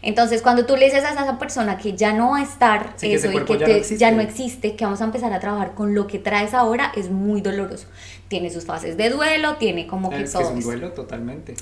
Entonces, 0.02 0.42
cuando 0.42 0.66
tú 0.66 0.76
le 0.76 0.87
dices 0.87 1.04
a 1.04 1.11
esa 1.11 1.38
persona 1.38 1.78
que 1.78 1.94
ya 1.94 2.12
no 2.12 2.30
va 2.30 2.38
a 2.38 2.42
estar 2.42 2.94
eso 3.00 3.30
y 3.30 3.44
que 3.44 3.96
ya, 3.96 4.11
no 4.11 4.20
existe, 4.20 4.76
que 4.76 4.85
vamos 4.85 5.00
a 5.00 5.04
empezar 5.04 5.32
a 5.32 5.40
trabajar 5.40 5.74
con 5.74 5.94
lo 5.94 6.06
que 6.06 6.18
traes 6.18 6.54
ahora, 6.54 6.92
es 6.96 7.11
muy 7.11 7.40
doloroso. 7.40 7.87
Tiene 8.28 8.50
sus 8.50 8.64
fases 8.64 8.96
de 8.96 9.11
duelo, 9.11 9.56
tiene 9.56 9.87
como 9.87 10.11
que 10.11 10.24
todo. 10.24 10.42
es 10.42 10.48
un 10.48 10.61
duelo 10.61 10.92
totalmente. 10.92 11.54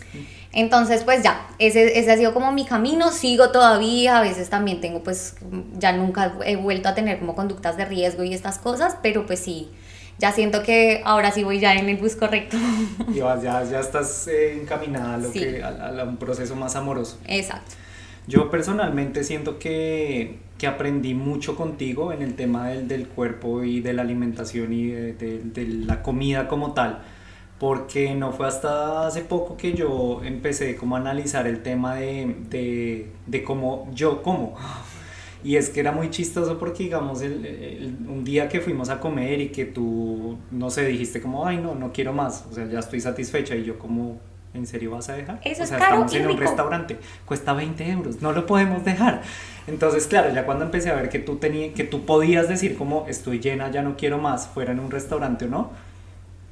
Entonces, 0.52 1.02
pues 1.04 1.22
ya, 1.22 1.46
ese, 1.58 1.98
ese 1.98 2.10
ha 2.10 2.16
sido 2.16 2.34
como 2.34 2.52
mi 2.52 2.64
camino, 2.64 3.10
sigo 3.12 3.50
todavía, 3.50 4.18
a 4.18 4.22
veces 4.22 4.50
también 4.50 4.80
tengo, 4.80 5.02
pues, 5.02 5.36
ya 5.78 5.92
nunca 5.92 6.36
he 6.44 6.56
vuelto 6.56 6.88
a 6.88 6.94
tener 6.94 7.18
como 7.18 7.34
conductas 7.34 7.76
de 7.76 7.84
riesgo 7.84 8.24
y 8.24 8.34
estas 8.34 8.58
cosas, 8.58 8.96
pero 9.02 9.26
pues 9.26 9.40
sí, 9.40 9.70
ya 10.18 10.32
siento 10.32 10.62
que 10.62 11.02
ahora 11.04 11.32
sí 11.32 11.44
voy 11.44 11.60
ya 11.60 11.74
en 11.74 11.88
el 11.88 11.96
bus 11.96 12.16
correcto. 12.16 12.56
Y 13.08 13.18
ya, 13.18 13.64
ya 13.64 13.80
estás 13.80 14.28
eh, 14.28 14.58
encaminada 14.60 15.14
a, 15.14 15.18
lo 15.18 15.32
que, 15.32 15.62
a, 15.62 16.04
un 16.04 16.16
proceso 16.16 16.54
más 16.56 16.76
amoroso. 16.76 17.18
Exacto. 17.26 17.74
Yo 18.26 18.50
personalmente 18.50 19.22
siento 19.24 19.58
que, 19.58 20.38
que, 20.58 20.66
aprendí 20.66 21.14
mucho 21.14 21.56
contigo 21.56 22.12
en 22.12 22.22
el 22.22 22.34
tema 22.34 22.68
del, 22.68 22.88
del 22.88 23.06
cuerpo 23.06 23.64
y 23.64 23.80
de 23.80 23.92
la 23.92 24.02
alimentación 24.02 24.72
y 24.72 24.86
de, 24.88 25.12
de 25.42 25.66
la 25.66 26.02
comida 26.02 26.48
como 26.48 26.72
tal 26.72 27.02
porque 27.58 28.14
no 28.14 28.32
fue 28.32 28.46
hasta 28.46 29.06
hace 29.06 29.22
poco 29.22 29.56
que 29.56 29.74
yo 29.74 30.20
empecé 30.24 30.76
como 30.76 30.96
a 30.96 30.98
analizar 30.98 31.46
el 31.46 31.62
tema 31.62 31.94
de, 31.94 33.08
de, 33.26 33.44
cómo 33.44 33.90
yo 33.94 34.22
como. 34.22 34.54
Y 35.42 35.56
es 35.56 35.70
que 35.70 35.80
era 35.80 35.92
muy 35.92 36.10
chistoso 36.10 36.58
porque, 36.58 36.84
digamos, 36.84 37.20
el, 37.20 37.98
un 38.08 38.24
día 38.24 38.48
que 38.48 38.60
fuimos 38.60 38.88
a 38.88 38.98
comer 38.98 39.40
y 39.40 39.48
que 39.48 39.66
tú, 39.66 40.38
no 40.50 40.70
sé, 40.70 40.86
dijiste 40.86 41.20
como, 41.20 41.46
ay, 41.46 41.58
no, 41.58 41.74
no 41.74 41.92
quiero 41.92 42.12
más, 42.12 42.46
o 42.50 42.54
sea, 42.54 42.66
ya 42.66 42.78
estoy 42.78 43.00
satisfecha 43.00 43.54
y 43.54 43.64
yo 43.64 43.78
como, 43.78 44.20
¿en 44.54 44.66
serio 44.66 44.92
vas 44.92 45.08
a 45.08 45.14
dejar? 45.14 45.40
Eso 45.44 45.64
o 45.64 45.66
sea, 45.66 45.78
estamos 45.78 46.14
en 46.14 46.26
un 46.26 46.36
restaurante, 46.36 46.98
cuesta 47.26 47.52
20 47.52 47.90
euros, 47.90 48.22
no 48.22 48.32
lo 48.32 48.46
podemos 48.46 48.84
dejar. 48.84 49.22
Entonces, 49.66 50.06
claro, 50.06 50.32
ya 50.32 50.46
cuando 50.46 50.64
empecé 50.64 50.90
a 50.90 50.94
ver 50.94 51.08
que 51.08 51.18
tú, 51.18 51.36
tenías 51.36 51.74
que 51.74 51.84
tú 51.84 52.04
podías 52.04 52.48
decir 52.48 52.76
como, 52.76 53.06
estoy 53.08 53.40
llena, 53.40 53.70
ya 53.70 53.82
no 53.82 53.96
quiero 53.96 54.18
más, 54.18 54.46
fuera 54.48 54.72
en 54.72 54.80
un 54.80 54.90
restaurante 54.90 55.46
o 55.46 55.48
no, 55.48 55.70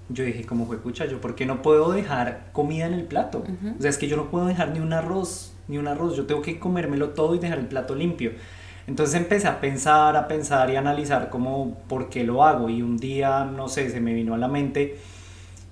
yo 0.09 0.25
dije, 0.25 0.45
como 0.45 0.67
fue 0.67 0.79
pucha, 0.79 1.07
yo, 1.07 1.21
¿por 1.21 1.35
qué 1.35 1.47
no 1.47 1.63
puedo 1.63 1.93
dejar 1.93 2.49
comida 2.53 2.87
en 2.87 2.95
el 2.95 3.05
plato? 3.05 3.45
O 3.79 3.81
sea, 3.81 3.91
es 3.91 3.99
que 3.99 4.09
yo 4.09 4.17
no 4.17 4.31
puedo 4.31 4.47
dejar 4.47 4.71
ni 4.71 4.81
un 4.81 4.93
arroz, 4.93 5.55
ni 5.69 5.79
un 5.79 5.87
arroz, 5.87 6.17
yo 6.17 6.27
tengo 6.27 6.43
que 6.43 6.59
comérmelo 6.59 7.11
todo 7.11 7.35
y 7.35 7.39
dejar 7.39 7.59
el 7.59 7.67
plato 7.67 7.95
limpio. 7.95 8.33
Entonces 8.87 9.15
empecé 9.15 9.47
a 9.47 9.61
pensar, 9.61 10.17
a 10.17 10.27
pensar 10.27 10.71
y 10.71 10.77
a 10.77 10.81
analizar 10.81 11.31
como 11.31 11.79
por 11.89 12.09
qué 12.09 12.25
lo 12.25 12.45
hago 12.45 12.69
y 12.69 12.83
un 12.83 12.97
día, 12.97 13.45
no 13.45 13.69
sé, 13.69 13.91
se 13.91 14.01
me 14.01 14.13
vino 14.13 14.35
a 14.35 14.39
la 14.39 14.49
mente, 14.49 14.99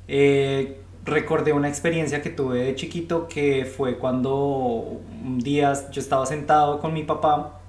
eh, 0.07 0.80
recordé 1.05 1.53
una 1.53 1.69
experiencia 1.69 2.23
que 2.23 2.31
tuve 2.31 2.63
de 2.65 2.75
chiquito 2.75 3.27
que 3.29 3.65
fue 3.65 3.99
cuando 3.99 5.01
un 5.25 5.39
día 5.39 5.73
yo 5.91 6.01
estaba 6.01 6.27
sentado 6.27 6.79
con 6.79 6.93
mi 6.93 7.05
papá 7.05 7.61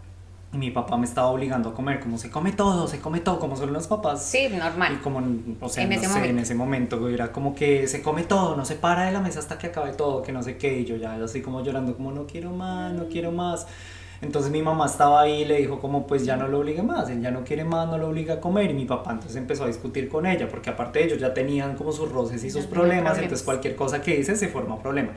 y 0.54 0.58
mi 0.58 0.70
papá 0.70 0.98
me 0.98 1.06
estaba 1.06 1.28
obligando 1.28 1.70
a 1.70 1.74
comer, 1.74 2.02
como 2.02 2.17
se 2.17 2.30
come 2.30 2.52
todo, 2.52 2.86
se 2.88 3.00
come 3.00 3.22
todo, 3.22 3.39
como 3.39 3.56
son 3.56 3.72
los 3.72 3.88
papás. 3.88 4.22
Sí, 4.26 4.50
normal. 4.50 4.94
Y 4.94 4.98
como, 4.98 5.24
o 5.62 5.70
sea, 5.70 5.84
en, 5.84 5.94
ese, 5.94 6.10
momento. 6.10 6.30
en 6.30 6.39
ese 6.39 6.56
momento 6.56 7.08
era 7.08 7.32
como 7.32 7.56
que 7.56 7.88
se 7.88 8.02
come 8.02 8.24
todo, 8.24 8.58
no 8.58 8.65
se 8.65 8.76
para 8.76 9.06
de 9.06 9.13
la 9.13 9.22
mesa 9.22 9.39
hasta 9.39 9.58
que 9.58 9.67
acabe 9.67 9.94
todo, 9.94 10.22
que 10.22 10.34
no 10.34 10.44
sé 10.44 10.58
qué, 10.58 10.80
y 10.80 10.86
yo 10.86 10.98
ya 10.98 11.15
así 11.24 11.41
como 11.41 11.63
llorando, 11.63 11.96
como 11.96 12.12
no 12.12 12.26
quiero 12.26 12.52
más, 12.52 12.91
no 12.91 13.08
quiero 13.08 13.32
más. 13.32 13.65
Entonces 14.21 14.51
mi 14.51 14.62
mamá 14.62 14.86
estaba 14.86 15.21
ahí 15.21 15.41
y 15.41 15.45
le 15.45 15.57
dijo 15.57 15.79
como 15.79 16.05
pues 16.05 16.25
ya 16.25 16.38
no 16.38 16.47
lo 16.47 16.60
obligue 16.60 16.84
más, 16.84 17.10
él 17.10 17.21
ya 17.21 17.31
no 17.31 17.43
quiere 17.43 17.63
más, 17.63 17.88
no 17.89 17.97
lo 17.97 18.10
obliga 18.10 18.36
a 18.36 18.39
comer 18.39 18.69
y 18.69 18.73
mi 18.75 18.86
papá 18.86 19.13
entonces 19.13 19.36
empezó 19.36 19.63
a 19.63 19.67
discutir 19.67 20.10
con 20.10 20.27
ella 20.27 20.47
porque 20.47 20.69
aparte 20.69 20.99
de 20.99 21.05
ellos 21.05 21.19
ya 21.19 21.34
tenían 21.34 21.75
como 21.75 21.91
sus 21.91 22.12
roces 22.12 22.43
y 22.43 22.51
sus 22.51 22.67
problemas, 22.67 23.17
entonces 23.17 23.43
cualquier 23.43 23.75
cosa 23.75 24.01
que 24.01 24.15
dice 24.17 24.36
se 24.36 24.47
forma 24.47 24.75
un 24.75 24.81
problema 24.81 25.13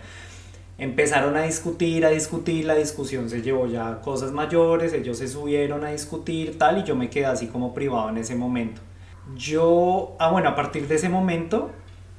empezaron 0.78 1.36
a 1.36 1.42
discutir, 1.42 2.04
a 2.04 2.10
discutir, 2.10 2.64
la 2.64 2.74
discusión 2.74 3.30
se 3.30 3.42
llevó 3.42 3.66
ya 3.66 3.88
a 3.88 4.00
cosas 4.00 4.32
mayores, 4.32 4.92
ellos 4.92 5.18
se 5.18 5.28
subieron 5.28 5.84
a 5.84 5.90
discutir 5.90 6.58
tal 6.58 6.78
y 6.78 6.84
yo 6.84 6.96
me 6.96 7.10
quedé 7.10 7.26
así 7.26 7.46
como 7.46 7.74
privado 7.74 8.08
en 8.08 8.18
ese 8.18 8.34
momento. 8.34 8.80
Yo, 9.36 10.16
ah 10.18 10.30
bueno, 10.30 10.50
a 10.50 10.54
partir 10.54 10.88
de 10.88 10.96
ese 10.96 11.08
momento, 11.08 11.70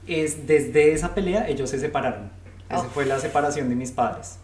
es 0.07 0.47
desde 0.47 0.93
esa 0.93 1.13
pelea 1.13 1.47
ellos 1.47 1.69
se 1.69 1.79
separaron. 1.79 2.31
Esa 2.69 2.81
oh. 2.81 2.85
fue 2.85 3.05
la 3.05 3.19
separación 3.19 3.69
de 3.69 3.75
mis 3.75 3.91
padres. 3.91 4.39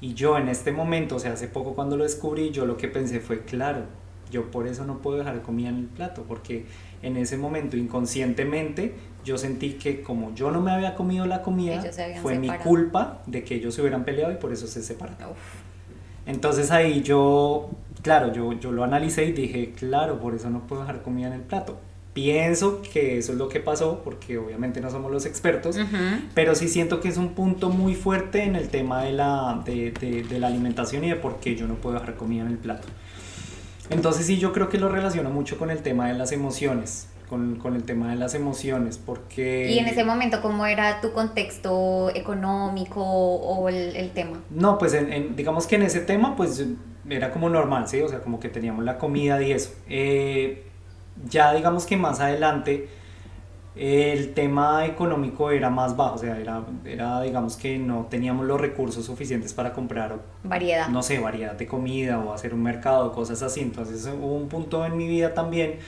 Y 0.00 0.14
yo 0.14 0.38
en 0.38 0.48
este 0.48 0.70
momento, 0.72 1.16
o 1.16 1.18
sea, 1.18 1.32
hace 1.32 1.48
poco 1.48 1.74
cuando 1.74 1.96
lo 1.96 2.04
descubrí, 2.04 2.50
yo 2.50 2.66
lo 2.66 2.76
que 2.76 2.88
pensé 2.88 3.20
fue, 3.20 3.40
claro, 3.40 3.82
yo 4.30 4.50
por 4.50 4.66
eso 4.66 4.84
no 4.84 4.98
puedo 4.98 5.18
dejar 5.18 5.42
comida 5.42 5.70
en 5.70 5.76
el 5.76 5.86
plato, 5.86 6.24
porque 6.28 6.66
en 7.02 7.16
ese 7.16 7.36
momento 7.36 7.76
inconscientemente 7.76 8.94
yo 9.24 9.38
sentí 9.38 9.74
que 9.74 10.02
como 10.02 10.34
yo 10.34 10.50
no 10.50 10.60
me 10.60 10.70
había 10.70 10.94
comido 10.94 11.26
la 11.26 11.42
comida, 11.42 11.82
fue 12.22 12.38
mi 12.38 12.48
culpa 12.48 13.22
de 13.26 13.44
que 13.44 13.56
ellos 13.56 13.74
se 13.74 13.80
hubieran 13.80 14.04
peleado 14.04 14.32
y 14.32 14.36
por 14.36 14.52
eso 14.52 14.66
se 14.66 14.82
separaron. 14.82 15.30
Entonces 16.26 16.70
ahí 16.70 17.02
yo, 17.02 17.70
claro, 18.02 18.32
yo, 18.32 18.52
yo 18.52 18.70
lo 18.70 18.84
analicé 18.84 19.24
y 19.24 19.32
dije, 19.32 19.72
claro, 19.72 20.20
por 20.20 20.34
eso 20.34 20.50
no 20.50 20.66
puedo 20.66 20.82
dejar 20.82 21.02
comida 21.02 21.28
en 21.28 21.32
el 21.34 21.40
plato. 21.40 21.78
Pienso 22.14 22.82
que 22.82 23.18
eso 23.18 23.32
es 23.32 23.38
lo 23.38 23.48
que 23.48 23.60
pasó, 23.60 24.02
porque 24.02 24.38
obviamente 24.38 24.80
no 24.80 24.90
somos 24.90 25.12
los 25.12 25.24
expertos, 25.24 25.78
pero 26.34 26.54
sí 26.54 26.68
siento 26.68 27.00
que 27.00 27.08
es 27.08 27.16
un 27.16 27.34
punto 27.34 27.70
muy 27.70 27.94
fuerte 27.94 28.42
en 28.42 28.56
el 28.56 28.68
tema 28.68 29.02
de 29.04 29.12
la, 29.12 29.62
de, 29.64 29.92
de 29.92 30.38
la 30.40 30.48
alimentación 30.48 31.04
y 31.04 31.10
de 31.10 31.16
por 31.16 31.38
qué 31.38 31.54
yo 31.54 31.68
no 31.68 31.74
puedo 31.74 31.98
dejar 31.98 32.16
comida 32.16 32.42
en 32.42 32.48
el 32.48 32.58
plato. 32.58 32.88
Entonces 33.90 34.26
sí, 34.26 34.38
yo 34.38 34.52
creo 34.52 34.68
que 34.68 34.78
lo 34.78 34.88
relaciono 34.88 35.30
mucho 35.30 35.58
con 35.58 35.70
el 35.70 35.78
tema 35.78 36.08
de 36.08 36.14
las 36.14 36.32
emociones. 36.32 37.08
Con, 37.28 37.56
con, 37.56 37.76
el 37.76 37.82
tema 37.82 38.08
de 38.08 38.16
las 38.16 38.34
emociones, 38.34 38.96
porque... 38.96 39.70
¿Y 39.70 39.78
en 39.78 39.86
ese 39.86 40.02
momento 40.02 40.40
cómo 40.40 40.64
era 40.64 41.02
tu 41.02 41.12
contexto 41.12 42.10
económico 42.14 43.02
o 43.02 43.68
el, 43.68 43.94
el 43.96 44.12
tema? 44.12 44.40
No, 44.48 44.78
pues 44.78 44.94
en, 44.94 45.36
digamos 45.36 45.66
que 45.66 45.76
en 45.76 45.82
ese 45.82 46.00
tema 46.00 46.34
pues 46.36 46.64
era 47.10 47.30
como 47.30 47.50
normal, 47.50 47.86
¿sí? 47.86 48.00
O 48.00 48.08
sea, 48.08 48.20
como 48.20 48.40
que 48.40 48.48
teníamos 48.48 48.82
la 48.82 48.96
comida 48.96 49.42
y 49.42 49.52
eso. 49.52 49.74
Eh, 49.90 50.67
ya 51.26 51.54
digamos 51.54 51.86
que 51.86 51.96
más 51.96 52.20
adelante 52.20 52.88
el 53.78 54.34
tema 54.34 54.86
económico 54.86 55.52
era 55.52 55.70
más 55.70 55.96
bajo, 55.96 56.16
o 56.16 56.18
sea, 56.18 56.38
era, 56.38 56.64
era, 56.84 57.20
digamos 57.22 57.56
que 57.56 57.78
no 57.78 58.06
teníamos 58.10 58.44
los 58.44 58.60
recursos 58.60 59.04
suficientes 59.04 59.54
para 59.54 59.72
comprar 59.72 60.18
variedad. 60.42 60.88
No 60.88 61.02
sé, 61.02 61.20
variedad 61.20 61.52
de 61.54 61.66
comida 61.66 62.18
o 62.18 62.32
hacer 62.32 62.54
un 62.54 62.62
mercado, 62.62 63.12
cosas 63.12 63.40
así. 63.42 63.60
Entonces 63.60 64.04
hubo 64.06 64.34
un 64.34 64.48
punto 64.48 64.84
en 64.84 64.96
mi 64.96 65.06
vida 65.06 65.32
también 65.32 65.78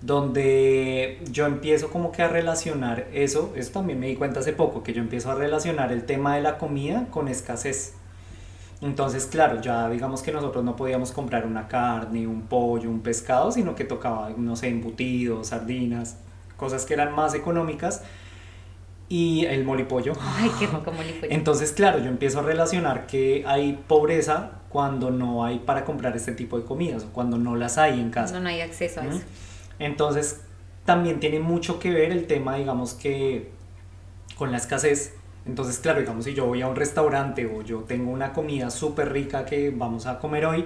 donde 0.00 1.18
yo 1.30 1.46
empiezo 1.46 1.90
como 1.90 2.12
que 2.12 2.22
a 2.22 2.28
relacionar 2.28 3.06
eso, 3.12 3.52
eso 3.56 3.72
también 3.72 4.00
me 4.00 4.06
di 4.06 4.16
cuenta 4.16 4.40
hace 4.40 4.52
poco, 4.52 4.82
que 4.82 4.92
yo 4.92 5.00
empiezo 5.00 5.30
a 5.30 5.34
relacionar 5.34 5.92
el 5.92 6.04
tema 6.04 6.36
de 6.36 6.42
la 6.42 6.58
comida 6.58 7.06
con 7.10 7.28
escasez. 7.28 7.94
Entonces, 8.84 9.26
claro, 9.26 9.60
ya 9.60 9.88
digamos 9.88 10.22
que 10.22 10.30
nosotros 10.30 10.62
no 10.62 10.76
podíamos 10.76 11.10
comprar 11.10 11.46
una 11.46 11.66
carne, 11.66 12.26
un 12.26 12.42
pollo, 12.42 12.90
un 12.90 13.00
pescado, 13.00 13.50
sino 13.50 13.74
que 13.74 13.84
tocaba, 13.84 14.30
no 14.36 14.54
sé, 14.56 14.68
embutidos, 14.68 15.48
sardinas 15.48 16.18
cosas 16.56 16.84
que 16.84 16.94
eran 16.94 17.14
más 17.14 17.34
económicas 17.34 18.02
y 19.08 19.44
el 19.46 19.64
molipollo. 19.64 20.12
Ay, 20.20 20.50
qué 20.58 20.66
rico 20.66 20.92
molipollo. 20.92 21.32
Entonces, 21.32 21.72
claro, 21.72 21.98
yo 21.98 22.06
empiezo 22.06 22.40
a 22.40 22.42
relacionar 22.42 23.06
que 23.06 23.44
hay 23.46 23.78
pobreza 23.86 24.52
cuando 24.68 25.10
no 25.10 25.44
hay 25.44 25.58
para 25.60 25.84
comprar 25.84 26.16
este 26.16 26.32
tipo 26.32 26.58
de 26.58 26.64
comidas, 26.64 27.04
o 27.04 27.08
cuando 27.08 27.38
no 27.38 27.54
las 27.54 27.78
hay 27.78 28.00
en 28.00 28.10
casa. 28.10 28.34
No, 28.34 28.40
no 28.40 28.48
hay 28.48 28.60
acceso 28.60 29.00
a 29.00 29.04
¿Mm? 29.04 29.08
eso. 29.08 29.20
Entonces, 29.78 30.40
también 30.84 31.20
tiene 31.20 31.38
mucho 31.38 31.78
que 31.78 31.90
ver 31.90 32.12
el 32.12 32.26
tema, 32.26 32.56
digamos 32.56 32.94
que 32.94 33.50
con 34.36 34.50
la 34.50 34.56
escasez. 34.56 35.14
Entonces, 35.46 35.78
claro, 35.78 36.00
digamos, 36.00 36.24
si 36.24 36.34
yo 36.34 36.46
voy 36.46 36.62
a 36.62 36.68
un 36.68 36.76
restaurante 36.76 37.46
o 37.46 37.62
yo 37.62 37.80
tengo 37.80 38.10
una 38.10 38.32
comida 38.32 38.70
súper 38.70 39.12
rica 39.12 39.44
que 39.44 39.70
vamos 39.70 40.06
a 40.06 40.18
comer 40.18 40.46
hoy, 40.46 40.64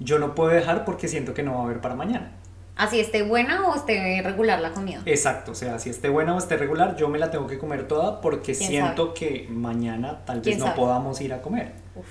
yo 0.00 0.18
no 0.18 0.34
puedo 0.34 0.50
dejar 0.50 0.84
porque 0.84 1.08
siento 1.08 1.34
que 1.34 1.42
no 1.42 1.54
va 1.54 1.60
a 1.60 1.64
haber 1.64 1.80
para 1.80 1.94
mañana. 1.94 2.32
Así 2.74 2.98
esté 2.98 3.22
buena 3.22 3.68
o 3.68 3.76
esté 3.76 4.22
regular 4.22 4.60
la 4.60 4.72
comida. 4.72 5.02
Exacto, 5.04 5.52
o 5.52 5.54
sea, 5.54 5.78
si 5.78 5.90
esté 5.90 6.08
buena 6.08 6.34
o 6.34 6.38
esté 6.38 6.56
regular, 6.56 6.96
yo 6.96 7.08
me 7.08 7.18
la 7.18 7.30
tengo 7.30 7.46
que 7.46 7.58
comer 7.58 7.86
toda 7.86 8.20
porque 8.22 8.54
¿Quién 8.54 8.70
siento 8.70 9.12
que 9.12 9.46
mañana 9.50 10.24
tal 10.24 10.36
vez 10.36 10.44
¿Quién 10.44 10.58
no 10.58 10.66
sabe? 10.66 10.76
podamos 10.78 11.20
ir 11.20 11.34
a 11.34 11.42
comer. 11.42 11.72
Uf. 11.94 12.06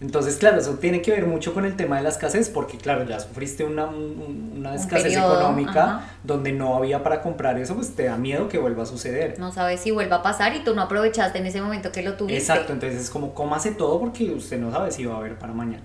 Entonces, 0.00 0.36
claro, 0.36 0.58
eso 0.60 0.74
tiene 0.74 1.02
que 1.02 1.10
ver 1.10 1.26
mucho 1.26 1.52
con 1.52 1.64
el 1.64 1.74
tema 1.74 1.96
de 1.96 2.02
la 2.04 2.10
escasez, 2.10 2.48
porque 2.50 2.78
claro, 2.78 3.04
ya 3.04 3.18
sufriste 3.18 3.64
una, 3.64 3.86
un- 3.86 4.52
una 4.58 4.70
Un 4.70 4.76
escasez 4.76 5.02
periodo, 5.04 5.34
económica 5.34 5.82
ajá. 5.96 6.10
donde 6.22 6.52
no 6.52 6.76
había 6.76 7.02
para 7.02 7.20
comprar 7.20 7.58
eso, 7.58 7.74
pues 7.74 7.96
te 7.96 8.04
da 8.04 8.16
miedo 8.16 8.48
que 8.48 8.58
vuelva 8.58 8.84
a 8.84 8.86
suceder. 8.86 9.36
No 9.40 9.50
sabes 9.50 9.80
si 9.80 9.90
vuelva 9.90 10.16
a 10.16 10.22
pasar 10.22 10.54
y 10.54 10.60
tú 10.62 10.72
no 10.74 10.82
aprovechaste 10.82 11.38
en 11.38 11.46
ese 11.46 11.60
momento 11.60 11.90
que 11.90 12.02
lo 12.02 12.14
tuviste. 12.14 12.38
Exacto, 12.38 12.72
entonces 12.72 13.00
es 13.00 13.10
como 13.10 13.34
cómase 13.34 13.72
todo 13.72 13.98
porque 13.98 14.30
usted 14.30 14.58
no 14.60 14.70
sabe 14.70 14.92
si 14.92 15.04
va 15.04 15.14
a 15.14 15.18
haber 15.18 15.36
para 15.36 15.52
mañana. 15.52 15.82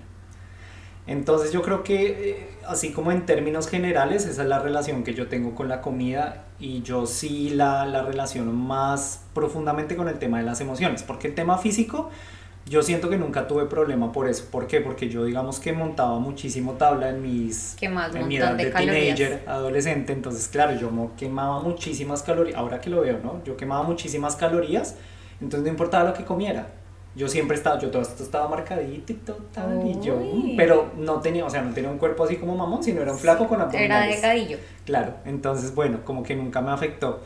Entonces 1.06 1.52
yo 1.52 1.60
creo 1.60 1.82
que 1.84 2.30
eh, 2.30 2.48
así 2.66 2.90
como 2.92 3.12
en 3.12 3.26
términos 3.26 3.68
generales 3.68 4.24
esa 4.24 4.42
es 4.42 4.48
la 4.48 4.58
relación 4.58 5.04
que 5.04 5.12
yo 5.12 5.28
tengo 5.28 5.54
con 5.54 5.68
la 5.68 5.82
comida 5.82 6.44
y 6.58 6.80
yo 6.82 7.06
sí 7.06 7.50
la, 7.50 7.84
la 7.84 8.02
relaciono 8.02 8.52
más 8.52 9.22
profundamente 9.34 9.96
con 9.96 10.08
el 10.08 10.18
tema 10.18 10.38
de 10.38 10.44
las 10.44 10.60
emociones, 10.62 11.02
porque 11.02 11.28
el 11.28 11.34
tema 11.34 11.58
físico 11.58 12.08
yo 12.66 12.82
siento 12.82 13.10
que 13.10 13.18
nunca 13.18 13.46
tuve 13.46 13.66
problema 13.66 14.10
por 14.12 14.28
eso. 14.28 14.46
¿Por 14.50 14.66
qué? 14.66 14.80
Porque 14.80 15.08
yo 15.08 15.24
digamos 15.24 15.60
que 15.60 15.72
montaba 15.72 16.18
muchísimo 16.18 16.72
tabla 16.72 17.10
en 17.10 17.22
mis 17.22 17.76
¿Qué 17.78 17.88
más? 17.88 18.14
en 18.14 18.26
mi 18.26 18.36
edad 18.36 18.54
de 18.54 18.70
teenager, 18.70 19.42
adolescente, 19.46 20.12
entonces 20.12 20.48
claro, 20.48 20.74
yo 20.78 20.90
quemaba 21.18 21.60
muchísimas 21.60 22.22
calorías, 22.22 22.56
ahora 22.56 22.80
que 22.80 22.88
lo 22.90 23.02
veo, 23.02 23.18
¿no? 23.22 23.42
Yo 23.44 23.56
quemaba 23.56 23.82
muchísimas 23.82 24.36
calorías, 24.36 24.96
entonces 25.40 25.64
no 25.64 25.68
importaba 25.70 26.08
lo 26.10 26.14
que 26.14 26.24
comiera. 26.24 26.68
Yo 27.16 27.28
siempre 27.28 27.56
estaba, 27.56 27.78
yo 27.78 27.90
todo 27.92 28.02
esto 28.02 28.24
estaba 28.24 28.48
marcadito 28.48 29.12
y 29.12 29.16
todo 29.16 29.36
tal, 29.52 29.86
y 29.86 30.00
yo, 30.04 30.16
Uy. 30.16 30.54
pero 30.56 30.90
no 30.96 31.20
tenía, 31.20 31.44
o 31.44 31.50
sea, 31.50 31.62
no 31.62 31.72
tenía 31.72 31.88
un 31.88 31.98
cuerpo 31.98 32.24
así 32.24 32.36
como 32.38 32.56
mamón, 32.56 32.82
sino 32.82 33.02
era 33.02 33.12
un 33.12 33.18
flaco 33.18 33.46
con 33.46 33.58
Era 33.60 33.66
abdominales. 33.68 34.20
delgadillo. 34.20 34.58
Claro, 34.84 35.14
entonces 35.24 35.72
bueno, 35.76 36.00
como 36.04 36.24
que 36.24 36.34
nunca 36.34 36.60
me 36.60 36.72
afectó. 36.72 37.20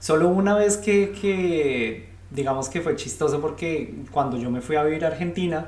Solo 0.00 0.28
una 0.28 0.56
vez 0.56 0.76
que, 0.76 1.12
que, 1.12 2.07
digamos 2.30 2.68
que 2.68 2.80
fue 2.80 2.96
chistoso 2.96 3.40
porque 3.40 3.94
cuando 4.10 4.36
yo 4.36 4.50
me 4.50 4.60
fui 4.60 4.76
a 4.76 4.82
vivir 4.82 5.04
a 5.04 5.08
Argentina, 5.08 5.66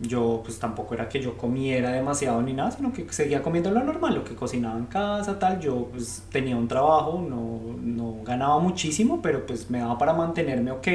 yo 0.00 0.40
pues 0.44 0.58
tampoco 0.58 0.94
era 0.94 1.08
que 1.08 1.20
yo 1.20 1.36
comiera 1.36 1.92
demasiado 1.92 2.42
ni 2.42 2.52
nada, 2.52 2.72
sino 2.72 2.92
que 2.92 3.10
seguía 3.12 3.42
comiendo 3.42 3.70
lo 3.70 3.84
normal, 3.84 4.16
lo 4.16 4.24
que 4.24 4.34
cocinaba 4.34 4.76
en 4.76 4.86
casa, 4.86 5.38
tal. 5.38 5.60
Yo 5.60 5.88
pues 5.92 6.24
tenía 6.30 6.56
un 6.56 6.66
trabajo, 6.66 7.24
no, 7.28 7.76
no 7.80 8.22
ganaba 8.24 8.58
muchísimo, 8.58 9.22
pero 9.22 9.46
pues 9.46 9.70
me 9.70 9.78
daba 9.78 9.98
para 9.98 10.12
mantenerme 10.12 10.72
ok. 10.72 10.88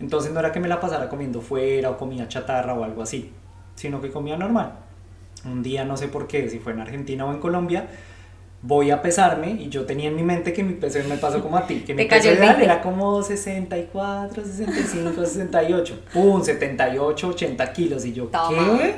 Entonces 0.00 0.32
no 0.32 0.40
era 0.40 0.52
que 0.52 0.60
me 0.60 0.68
la 0.68 0.80
pasara 0.80 1.08
comiendo 1.08 1.40
fuera 1.40 1.90
o 1.90 1.98
comía 1.98 2.26
chatarra 2.28 2.74
o 2.74 2.82
algo 2.82 3.02
así, 3.02 3.30
sino 3.74 4.00
que 4.00 4.10
comía 4.10 4.36
normal. 4.36 4.72
Un 5.44 5.62
día, 5.62 5.84
no 5.84 5.96
sé 5.96 6.08
por 6.08 6.26
qué, 6.26 6.48
si 6.48 6.58
fue 6.58 6.72
en 6.72 6.80
Argentina 6.80 7.26
o 7.26 7.32
en 7.32 7.40
Colombia, 7.40 7.88
voy 8.66 8.90
a 8.90 9.02
pesarme 9.02 9.50
y 9.60 9.68
yo 9.68 9.84
tenía 9.84 10.08
en 10.08 10.16
mi 10.16 10.22
mente 10.22 10.54
que 10.54 10.62
mi 10.64 10.72
peso 10.72 10.98
me 11.06 11.18
pasó 11.18 11.42
como 11.42 11.58
a 11.58 11.66
ti, 11.66 11.80
que 11.86 11.92
mi 11.94 12.06
peso 12.06 12.28
ideal 12.28 12.56
20. 12.56 12.64
era 12.64 12.80
como 12.80 13.22
64, 13.22 14.42
65, 14.42 15.24
68. 15.24 16.00
¡Pum! 16.14 16.42
78, 16.42 17.28
80 17.28 17.72
kilos. 17.74 18.04
Y 18.06 18.12
yo, 18.14 18.24
Toma. 18.24 18.78
¿qué? 18.78 18.94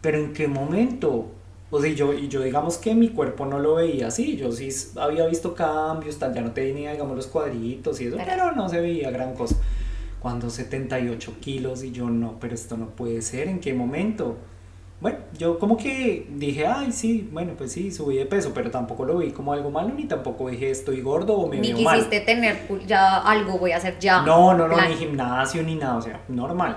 ¿Pero 0.00 0.18
en 0.18 0.32
qué 0.32 0.46
momento? 0.46 1.26
O 1.72 1.80
sea, 1.80 1.92
yo, 1.92 2.12
y 2.12 2.28
yo 2.28 2.42
digamos 2.42 2.78
que 2.78 2.94
mi 2.94 3.08
cuerpo 3.10 3.46
no 3.46 3.58
lo 3.58 3.76
veía 3.76 4.08
así, 4.08 4.36
yo 4.36 4.50
sí 4.50 4.68
había 4.96 5.26
visto 5.26 5.54
cambios, 5.54 6.18
tal, 6.18 6.34
ya 6.34 6.40
no 6.40 6.50
tenía, 6.52 6.92
digamos, 6.92 7.14
los 7.16 7.26
cuadritos 7.28 8.00
y 8.00 8.06
eso, 8.06 8.16
Pero- 8.16 8.28
pero 8.28 8.52
no 8.52 8.68
se 8.68 8.80
veía 8.80 9.10
gran 9.10 9.34
cosa. 9.34 9.56
Cuando 10.20 10.50
78 10.50 11.34
kilos 11.40 11.82
y 11.84 11.92
yo 11.92 12.10
no, 12.10 12.38
pero 12.40 12.54
esto 12.54 12.76
no 12.76 12.90
puede 12.90 13.22
ser, 13.22 13.48
¿en 13.48 13.60
qué 13.60 13.72
momento? 13.72 14.36
Bueno, 15.00 15.18
yo 15.38 15.58
como 15.58 15.78
que 15.78 16.26
dije, 16.36 16.66
ay, 16.66 16.92
sí, 16.92 17.26
bueno, 17.32 17.52
pues 17.56 17.72
sí, 17.72 17.90
subí 17.90 18.16
de 18.18 18.26
peso, 18.26 18.52
pero 18.54 18.70
tampoco 18.70 19.06
lo 19.06 19.16
vi 19.18 19.30
como 19.30 19.54
algo 19.54 19.70
malo, 19.70 19.94
ni 19.94 20.04
tampoco 20.04 20.50
dije 20.50 20.70
estoy 20.70 21.00
gordo 21.00 21.36
o 21.38 21.48
me 21.48 21.58
Ni 21.58 21.72
veo 21.72 21.80
mal. 21.82 21.94
quisiste 21.96 22.20
tener 22.20 22.58
ya 22.86 23.16
algo, 23.18 23.58
voy 23.58 23.72
a 23.72 23.78
hacer 23.78 23.98
ya. 23.98 24.20
No, 24.22 24.52
no, 24.52 24.68
no, 24.68 24.74
Plan. 24.74 24.90
ni 24.90 24.96
gimnasio 24.96 25.62
ni 25.62 25.74
nada, 25.76 25.96
o 25.96 26.02
sea, 26.02 26.20
normal. 26.28 26.76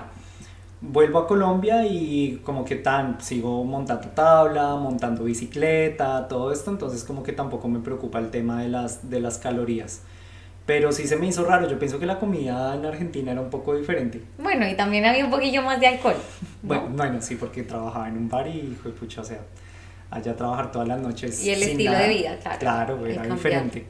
Vuelvo 0.80 1.18
a 1.18 1.26
Colombia 1.26 1.86
y 1.86 2.40
como 2.44 2.64
que 2.64 2.76
tan, 2.76 3.20
sigo 3.20 3.62
montando 3.64 4.08
tabla, 4.08 4.74
montando 4.76 5.24
bicicleta, 5.24 6.26
todo 6.28 6.50
esto, 6.50 6.70
entonces 6.70 7.04
como 7.04 7.22
que 7.22 7.32
tampoco 7.32 7.68
me 7.68 7.80
preocupa 7.80 8.18
el 8.20 8.30
tema 8.30 8.62
de 8.62 8.68
las, 8.70 9.08
de 9.10 9.20
las 9.20 9.36
calorías. 9.38 10.02
Pero 10.66 10.92
sí 10.92 11.06
se 11.06 11.16
me 11.16 11.26
hizo 11.26 11.44
raro, 11.44 11.68
yo 11.68 11.78
pienso 11.78 11.98
que 11.98 12.06
la 12.06 12.18
comida 12.18 12.74
en 12.74 12.86
Argentina 12.86 13.32
era 13.32 13.40
un 13.40 13.50
poco 13.50 13.76
diferente. 13.76 14.22
Bueno, 14.38 14.66
y 14.66 14.74
también 14.74 15.04
había 15.04 15.24
un 15.24 15.30
poquillo 15.30 15.62
más 15.62 15.78
de 15.78 15.88
alcohol. 15.88 16.16
¿no? 16.62 16.68
Bueno, 16.68 16.88
bueno, 16.96 17.20
sí, 17.20 17.36
porque 17.36 17.64
trabajaba 17.64 18.08
en 18.08 18.16
un 18.16 18.28
bar 18.30 18.46
y, 18.48 18.72
hijo 18.72 18.88
de 18.88 18.94
pucha, 18.94 19.20
o 19.20 19.24
sea, 19.24 19.40
allá 20.10 20.34
trabajar 20.34 20.72
todas 20.72 20.88
las 20.88 21.00
noches. 21.00 21.44
Y 21.44 21.50
el 21.50 21.60
sin 21.60 21.70
estilo 21.72 21.92
de 21.92 22.08
vida, 22.08 22.38
claro, 22.38 22.58
Claro, 22.58 23.06
era 23.06 23.22
diferente. 23.26 23.84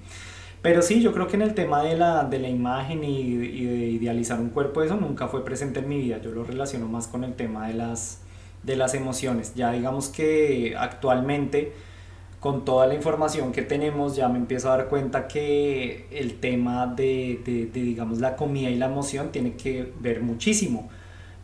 Pero 0.63 0.83
sí, 0.83 1.01
yo 1.01 1.13
creo 1.13 1.29
que 1.29 1.37
en 1.37 1.43
el 1.43 1.55
tema 1.55 1.83
de 1.83 1.95
la, 1.97 2.25
de 2.25 2.39
la 2.39 2.49
imagen 2.49 3.05
y, 3.05 3.19
y 3.21 3.65
de 3.67 3.87
idealizar 3.87 4.41
un 4.41 4.49
cuerpo, 4.49 4.83
eso 4.83 4.97
nunca 4.97 5.29
fue 5.29 5.45
presente 5.45 5.81
en 5.81 5.89
mi 5.89 5.99
vida. 5.99 6.19
Yo 6.23 6.31
lo 6.31 6.43
relaciono 6.43 6.89
más 6.89 7.07
con 7.07 7.23
el 7.23 7.35
tema 7.35 7.69
de 7.69 7.75
las, 7.75 8.23
de 8.65 8.75
las 8.75 8.95
emociones. 8.95 9.55
Ya 9.55 9.71
digamos 9.73 10.09
que 10.09 10.75
actualmente, 10.77 11.73
con 12.45 12.67
toda 12.67 12.87
la 12.87 12.93
información 12.93 13.53
que 13.53 13.63
tenemos, 13.63 14.17
ya 14.17 14.29
me 14.29 14.37
empiezo 14.37 14.71
a 14.71 14.77
dar 14.77 14.89
cuenta 14.89 15.29
que 15.29 16.07
el 16.11 16.41
tema 16.41 16.87
de, 16.87 17.41
de, 17.43 17.65
de, 17.65 17.81
digamos, 17.81 18.19
la 18.19 18.37
comida 18.37 18.69
y 18.69 18.77
la 18.77 18.85
emoción 18.85 19.33
tiene 19.33 19.55
que 19.55 19.91
ver 20.01 20.21
muchísimo. 20.21 20.91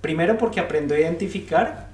Primero 0.02 0.36
porque 0.36 0.60
aprendo 0.60 0.94
a 0.94 0.98
identificar 0.98 1.88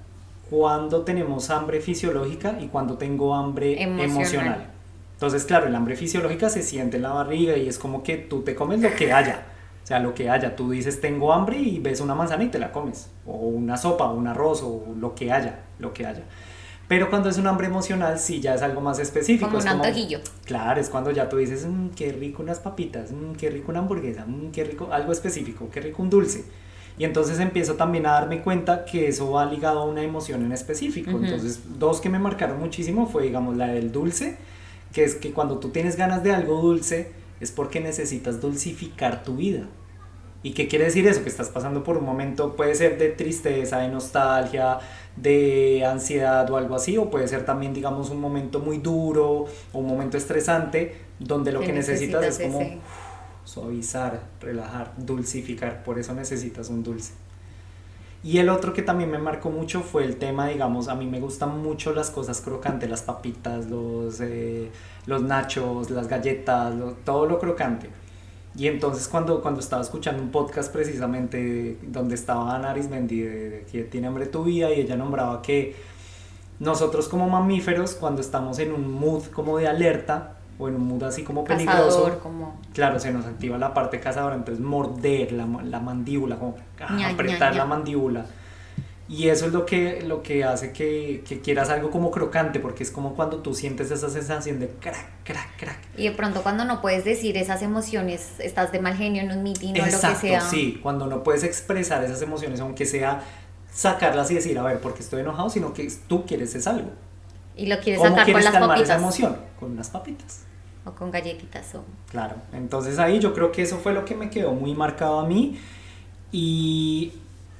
cuando 0.50 1.02
tenemos 1.02 1.50
hambre 1.50 1.80
fisiológica 1.80 2.58
y 2.60 2.66
cuando 2.66 2.98
tengo 2.98 3.36
hambre 3.36 3.80
Emocional. 3.80 4.10
emocional. 4.10 4.66
Entonces, 5.12 5.44
claro, 5.44 5.68
el 5.68 5.76
hambre 5.76 5.94
fisiológica 5.94 6.48
se 6.48 6.64
siente 6.64 6.96
en 6.96 7.04
la 7.04 7.10
barriga 7.10 7.56
y 7.56 7.68
es 7.68 7.78
como 7.78 8.02
que 8.02 8.16
tú 8.16 8.42
te 8.42 8.56
comes 8.56 8.80
lo 8.80 8.92
que 8.92 9.12
haya. 9.12 9.44
O 9.84 9.86
sea, 9.86 10.00
lo 10.00 10.14
que 10.14 10.30
haya. 10.30 10.56
Tú 10.56 10.72
dices 10.72 11.00
tengo 11.00 11.32
hambre 11.32 11.58
y 11.58 11.78
ves 11.78 12.00
una 12.00 12.16
manzana 12.16 12.42
y 12.42 12.48
te 12.48 12.58
la 12.58 12.72
comes. 12.72 13.08
O 13.24 13.34
una 13.36 13.76
sopa, 13.76 14.06
o 14.06 14.16
un 14.16 14.26
arroz, 14.26 14.64
o 14.64 14.82
lo 14.98 15.14
que 15.14 15.30
haya, 15.30 15.60
lo 15.78 15.94
que 15.94 16.04
haya. 16.06 16.24
Pero 16.88 17.10
cuando 17.10 17.28
es 17.28 17.36
un 17.38 17.46
hambre 17.46 17.66
emocional, 17.66 18.18
sí, 18.18 18.40
ya 18.40 18.54
es 18.54 18.62
algo 18.62 18.80
más 18.80 18.98
específico. 18.98 19.46
Como 19.46 19.58
es 19.58 19.64
un 19.64 19.70
antojillo. 19.72 20.20
Claro, 20.44 20.80
es 20.80 20.88
cuando 20.88 21.10
ya 21.10 21.28
tú 21.28 21.36
dices, 21.36 21.66
"Mm, 21.66 21.88
qué 21.90 22.12
rico 22.12 22.42
unas 22.42 22.60
papitas, 22.60 23.10
mm, 23.10 23.32
qué 23.32 23.50
rico 23.50 23.70
una 23.72 23.80
hamburguesa, 23.80 24.24
mm, 24.26 24.52
qué 24.52 24.64
rico 24.64 24.88
algo 24.92 25.10
específico, 25.10 25.68
qué 25.72 25.80
rico 25.80 26.02
un 26.02 26.10
dulce. 26.10 26.44
Y 26.98 27.04
entonces 27.04 27.40
empiezo 27.40 27.74
también 27.74 28.06
a 28.06 28.12
darme 28.12 28.40
cuenta 28.40 28.84
que 28.84 29.08
eso 29.08 29.30
va 29.32 29.44
ligado 29.44 29.80
a 29.80 29.84
una 29.84 30.02
emoción 30.02 30.44
en 30.44 30.52
específico. 30.52 31.10
Ujú. 31.10 31.24
Entonces, 31.24 31.60
dos 31.78 32.00
que 32.00 32.08
me 32.08 32.18
marcaron 32.18 32.58
muchísimo 32.58 33.06
fue, 33.06 33.24
digamos, 33.24 33.56
la 33.56 33.66
del 33.66 33.92
dulce, 33.92 34.38
que 34.92 35.04
es 35.04 35.14
que 35.16 35.32
cuando 35.32 35.58
tú 35.58 35.70
tienes 35.70 35.96
ganas 35.96 36.22
de 36.22 36.32
algo 36.32 36.60
dulce, 36.62 37.10
es 37.40 37.50
porque 37.52 37.80
necesitas 37.80 38.40
dulcificar 38.40 39.24
tu 39.24 39.36
vida. 39.36 39.64
¿Y 40.46 40.52
qué 40.52 40.68
quiere 40.68 40.84
decir 40.86 41.06
eso? 41.08 41.22
Que 41.24 41.28
estás 41.28 41.48
pasando 41.48 41.82
por 41.82 41.96
un 41.96 42.04
momento, 42.04 42.54
puede 42.56 42.74
ser 42.74 42.98
de 42.98 43.08
tristeza, 43.10 43.78
de 43.78 43.88
nostalgia, 43.88 44.78
de 45.16 45.84
ansiedad 45.84 46.48
o 46.50 46.56
algo 46.56 46.74
así, 46.76 46.96
o 46.98 47.10
puede 47.10 47.26
ser 47.26 47.44
también, 47.44 47.72
digamos, 47.74 48.10
un 48.10 48.20
momento 48.20 48.60
muy 48.60 48.78
duro 48.78 49.26
o 49.72 49.78
un 49.78 49.86
momento 49.86 50.16
estresante, 50.16 50.78
donde 51.18 51.50
lo 51.52 51.60
que, 51.60 51.72
necesitas, 51.72 52.24
es 52.26 52.38
como 52.38 52.60
ese- 52.60 52.78
suavizar, 53.44 54.12
relajar, 54.40 54.92
dulcificar, 54.98 55.82
por 55.84 55.98
eso 55.98 56.14
necesitas 56.14 56.68
un 56.70 56.82
dulce. 56.84 57.12
Y 58.22 58.38
el 58.38 58.48
otro 58.48 58.72
que 58.72 58.82
también 58.82 59.10
me 59.10 59.18
marcó 59.18 59.50
mucho 59.50 59.82
fue 59.82 60.04
el 60.04 60.16
tema, 60.16 60.48
digamos, 60.48 60.88
a 60.88 60.94
mí 60.96 61.06
me 61.06 61.20
gustan 61.20 61.62
mucho 61.62 61.92
las 61.92 62.10
cosas 62.10 62.40
crocantes, 62.40 62.90
las 62.90 63.02
papitas, 63.02 63.66
los, 63.66 64.20
eh, 64.20 64.70
los 65.06 65.22
nachos, 65.22 65.90
las 65.90 66.08
galletas, 66.08 66.74
lo- 66.74 66.92
todo 67.04 67.26
lo 67.26 67.38
crocante. 67.38 67.88
Y 68.56 68.68
entonces 68.68 69.06
cuando, 69.08 69.42
cuando 69.42 69.60
estaba 69.60 69.82
escuchando 69.82 70.22
un 70.22 70.30
podcast 70.30 70.72
precisamente 70.72 71.78
donde 71.82 72.14
estaba 72.14 72.54
Ana 72.54 72.70
Arismendi 72.70 73.20
de, 73.20 73.50
de 73.50 73.64
que 73.64 73.84
tiene 73.84 74.06
hambre 74.06 74.26
tu 74.26 74.44
vida 74.44 74.70
y 74.72 74.80
ella 74.80 74.96
nombraba 74.96 75.42
que 75.42 75.76
nosotros 76.58 77.08
como 77.08 77.28
mamíferos 77.28 77.94
cuando 77.94 78.20
estamos 78.20 78.58
en 78.58 78.72
un 78.72 78.90
mood 78.90 79.24
como 79.26 79.58
de 79.58 79.68
alerta 79.68 80.36
o 80.58 80.68
en 80.68 80.76
un 80.76 80.88
mood 80.88 81.02
así 81.02 81.22
como 81.22 81.44
peligroso, 81.44 82.04
Cazador, 82.04 82.18
como... 82.20 82.58
claro, 82.72 82.98
se 82.98 83.12
nos 83.12 83.26
activa 83.26 83.58
la 83.58 83.74
parte 83.74 84.00
cazadora, 84.00 84.34
entonces 84.36 84.64
morder 84.64 85.32
la, 85.32 85.46
la 85.46 85.80
mandíbula, 85.80 86.36
como 86.36 86.56
ña, 86.96 87.10
apretar 87.10 87.52
ña. 87.52 87.58
la 87.58 87.66
mandíbula. 87.66 88.26
Y 89.08 89.28
eso 89.28 89.46
es 89.46 89.52
lo 89.52 89.66
que, 89.66 90.02
lo 90.02 90.22
que 90.22 90.42
hace 90.42 90.72
que, 90.72 91.22
que, 91.26 91.40
quieras 91.40 91.70
algo 91.70 91.90
como 91.90 92.10
crocante, 92.10 92.58
porque 92.58 92.82
es 92.82 92.90
como 92.90 93.14
cuando 93.14 93.38
tú 93.38 93.54
sientes 93.54 93.92
esa 93.92 94.10
sensación 94.10 94.58
de 94.58 94.68
crack, 94.68 95.22
crack, 95.22 95.56
crack. 95.56 95.78
Y 95.96 96.08
de 96.08 96.10
pronto 96.10 96.42
cuando 96.42 96.64
no 96.64 96.80
puedes 96.80 97.04
decir 97.04 97.36
esas 97.36 97.62
emociones, 97.62 98.32
estás 98.40 98.72
de 98.72 98.80
mal 98.80 98.96
genio 98.96 99.22
en 99.22 99.30
un 99.30 99.44
meeting 99.44 99.74
o 99.74 99.78
lo 99.78 99.84
que 99.84 99.90
sea. 99.90 100.40
Sí, 100.40 100.80
cuando 100.82 101.06
no 101.06 101.22
puedes 101.22 101.44
expresar 101.44 102.02
esas 102.02 102.20
emociones, 102.20 102.58
aunque 102.58 102.84
sea 102.84 103.22
sacarlas 103.72 104.30
y 104.32 104.34
decir, 104.34 104.58
a 104.58 104.62
ver, 104.62 104.80
porque 104.80 105.02
estoy 105.02 105.20
enojado, 105.20 105.50
sino 105.50 105.72
que 105.72 105.88
tú 106.08 106.26
quieres 106.26 106.54
es 106.56 106.66
algo. 106.66 106.90
Y 107.54 107.66
lo 107.66 107.78
quieres 107.78 108.02
sacar 108.02 108.30
con 108.30 108.42
las 108.42 108.52
papitas. 108.52 108.80
esa 108.80 108.94
emoción? 108.96 109.36
Con 109.60 109.70
unas 109.70 109.88
papitas. 109.88 110.42
O 110.84 110.92
con 110.92 111.12
galletitas. 111.12 111.74
O... 111.76 111.84
Claro, 112.10 112.36
entonces 112.52 112.98
ahí 112.98 113.20
yo 113.20 113.32
creo 113.34 113.52
que 113.52 113.62
eso 113.62 113.78
fue 113.78 113.92
lo 113.92 114.04
que 114.04 114.16
me 114.16 114.30
quedó 114.30 114.52
muy 114.52 114.74
marcado 114.74 115.20
a 115.20 115.26
mí. 115.26 115.60
Y 116.32 117.12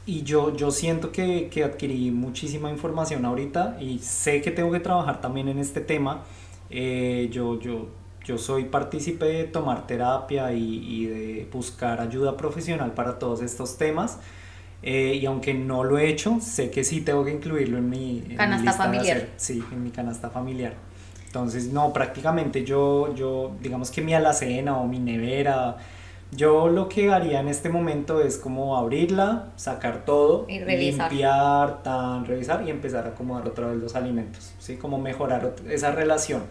y 0.07 0.23
yo, 0.23 0.55
yo 0.55 0.71
siento 0.71 1.11
que, 1.11 1.49
que, 1.49 1.65
adquirí 1.65 2.13
muchísima 2.13 2.71
información 2.71 3.25
ahorita 3.25 3.77
y 3.81 3.99
sé 3.99 4.41
que 4.41 4.53
tengo 4.53 4.71
que 4.71 4.79
trabajar 4.79 5.21
también 5.21 5.49
en 5.49 5.59
este 5.59 5.81
tema. 5.81 6.23
Eh, 6.71 7.29
yo, 7.33 7.59
yo, 7.59 7.89
yo 8.25 8.39
soy 8.39 8.67
partícipe 8.67 9.25
de 9.25 9.45
tomar 9.45 9.89
terapia 9.89 10.53
y, 10.53 10.63
y, 10.63 11.07
de 11.07 11.49
buscar 11.53 12.01
ayuda 12.01 12.37
profesional 12.37 12.93
para 12.93 13.19
todos 13.19 13.43
estos 13.43 13.77
temas. 13.79 14.21
Eh, 14.83 15.19
y 15.21 15.27
aunque 15.27 15.55
no 15.55 15.83
lo 15.83 15.99
he 15.99 16.09
hecho, 16.09 16.39
sé 16.41 16.71
que 16.71 16.85
sí 16.85 17.01
tengo 17.01 17.25
que 17.25 17.33
incluirlo 17.33 17.79
en 17.79 17.91
mi, 17.91 18.21
canasta 18.37 18.73
familiar. 18.73 19.29
sí, 19.37 19.61
en 19.73 19.83
mi 19.83 19.91
canasta 19.91 20.31
familiar. 20.31 20.75
Entonces, 21.27 21.73
no, 21.73 21.93
prácticamente 21.93 22.65
yo, 22.65 23.13
yo, 23.15 23.57
digamos 23.61 23.91
que 23.91 24.01
mi 24.03 24.15
alacena 24.15 24.79
o 24.79 24.87
mi 24.87 25.01
nevera, 25.01 25.77
yo 26.37 26.69
lo 26.69 26.89
que 26.89 27.11
haría 27.11 27.41
en 27.41 27.49
este 27.49 27.69
momento 27.69 28.23
es 28.23 28.37
como 28.37 28.77
abrirla, 28.77 29.49
sacar 29.57 30.05
todo, 30.05 30.47
limpiar, 30.49 31.83
tan, 31.83 32.27
revisar 32.27 32.67
y 32.67 32.71
empezar 32.71 33.07
a 33.07 33.11
acomodar 33.11 33.49
otra 33.49 33.69
vez 33.69 33.79
los 33.79 33.97
alimentos, 33.97 34.53
¿sí? 34.59 34.77
Como 34.77 34.99
mejorar 34.99 35.55
esa 35.69 35.91
relación. 35.93 36.45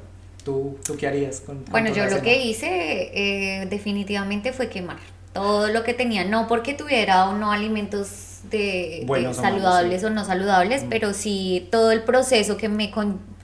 ¿Tú, 0.44 0.78
tú 0.86 0.96
qué 0.96 1.08
harías 1.08 1.40
con 1.40 1.66
Bueno, 1.72 1.92
yo 1.92 2.06
lo 2.06 2.22
que 2.22 2.44
hice 2.44 3.10
eh, 3.14 3.66
definitivamente 3.66 4.54
fue 4.54 4.70
quemar 4.70 4.98
todo 5.34 5.70
lo 5.70 5.84
que 5.84 5.94
tenía, 5.94 6.24
no 6.24 6.48
porque 6.48 6.74
tuviera 6.74 7.30
o 7.30 7.34
no 7.34 7.52
alimentos 7.52 8.42
de, 8.50 9.06
saludables 9.34 10.04
o, 10.04 10.10
no 10.10 10.24
saludables, 10.24 10.86
pero 10.90 11.14
sí 11.14 11.68
todo 11.72 11.92
el 11.92 12.04
proceso 12.04 12.58
que 12.58 12.70
me 12.70 12.92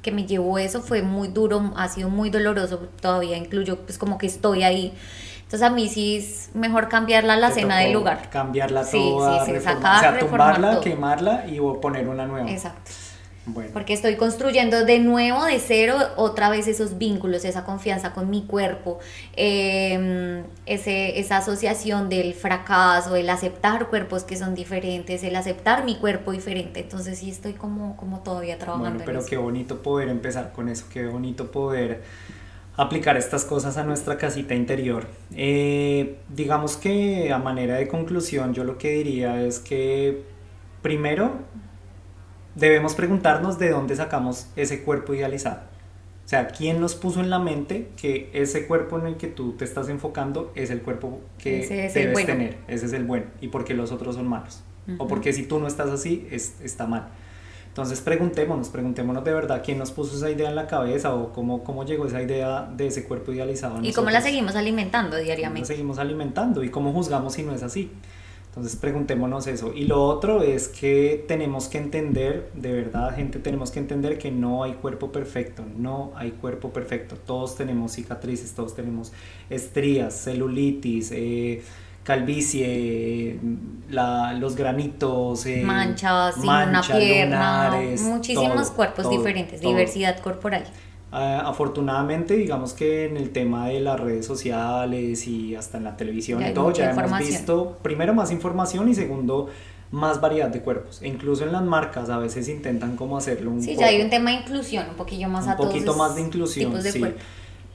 que 0.02 0.12
me 0.12 0.26
llevó 0.26 0.58
eso 0.58 0.82
fue 0.82 1.02
muy 1.02 1.28
duro, 1.28 1.74
ha 1.76 1.88
sido 1.90 2.10
muy 2.10 2.30
doloroso, 2.30 2.90
todavía 3.02 3.38
incluyo 3.38 3.80
pues 3.80 3.98
como 3.98 4.18
que 4.18 4.28
estoy 4.28 4.64
ahí 4.64 4.94
entonces 5.52 5.68
a 5.68 5.70
mí 5.70 5.90
sí 5.90 6.16
es 6.16 6.50
mejor 6.54 6.88
cambiarla 6.88 7.34
a 7.34 7.36
la 7.36 7.52
cena 7.52 7.78
del 7.80 7.92
lugar. 7.92 8.30
Cambiarla 8.30 8.90
toda, 8.90 9.44
sí, 9.44 9.52
sí, 9.52 9.60
sacar, 9.60 9.98
o 9.98 10.00
sea, 10.00 10.20
tumbarla, 10.20 10.80
quemarla 10.80 11.46
y 11.46 11.60
poner 11.82 12.08
una 12.08 12.26
nueva. 12.26 12.50
Exacto. 12.50 12.92
Bueno. 13.46 13.72
Porque 13.74 13.92
estoy 13.92 14.16
construyendo 14.16 14.86
de 14.86 15.00
nuevo, 15.00 15.44
de 15.44 15.60
cero, 15.60 15.98
otra 16.16 16.50
vez 16.50 16.70
esos 16.70 16.98
vínculos, 16.98 17.44
esa 17.44 17.66
confianza 17.66 18.14
con 18.14 18.30
mi 18.30 18.44
cuerpo, 18.46 19.00
em, 19.36 20.44
ese, 20.66 21.20
esa 21.20 21.38
asociación 21.40 22.08
del 22.08 22.34
fracaso, 22.34 23.18
el 23.18 23.30
aceptar 23.30 23.88
cuerpos 23.88 24.24
que 24.24 24.38
son 24.38 24.56
diferentes, 24.56 25.22
el 25.22 25.36
aceptar 25.36 25.84
mi 25.84 25.98
cuerpo 25.98 26.32
diferente. 26.32 26.80
Entonces 26.80 27.20
sí 27.20 27.30
estoy 27.30 27.56
como, 27.56 27.98
como 27.98 28.22
todavía 28.22 28.58
trabajando. 28.58 29.04
Bueno, 29.04 29.04
pero 29.06 29.26
qué 29.26 29.36
bonito 29.36 29.82
poder 29.82 30.08
empezar 30.08 30.54
con 30.54 30.70
eso, 30.70 30.86
qué 30.90 31.08
bonito 31.08 31.52
poder 31.52 32.04
aplicar 32.78 33.18
estas 33.18 33.46
cosas 33.46 33.78
a 33.78 33.84
nuestra 33.84 34.18
casita 34.18 34.56
interior. 34.56 35.08
Eh, 35.36 36.18
digamos 36.30 36.78
que 36.78 37.32
a 37.32 37.38
manera 37.38 37.76
de 37.76 37.88
conclusión 37.88 38.54
yo 38.54 38.64
lo 38.64 38.78
que 38.78 38.92
diría 38.92 39.44
es 39.44 39.60
que 39.60 40.24
primero 40.82 41.34
debemos 42.56 42.96
preguntarnos 42.96 43.60
de 43.60 43.70
dónde 43.70 43.96
sacamos 43.96 44.48
ese 44.56 44.84
cuerpo 44.84 45.14
idealizado. 45.14 45.72
O 46.26 46.30
sea, 46.32 46.48
¿quién 46.48 46.80
nos 46.80 46.96
puso 46.96 47.20
en 47.20 47.30
la 47.30 47.40
mente 47.40 47.90
que 47.98 48.30
ese 48.34 48.66
cuerpo 48.66 48.98
en 48.98 49.08
el 49.08 49.18
que 49.18 49.28
tú 49.28 49.54
te 49.54 49.66
estás 49.66 49.90
enfocando 49.90 50.52
es 50.56 50.70
el 50.70 50.82
cuerpo 50.82 51.20
que 51.38 51.92
debes 51.94 52.26
tener? 52.26 52.58
Ese 52.70 52.86
es 52.86 52.94
el 52.94 53.04
bueno. 53.04 53.26
Y 53.42 53.50
porque 53.50 53.74
los 53.74 53.92
otros 53.92 54.16
son 54.16 54.28
malos. 54.28 54.64
O 54.98 55.08
porque 55.08 55.34
si 55.34 55.44
tú 55.44 55.60
no 55.60 55.68
estás 55.68 55.90
así, 55.90 56.28
es, 56.32 56.56
está 56.64 56.88
mal. 56.88 57.10
Entonces 57.72 58.02
preguntémonos, 58.02 58.68
preguntémonos 58.68 59.24
de 59.24 59.34
verdad 59.34 59.62
quién 59.64 59.78
nos 59.78 59.92
puso 59.92 60.18
esa 60.18 60.30
idea 60.30 60.50
en 60.50 60.56
la 60.56 60.68
cabeza 60.68 61.16
o 61.16 61.32
cómo, 61.32 61.64
cómo 61.64 61.86
llegó 61.86 62.06
esa 62.06 62.22
idea 62.22 62.70
de 62.76 62.88
ese 62.88 63.06
cuerpo 63.06 63.32
idealizado. 63.32 63.80
y 63.82 63.94
cómo 63.94 64.10
la 64.10 64.20
seguimos 64.20 64.58
alimentando 64.58 65.16
diariamente. 65.16 65.62
La 65.62 65.68
seguimos 65.68 65.98
alimentando 65.98 66.66
y 66.66 66.70
cómo 66.70 66.92
juzgamos 66.92 67.32
si 67.34 67.44
no 67.44 67.54
es 67.54 67.64
así. 67.64 67.90
Entonces 68.48 68.76
preguntémonos 68.76 69.48
eso. 69.48 69.72
Y 69.74 69.86
lo 69.86 70.04
otro 70.04 70.44
es 70.44 70.68
que 70.68 71.24
tenemos 71.30 71.70
que 71.70 71.78
entender, 71.78 72.52
de 72.56 72.74
verdad 72.74 73.16
gente, 73.16 73.40
tenemos 73.40 73.72
que 73.72 73.80
entender 73.80 74.18
que 74.18 74.32
no 74.32 74.64
hay 74.64 74.74
cuerpo 74.74 75.14
perfecto, 75.14 75.64
no 75.78 76.12
hay 76.16 76.32
cuerpo 76.32 76.74
perfecto. 76.74 77.16
Todos 77.16 77.56
tenemos 77.56 77.94
cicatrices, 77.94 78.52
todos 78.52 78.76
tenemos 78.76 79.14
estrías, 79.50 80.14
celulitis. 80.22 81.14
Eh, 81.14 81.64
calvicie, 82.04 83.40
la, 83.90 84.34
los 84.34 84.56
granitos, 84.56 85.46
eh, 85.46 85.62
manchas, 85.64 86.38
una 86.38 86.82
pierna, 86.82 87.72
muchísimos 88.02 88.72
cuerpos 88.72 89.10
diferentes, 89.10 89.62
diversidad 89.62 90.20
corporal. 90.20 90.64
Ah, 91.14 91.44
afortunadamente, 91.46 92.36
digamos 92.36 92.74
que 92.74 93.06
en 93.06 93.18
el 93.18 93.32
tema 93.32 93.68
de 93.68 93.82
las 93.82 94.00
redes 94.00 94.26
sociales 94.26 95.28
y 95.28 95.56
hasta 95.56 95.78
en 95.78 95.84
la 95.84 95.98
televisión 95.98 96.42
y 96.42 96.54
todo, 96.54 96.72
ya 96.72 96.92
hemos 96.92 97.20
visto, 97.20 97.78
primero, 97.82 98.14
más 98.14 98.32
información 98.32 98.88
y 98.88 98.96
segundo, 98.96 99.50
más 99.92 100.22
variedad 100.22 100.48
de 100.48 100.62
cuerpos. 100.62 101.02
E 101.02 101.10
incluso 101.10 101.44
en 101.44 101.52
las 101.52 101.64
marcas 101.64 102.10
a 102.10 102.18
veces 102.18 102.48
intentan 102.48 102.96
como 102.96 103.18
hacerlo 103.18 103.52
un 103.52 103.62
Sí, 103.62 103.76
ya 103.76 103.88
hay 103.88 104.02
un 104.02 104.10
tema 104.10 104.32
de 104.32 104.38
inclusión, 104.38 104.90
un 104.90 104.96
poquillo 104.96 105.28
más 105.28 105.46
un 105.46 105.58
poquito 105.58 105.96
más 105.96 106.16
de 106.16 106.22
inclusión, 106.22 106.82
sí. 106.82 107.04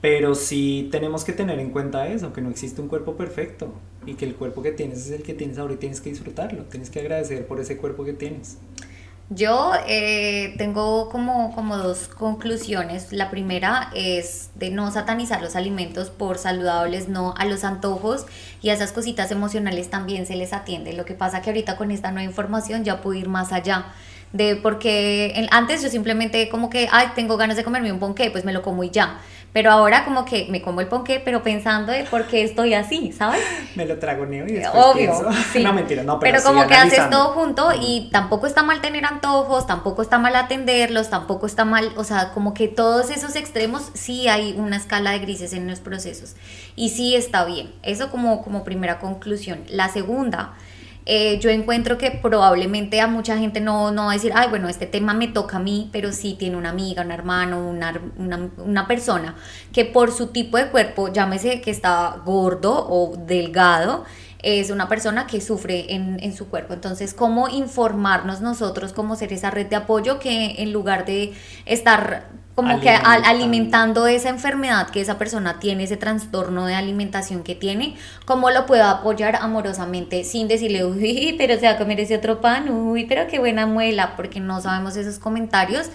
Pero 0.01 0.35
sí 0.35 0.89
tenemos 0.93 1.25
que 1.25 1.33
tener 1.33 1.59
en 1.59 1.71
cuenta 1.71 2.07
eso, 2.09 2.33
que 2.33 2.41
no 2.41 2.51
existe 2.51 2.81
un 2.81 2.89
cuerpo 2.89 3.17
perfecto 3.17 3.73
y 4.05 4.15
que 4.15 4.25
el 4.25 4.35
cuerpo 4.35 4.63
que 4.63 4.73
tienes 4.73 5.07
es 5.07 5.11
el 5.11 5.23
que 5.23 5.35
tienes 5.35 5.59
ahora 5.59 5.75
y 5.75 5.79
tienes 5.79 6.01
que 6.01 6.11
disfrutarlo, 6.11 6.65
tienes 6.65 6.91
que 6.91 7.01
agradecer 7.01 7.47
por 7.47 7.61
ese 7.61 7.77
cuerpo 7.77 8.05
que 8.05 8.13
tienes. 8.13 8.59
Yo 9.29 9.73
eh, 9.89 10.55
tengo 10.57 11.09
como, 11.09 11.53
como 11.53 11.77
dos 11.77 12.07
conclusiones. 12.07 13.13
La 13.13 13.29
primera 13.29 13.91
es 13.93 14.51
de 14.55 14.71
no 14.71 14.93
satanizar 14.93 15.43
los 15.43 15.57
alimentos 15.57 16.11
por 16.11 16.39
saludables, 16.39 17.09
no 17.09 17.35
a 17.37 17.45
los 17.45 17.65
antojos 17.65 18.27
y 18.63 18.69
a 18.69 18.75
esas 18.75 18.93
cositas 18.93 19.33
emocionales 19.33 19.91
también 19.91 20.27
se 20.27 20.37
les 20.37 20.53
atiende. 20.53 20.93
Lo 20.93 21.05
que 21.05 21.15
pasa 21.15 21.43
que 21.43 21.51
ahorita 21.51 21.77
con 21.77 21.91
esta 21.91 22.13
nueva 22.13 22.25
información 22.25 22.85
ya 22.85 23.03
puedo 23.03 23.19
ir 23.19 23.29
más 23.29 23.53
allá 23.53 23.87
de 24.33 24.57
porque 24.57 25.47
antes 25.51 25.83
yo 25.83 25.89
simplemente 25.89 26.49
como 26.49 26.71
que, 26.71 26.89
ay, 26.93 27.09
tengo 27.15 27.37
ganas 27.37 27.57
de 27.57 27.65
comerme 27.65 27.93
un 27.93 27.99
ponqué, 27.99 28.31
pues 28.31 28.45
me 28.45 28.53
lo 28.53 28.63
como 28.63 28.85
y 28.85 28.91
ya. 28.91 29.21
Pero 29.57 29.71
ahora 29.71 30.05
como 30.05 30.27
que 30.27 30.49
me 30.51 30.61
como 30.61 30.83
el 30.83 30.87
ponqué, 30.87 31.19
pero 31.19 31.43
pensando 31.43 31.91
de 31.91 32.05
por 32.05 32.27
qué 32.27 32.43
estoy 32.43 32.75
así, 32.75 33.11
¿sabes? 33.11 33.41
Me 33.75 33.87
lo 33.87 33.99
trago 33.99 34.31
y 34.31 34.53
después 34.53 34.85
Obvio, 34.85 35.15
Sí. 35.51 35.65
no, 35.65 35.73
mentira, 35.73 36.03
no, 36.03 36.21
pero, 36.21 36.37
pero 36.37 36.45
como 36.45 36.67
que 36.67 36.75
haces 36.75 37.09
todo 37.09 37.29
junto 37.33 37.71
y 37.73 38.11
tampoco 38.13 38.47
está 38.47 38.63
mal 38.63 38.83
tener 38.83 39.07
antojos, 39.07 39.67
tampoco 39.67 40.03
está 40.03 40.19
mal 40.19 40.37
atenderlos, 40.37 41.09
tampoco 41.09 41.47
está 41.47 41.65
mal, 41.65 41.91
o 41.97 42.05
sea, 42.05 42.33
como 42.35 42.53
que 42.53 42.69
todos 42.69 43.09
esos 43.09 43.35
extremos 43.35 43.93
sí 43.95 44.29
hay 44.29 44.53
una 44.59 44.77
escala 44.77 45.13
de 45.13 45.21
grises 45.21 45.55
en 45.55 45.67
los 45.67 45.81
procesos 45.81 46.35
y 46.75 46.91
sí 46.91 47.17
está 47.17 47.47
bien. 47.47 47.73
Eso 47.83 48.11
como, 48.11 48.45
como 48.45 48.63
primera 48.63 48.99
conclusión. 48.99 49.65
La 49.71 49.89
segunda 49.89 50.53
eh, 51.09 51.39
yo 51.39 51.51
encuentro 51.51 51.99
que 51.99 52.11
probablemente 52.11 53.01
a 53.01 53.07
mucha 53.07 53.39
gente 53.39 53.61
no, 53.61 53.93
no 53.93 54.07
va 54.07 54.11
a 54.11 54.15
decir, 54.15 54.33
ay, 54.35 54.49
bueno, 54.49 54.69
este 54.69 54.87
tema 54.87 55.15
me 55.15 55.29
toca 55.29 55.59
a 55.59 55.61
mí, 55.61 55.89
pero 55.93 56.13
sí 56.13 56.35
tiene 56.37 56.57
una 56.57 56.71
amiga, 56.71 57.03
un 57.03 57.13
hermano, 57.13 57.65
una, 57.69 57.99
una, 58.17 58.51
una 58.59 58.89
persona 58.89 59.37
que 59.73 59.85
por 59.85 60.11
su 60.11 60.29
tipo 60.29 60.57
de 60.57 60.69
cuerpo, 60.69 61.13
llámese 61.13 61.61
que 61.61 61.71
está 61.71 62.23
gordo 62.25 62.73
o 62.91 63.17
delgado, 63.17 64.05
es 64.47 64.71
una 64.71 64.89
persona 64.89 65.27
que 65.27 65.41
sufre 65.41 65.93
en, 65.93 66.19
en, 66.23 66.33
su 66.33 66.49
cuerpo. 66.49 66.73
Entonces, 66.73 67.15
¿cómo 67.15 67.49
informarnos 67.49 68.41
nosotros, 68.41 68.93
cómo 68.93 69.17
ser 69.17 69.33
esa 69.33 69.51
red 69.51 69.67
de 69.67 69.75
apoyo 69.75 70.21
que 70.21 70.63
en 70.63 70.73
lugar 70.73 71.05
de 71.05 71.35
estar 71.65 72.29
como 72.57 72.81
que 72.81 72.89
alimentando 72.89 74.07
esa 74.07 74.31
enfermedad 74.31 74.89
que 74.89 75.03
esa 75.03 75.19
persona 75.19 75.61
tiene, 75.61 75.85
ese 75.85 75.99
trastorno 75.99 76.65
de 76.65 76.75
alimentación 76.75 77.43
que 77.43 77.55
tiene, 77.55 77.97
cómo 78.25 78.51
lo 78.51 78.65
puedo 78.65 78.85
apoyar 78.85 79.37
amorosamente 79.37 80.25
sin 80.25 80.49
decirle, 80.49 80.87
uy, 80.87 81.35
pero 81.37 81.61
se 81.61 81.67
va 81.67 81.73
a 81.73 81.77
comer 81.79 82.01
ese 82.01 82.17
otro 82.17 82.41
pan, 82.41 82.71
uy, 82.71 83.05
pero 83.05 83.27
qué 83.27 83.39
buena 83.39 83.67
muela, 83.67 84.17
porque 84.17 84.41
no 84.41 84.63
sabemos 84.63 84.97
esos 84.97 85.19
comentarios, 85.19 85.91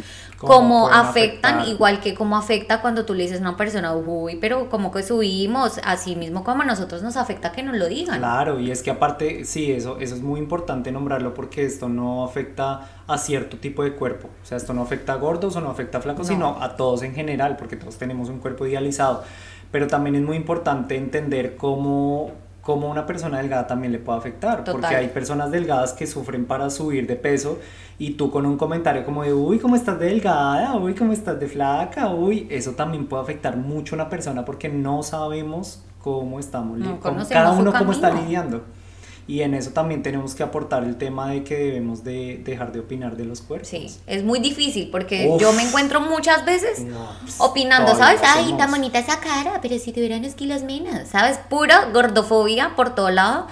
cómo, 0.47 0.89
afectan, 0.89 1.67
igual 1.67 1.99
que 1.99 2.13
cómo 2.13 2.37
afecta 2.37 2.81
cuando 2.81 3.05
tú 3.05 3.13
le 3.13 3.23
dices 3.23 3.39
a 3.39 3.41
una 3.41 3.57
persona, 3.57 3.93
uy, 3.95 4.37
pero 4.37 4.69
como 4.69 4.91
que 4.91 5.03
subimos, 5.03 5.79
así 5.83 6.15
mismo 6.15 6.43
como 6.43 6.63
a 6.63 6.65
nosotros 6.65 7.03
nos 7.03 7.17
afecta 7.17 7.51
que 7.51 7.63
nos 7.63 7.77
lo 7.77 7.87
digan. 7.87 8.19
Claro, 8.19 8.59
y 8.59 8.71
es 8.71 8.83
que 8.83 8.91
aparte, 8.91 9.45
sí, 9.45 9.71
eso, 9.71 9.97
eso 9.99 10.15
es 10.15 10.21
muy 10.21 10.39
importante 10.39 10.91
nombrarlo 10.91 11.33
porque 11.33 11.65
esto 11.65 11.89
no 11.89 12.23
afecta 12.23 13.03
a 13.07 13.17
cierto 13.17 13.57
tipo 13.57 13.83
de 13.83 13.93
cuerpo, 13.93 14.29
o 14.41 14.45
sea, 14.45 14.57
esto 14.57 14.73
no 14.73 14.81
afecta 14.81 15.13
a 15.13 15.17
gordos 15.17 15.55
o 15.55 15.61
no 15.61 15.69
afecta 15.69 15.99
a 15.99 16.01
flacos, 16.01 16.27
sino 16.27 16.61
a 16.61 16.75
todos 16.75 17.03
en 17.03 17.13
general, 17.13 17.57
porque 17.57 17.75
todos 17.75 17.97
tenemos 17.97 18.29
un 18.29 18.39
cuerpo 18.39 18.65
idealizado, 18.65 19.23
pero 19.71 19.87
también 19.87 20.15
es 20.15 20.21
muy 20.21 20.37
importante 20.37 20.95
entender 20.95 21.55
cómo 21.55 22.31
cómo 22.71 22.89
una 22.89 23.05
persona 23.05 23.39
delgada 23.39 23.67
también 23.67 23.91
le 23.91 23.99
puede 23.99 24.17
afectar, 24.17 24.63
porque 24.63 24.95
hay 24.95 25.09
personas 25.09 25.51
delgadas 25.51 25.91
que 25.91 26.07
sufren 26.07 26.45
para 26.45 26.69
subir 26.69 27.05
de 27.05 27.17
peso 27.17 27.59
y 27.99 28.11
tú 28.11 28.31
con 28.31 28.45
un 28.45 28.55
comentario 28.55 29.03
como 29.03 29.23
de, 29.23 29.33
uy, 29.33 29.59
¿cómo 29.59 29.75
estás 29.75 29.99
de 29.99 30.05
delgada? 30.05 30.77
Uy, 30.77 30.93
¿cómo 30.93 31.11
estás 31.11 31.37
de 31.37 31.47
flaca? 31.47 32.07
Uy, 32.13 32.47
eso 32.49 32.71
también 32.71 33.07
puede 33.07 33.23
afectar 33.23 33.57
mucho 33.57 33.95
a 33.95 33.97
una 33.97 34.09
persona 34.09 34.45
porque 34.45 34.69
no 34.69 35.03
sabemos 35.03 35.83
cómo 36.01 36.39
estamos, 36.39 36.79
cada 37.27 37.51
uno 37.51 37.73
cómo 37.73 37.91
está 37.91 38.09
lidiando. 38.09 38.61
Y 39.31 39.43
en 39.43 39.53
eso 39.53 39.69
también 39.69 40.03
tenemos 40.03 40.35
que 40.35 40.43
aportar 40.43 40.83
el 40.83 40.97
tema 40.97 41.29
de 41.29 41.45
que 41.45 41.55
debemos 41.55 42.03
de 42.03 42.41
dejar 42.43 42.73
de 42.73 42.81
opinar 42.81 43.15
de 43.15 43.23
los 43.23 43.39
cuerpos. 43.39 43.69
Sí, 43.69 43.89
es 44.05 44.25
muy 44.25 44.39
difícil 44.39 44.89
porque 44.91 45.33
yo 45.39 45.53
me 45.53 45.61
encuentro 45.61 46.01
muchas 46.01 46.43
veces 46.43 46.85
pues, 47.21 47.39
opinando, 47.39 47.95
¿sabes? 47.95 48.19
Ay, 48.25 48.53
tan 48.57 48.69
bonita 48.69 48.99
esa 48.99 49.21
cara, 49.21 49.59
pero 49.61 49.79
si 49.79 49.93
tuvieran 49.93 50.19
unos 50.19 50.35
kilos 50.35 50.63
menos, 50.63 51.07
¿sabes? 51.07 51.37
Pura 51.49 51.85
gordofobia 51.93 52.75
por 52.75 52.93
todo 52.93 53.09
lado. 53.09 53.47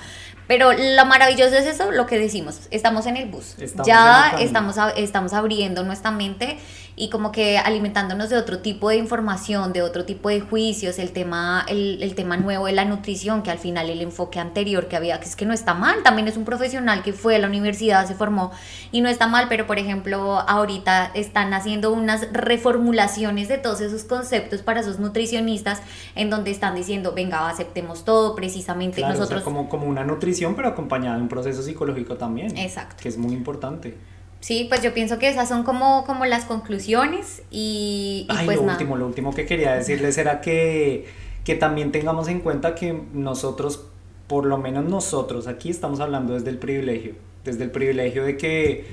Pero 0.48 0.74
lo 0.74 1.06
maravilloso 1.06 1.56
es 1.56 1.66
eso, 1.66 1.92
lo 1.92 2.08
que 2.08 2.18
decimos, 2.18 2.62
estamos 2.72 3.06
en 3.06 3.16
el 3.16 3.30
bus, 3.30 3.56
ya 3.86 4.36
estamos, 4.40 4.76
estamos 4.98 5.32
abriendo 5.32 5.84
nuestra 5.84 6.10
mente 6.10 6.58
y 6.96 7.10
como 7.10 7.32
que 7.32 7.58
alimentándonos 7.58 8.30
de 8.30 8.38
otro 8.38 8.60
tipo 8.60 8.90
de 8.90 8.98
información, 8.98 9.74
de 9.74 9.82
otro 9.82 10.06
tipo 10.06 10.30
de 10.30 10.42
juicios, 10.42 11.00
el 11.00 11.12
tema, 11.12 11.66
el, 11.68 12.02
el, 12.04 12.16
tema 12.16 12.38
nuevo 12.38 12.66
de 12.66 12.74
la 12.74 12.86
nutrición, 12.86 13.42
que 13.44 13.52
al 13.52 13.58
final 13.58 13.90
el 13.90 14.02
enfoque 14.02 14.40
anterior 14.40 14.88
que 14.88 14.96
había, 14.96 15.20
que 15.20 15.26
es 15.26 15.36
que 15.36 15.46
no 15.46 15.54
está 15.54 15.74
mal, 15.74 16.04
también 16.04 16.28
es 16.28 16.38
un 16.38 16.46
profesional 16.46 17.04
que 17.04 17.14
fue 17.14 17.36
a 17.36 17.40
la 17.40 17.48
universidad, 17.48 18.06
se 18.08 18.16
formó 18.16 18.52
y 18.92 19.02
no 19.02 19.10
está 19.10 19.28
mal, 19.28 19.48
pero 19.50 19.68
por 19.68 19.80
ejemplo 19.80 20.40
ahorita 20.40 21.12
están 21.14 21.54
haciendo 21.54 21.92
unas 21.92 22.32
reformulaciones 22.32 23.48
de 23.48 23.58
todos 23.58 23.82
esos 23.82 24.04
conceptos 24.04 24.62
para 24.62 24.82
esos 24.82 25.00
nutricionistas 25.00 25.82
en 26.16 26.30
donde 26.30 26.52
están 26.52 26.76
diciendo, 26.76 27.14
venga, 27.14 27.50
aceptemos 27.50 28.06
todo, 28.06 28.36
precisamente 28.36 29.02
nosotros... 29.02 29.44
como, 29.44 29.70
como 29.70 29.88
una 29.88 30.04
nutrición, 30.04 30.56
pero 30.56 30.70
acompañada 30.70 31.16
de 31.16 31.22
un 31.22 31.30
proceso 31.30 31.62
psicológico 31.62 32.18
también. 32.18 32.58
Exacto. 32.58 32.98
Que 33.02 33.10
es 33.10 33.18
muy 33.18 33.34
importante. 33.34 33.98
Sí, 34.40 34.66
pues 34.70 34.82
yo 34.82 34.94
pienso 34.94 35.20
que 35.20 35.28
esas 35.28 35.50
son 35.50 35.64
como, 35.64 36.06
como 36.06 36.26
las 36.26 36.46
conclusiones 36.46 37.42
y, 37.52 38.26
y 38.30 38.46
pues 38.46 38.58
lo 38.58 38.64
último, 38.64 38.96
lo 38.96 39.06
último 39.06 39.34
que 39.34 39.46
quería 39.46 39.74
decirles 39.74 40.18
era 40.18 40.40
que, 40.40 41.08
que 41.44 41.56
también 41.56 41.92
tengamos 41.92 42.30
en 42.30 42.40
cuenta 42.40 42.74
que 42.74 43.02
nosotros, 43.14 43.86
por 44.28 44.46
lo 44.46 44.58
menos 44.58 44.86
nosotros, 44.86 45.48
aquí 45.48 45.70
estamos 45.70 46.00
hablando 46.00 46.34
desde 46.34 46.52
el 46.52 46.58
privilegio, 46.58 47.16
desde 47.44 47.66
el 47.66 47.72
privilegio 47.72 48.24
de 48.24 48.38
que 48.38 48.86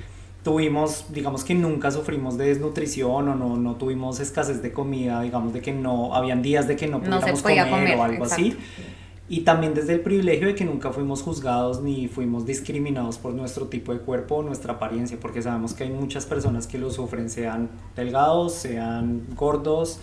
tuvimos, 0.42 1.06
digamos 1.10 1.44
que 1.44 1.54
nunca 1.54 1.92
sufrimos 1.92 2.36
de 2.38 2.48
desnutrición 2.48 3.28
o 3.28 3.34
no, 3.34 3.56
no 3.56 3.76
tuvimos 3.76 4.18
escasez 4.18 4.62
de 4.62 4.72
comida, 4.72 5.22
digamos 5.22 5.52
de 5.52 5.60
que 5.60 5.72
no, 5.72 6.14
habían 6.14 6.42
días 6.42 6.66
de 6.66 6.74
que 6.74 6.88
no 6.88 7.00
podíamos 7.00 7.42
comer, 7.42 7.96
o 7.96 8.02
algo 8.02 8.24
así 8.24 8.56
y 9.28 9.40
también 9.40 9.74
desde 9.74 9.94
el 9.94 10.00
privilegio 10.00 10.46
de 10.46 10.54
que 10.54 10.64
nunca 10.64 10.92
fuimos 10.92 11.22
juzgados 11.22 11.82
ni 11.82 12.06
fuimos 12.06 12.46
discriminados 12.46 13.18
por 13.18 13.34
nuestro 13.34 13.66
tipo 13.66 13.92
de 13.92 13.98
cuerpo 13.98 14.36
o 14.36 14.42
nuestra 14.42 14.74
apariencia, 14.74 15.18
porque 15.20 15.42
sabemos 15.42 15.74
que 15.74 15.84
hay 15.84 15.90
muchas 15.90 16.26
personas 16.26 16.66
que 16.66 16.78
lo 16.78 16.90
sufren, 16.90 17.28
sean 17.28 17.70
delgados, 17.96 18.54
sean 18.54 19.26
gordos. 19.34 19.98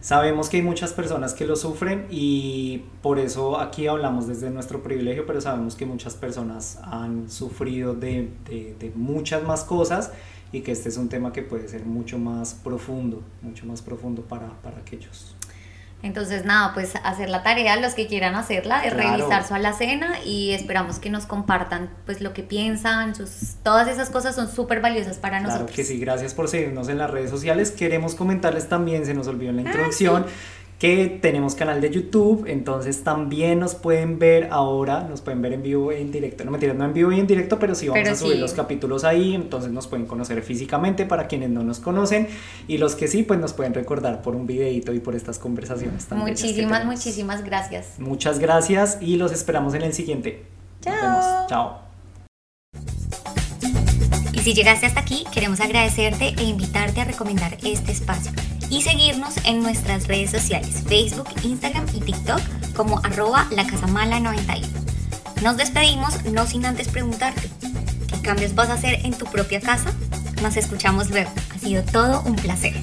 Sabemos 0.00 0.48
que 0.48 0.56
hay 0.56 0.62
muchas 0.62 0.94
personas 0.94 1.34
que 1.34 1.44
lo 1.44 1.56
sufren 1.56 2.06
y 2.10 2.84
por 3.02 3.18
eso 3.18 3.60
aquí 3.60 3.86
hablamos 3.86 4.26
desde 4.26 4.48
nuestro 4.48 4.82
privilegio, 4.82 5.26
pero 5.26 5.42
sabemos 5.42 5.74
que 5.74 5.84
muchas 5.84 6.14
personas 6.14 6.80
han 6.82 7.30
sufrido 7.30 7.94
de, 7.94 8.30
de, 8.48 8.74
de 8.78 8.92
muchas 8.96 9.42
más 9.42 9.62
cosas 9.62 10.10
y 10.52 10.62
que 10.62 10.72
este 10.72 10.88
es 10.88 10.96
un 10.96 11.08
tema 11.08 11.32
que 11.32 11.42
puede 11.42 11.68
ser 11.68 11.84
mucho 11.84 12.18
más 12.18 12.54
profundo, 12.54 13.22
mucho 13.42 13.66
más 13.66 13.82
profundo 13.82 14.22
para, 14.22 14.48
para 14.62 14.78
aquellos. 14.78 15.36
Entonces, 16.02 16.44
nada, 16.46 16.72
pues 16.72 16.94
hacer 17.04 17.28
la 17.28 17.42
tarea, 17.42 17.76
los 17.76 17.94
que 17.94 18.06
quieran 18.06 18.34
hacerla, 18.34 18.84
es 18.84 18.94
revisar 18.94 19.46
su 19.46 19.54
alacena 19.54 20.18
y 20.24 20.52
esperamos 20.52 20.98
que 20.98 21.10
nos 21.10 21.26
compartan 21.26 21.90
pues 22.06 22.22
lo 22.22 22.32
que 22.32 22.42
piensan, 22.42 23.14
sus, 23.14 23.56
todas 23.62 23.86
esas 23.86 24.08
cosas 24.08 24.34
son 24.34 24.50
súper 24.50 24.80
valiosas 24.80 25.18
para 25.18 25.40
nosotros. 25.40 25.70
Claro 25.70 25.76
que 25.76 25.84
sí, 25.84 25.98
gracias 25.98 26.32
por 26.32 26.48
seguirnos 26.48 26.88
en 26.88 26.98
las 26.98 27.10
redes 27.10 27.30
sociales. 27.30 27.70
Queremos 27.70 28.14
comentarles 28.14 28.68
también, 28.68 29.04
se 29.04 29.12
nos 29.12 29.26
olvidó 29.26 29.50
en 29.50 29.56
la 29.56 29.62
ah, 29.62 29.66
introducción 29.66 30.26
que 30.80 31.18
tenemos 31.20 31.54
canal 31.54 31.82
de 31.82 31.90
YouTube, 31.90 32.46
entonces 32.48 33.04
también 33.04 33.60
nos 33.60 33.74
pueden 33.74 34.18
ver 34.18 34.48
ahora, 34.50 35.02
nos 35.02 35.20
pueden 35.20 35.42
ver 35.42 35.52
en 35.52 35.62
vivo 35.62 35.92
e 35.92 36.00
en 36.00 36.10
directo, 36.10 36.42
no 36.42 36.50
mentira, 36.50 36.72
no 36.72 36.86
en 36.86 36.94
vivo 36.94 37.12
y 37.12 37.20
en 37.20 37.26
directo, 37.26 37.58
pero 37.58 37.74
sí 37.74 37.88
vamos 37.88 38.08
a 38.08 38.16
subir 38.16 38.38
los 38.38 38.54
capítulos 38.54 39.04
ahí, 39.04 39.34
entonces 39.34 39.70
nos 39.70 39.86
pueden 39.86 40.06
conocer 40.06 40.40
físicamente 40.42 41.04
para 41.04 41.26
quienes 41.26 41.50
no 41.50 41.62
nos 41.62 41.80
conocen 41.80 42.28
y 42.66 42.78
los 42.78 42.94
que 42.94 43.08
sí, 43.08 43.22
pues 43.22 43.38
nos 43.38 43.52
pueden 43.52 43.74
recordar 43.74 44.22
por 44.22 44.34
un 44.34 44.46
videito 44.46 44.94
y 44.94 45.00
por 45.00 45.14
estas 45.14 45.38
conversaciones 45.38 46.06
también. 46.06 46.30
Muchísimas, 46.30 46.86
muchísimas 46.86 47.44
gracias. 47.44 47.98
Muchas 47.98 48.38
gracias 48.38 48.96
y 49.02 49.16
los 49.16 49.32
esperamos 49.32 49.74
en 49.74 49.82
el 49.82 49.92
siguiente. 49.92 50.46
Chao. 50.80 51.46
Chao. 51.46 51.78
Y 54.32 54.38
si 54.38 54.54
llegaste 54.54 54.86
hasta 54.86 55.00
aquí, 55.00 55.24
queremos 55.30 55.60
agradecerte 55.60 56.32
e 56.38 56.44
invitarte 56.44 57.02
a 57.02 57.04
recomendar 57.04 57.58
este 57.62 57.92
espacio 57.92 58.32
y 58.70 58.82
seguirnos 58.82 59.34
en 59.44 59.62
nuestras 59.62 60.06
redes 60.06 60.30
sociales, 60.30 60.84
Facebook, 60.86 61.28
Instagram 61.42 61.86
y 61.92 62.00
TikTok 62.00 62.40
como 62.74 62.98
arroba 63.04 63.46
lacasamala91. 63.50 64.66
Nos 65.42 65.56
despedimos 65.56 66.24
no 66.24 66.46
sin 66.46 66.64
antes 66.64 66.88
preguntarte, 66.88 67.42
¿qué 68.08 68.20
cambios 68.22 68.54
vas 68.54 68.70
a 68.70 68.74
hacer 68.74 69.04
en 69.04 69.12
tu 69.12 69.26
propia 69.26 69.60
casa? 69.60 69.90
Nos 70.42 70.56
escuchamos 70.56 71.10
luego. 71.10 71.30
Ha 71.54 71.58
sido 71.58 71.82
todo 71.82 72.22
un 72.22 72.36
placer. 72.36 72.74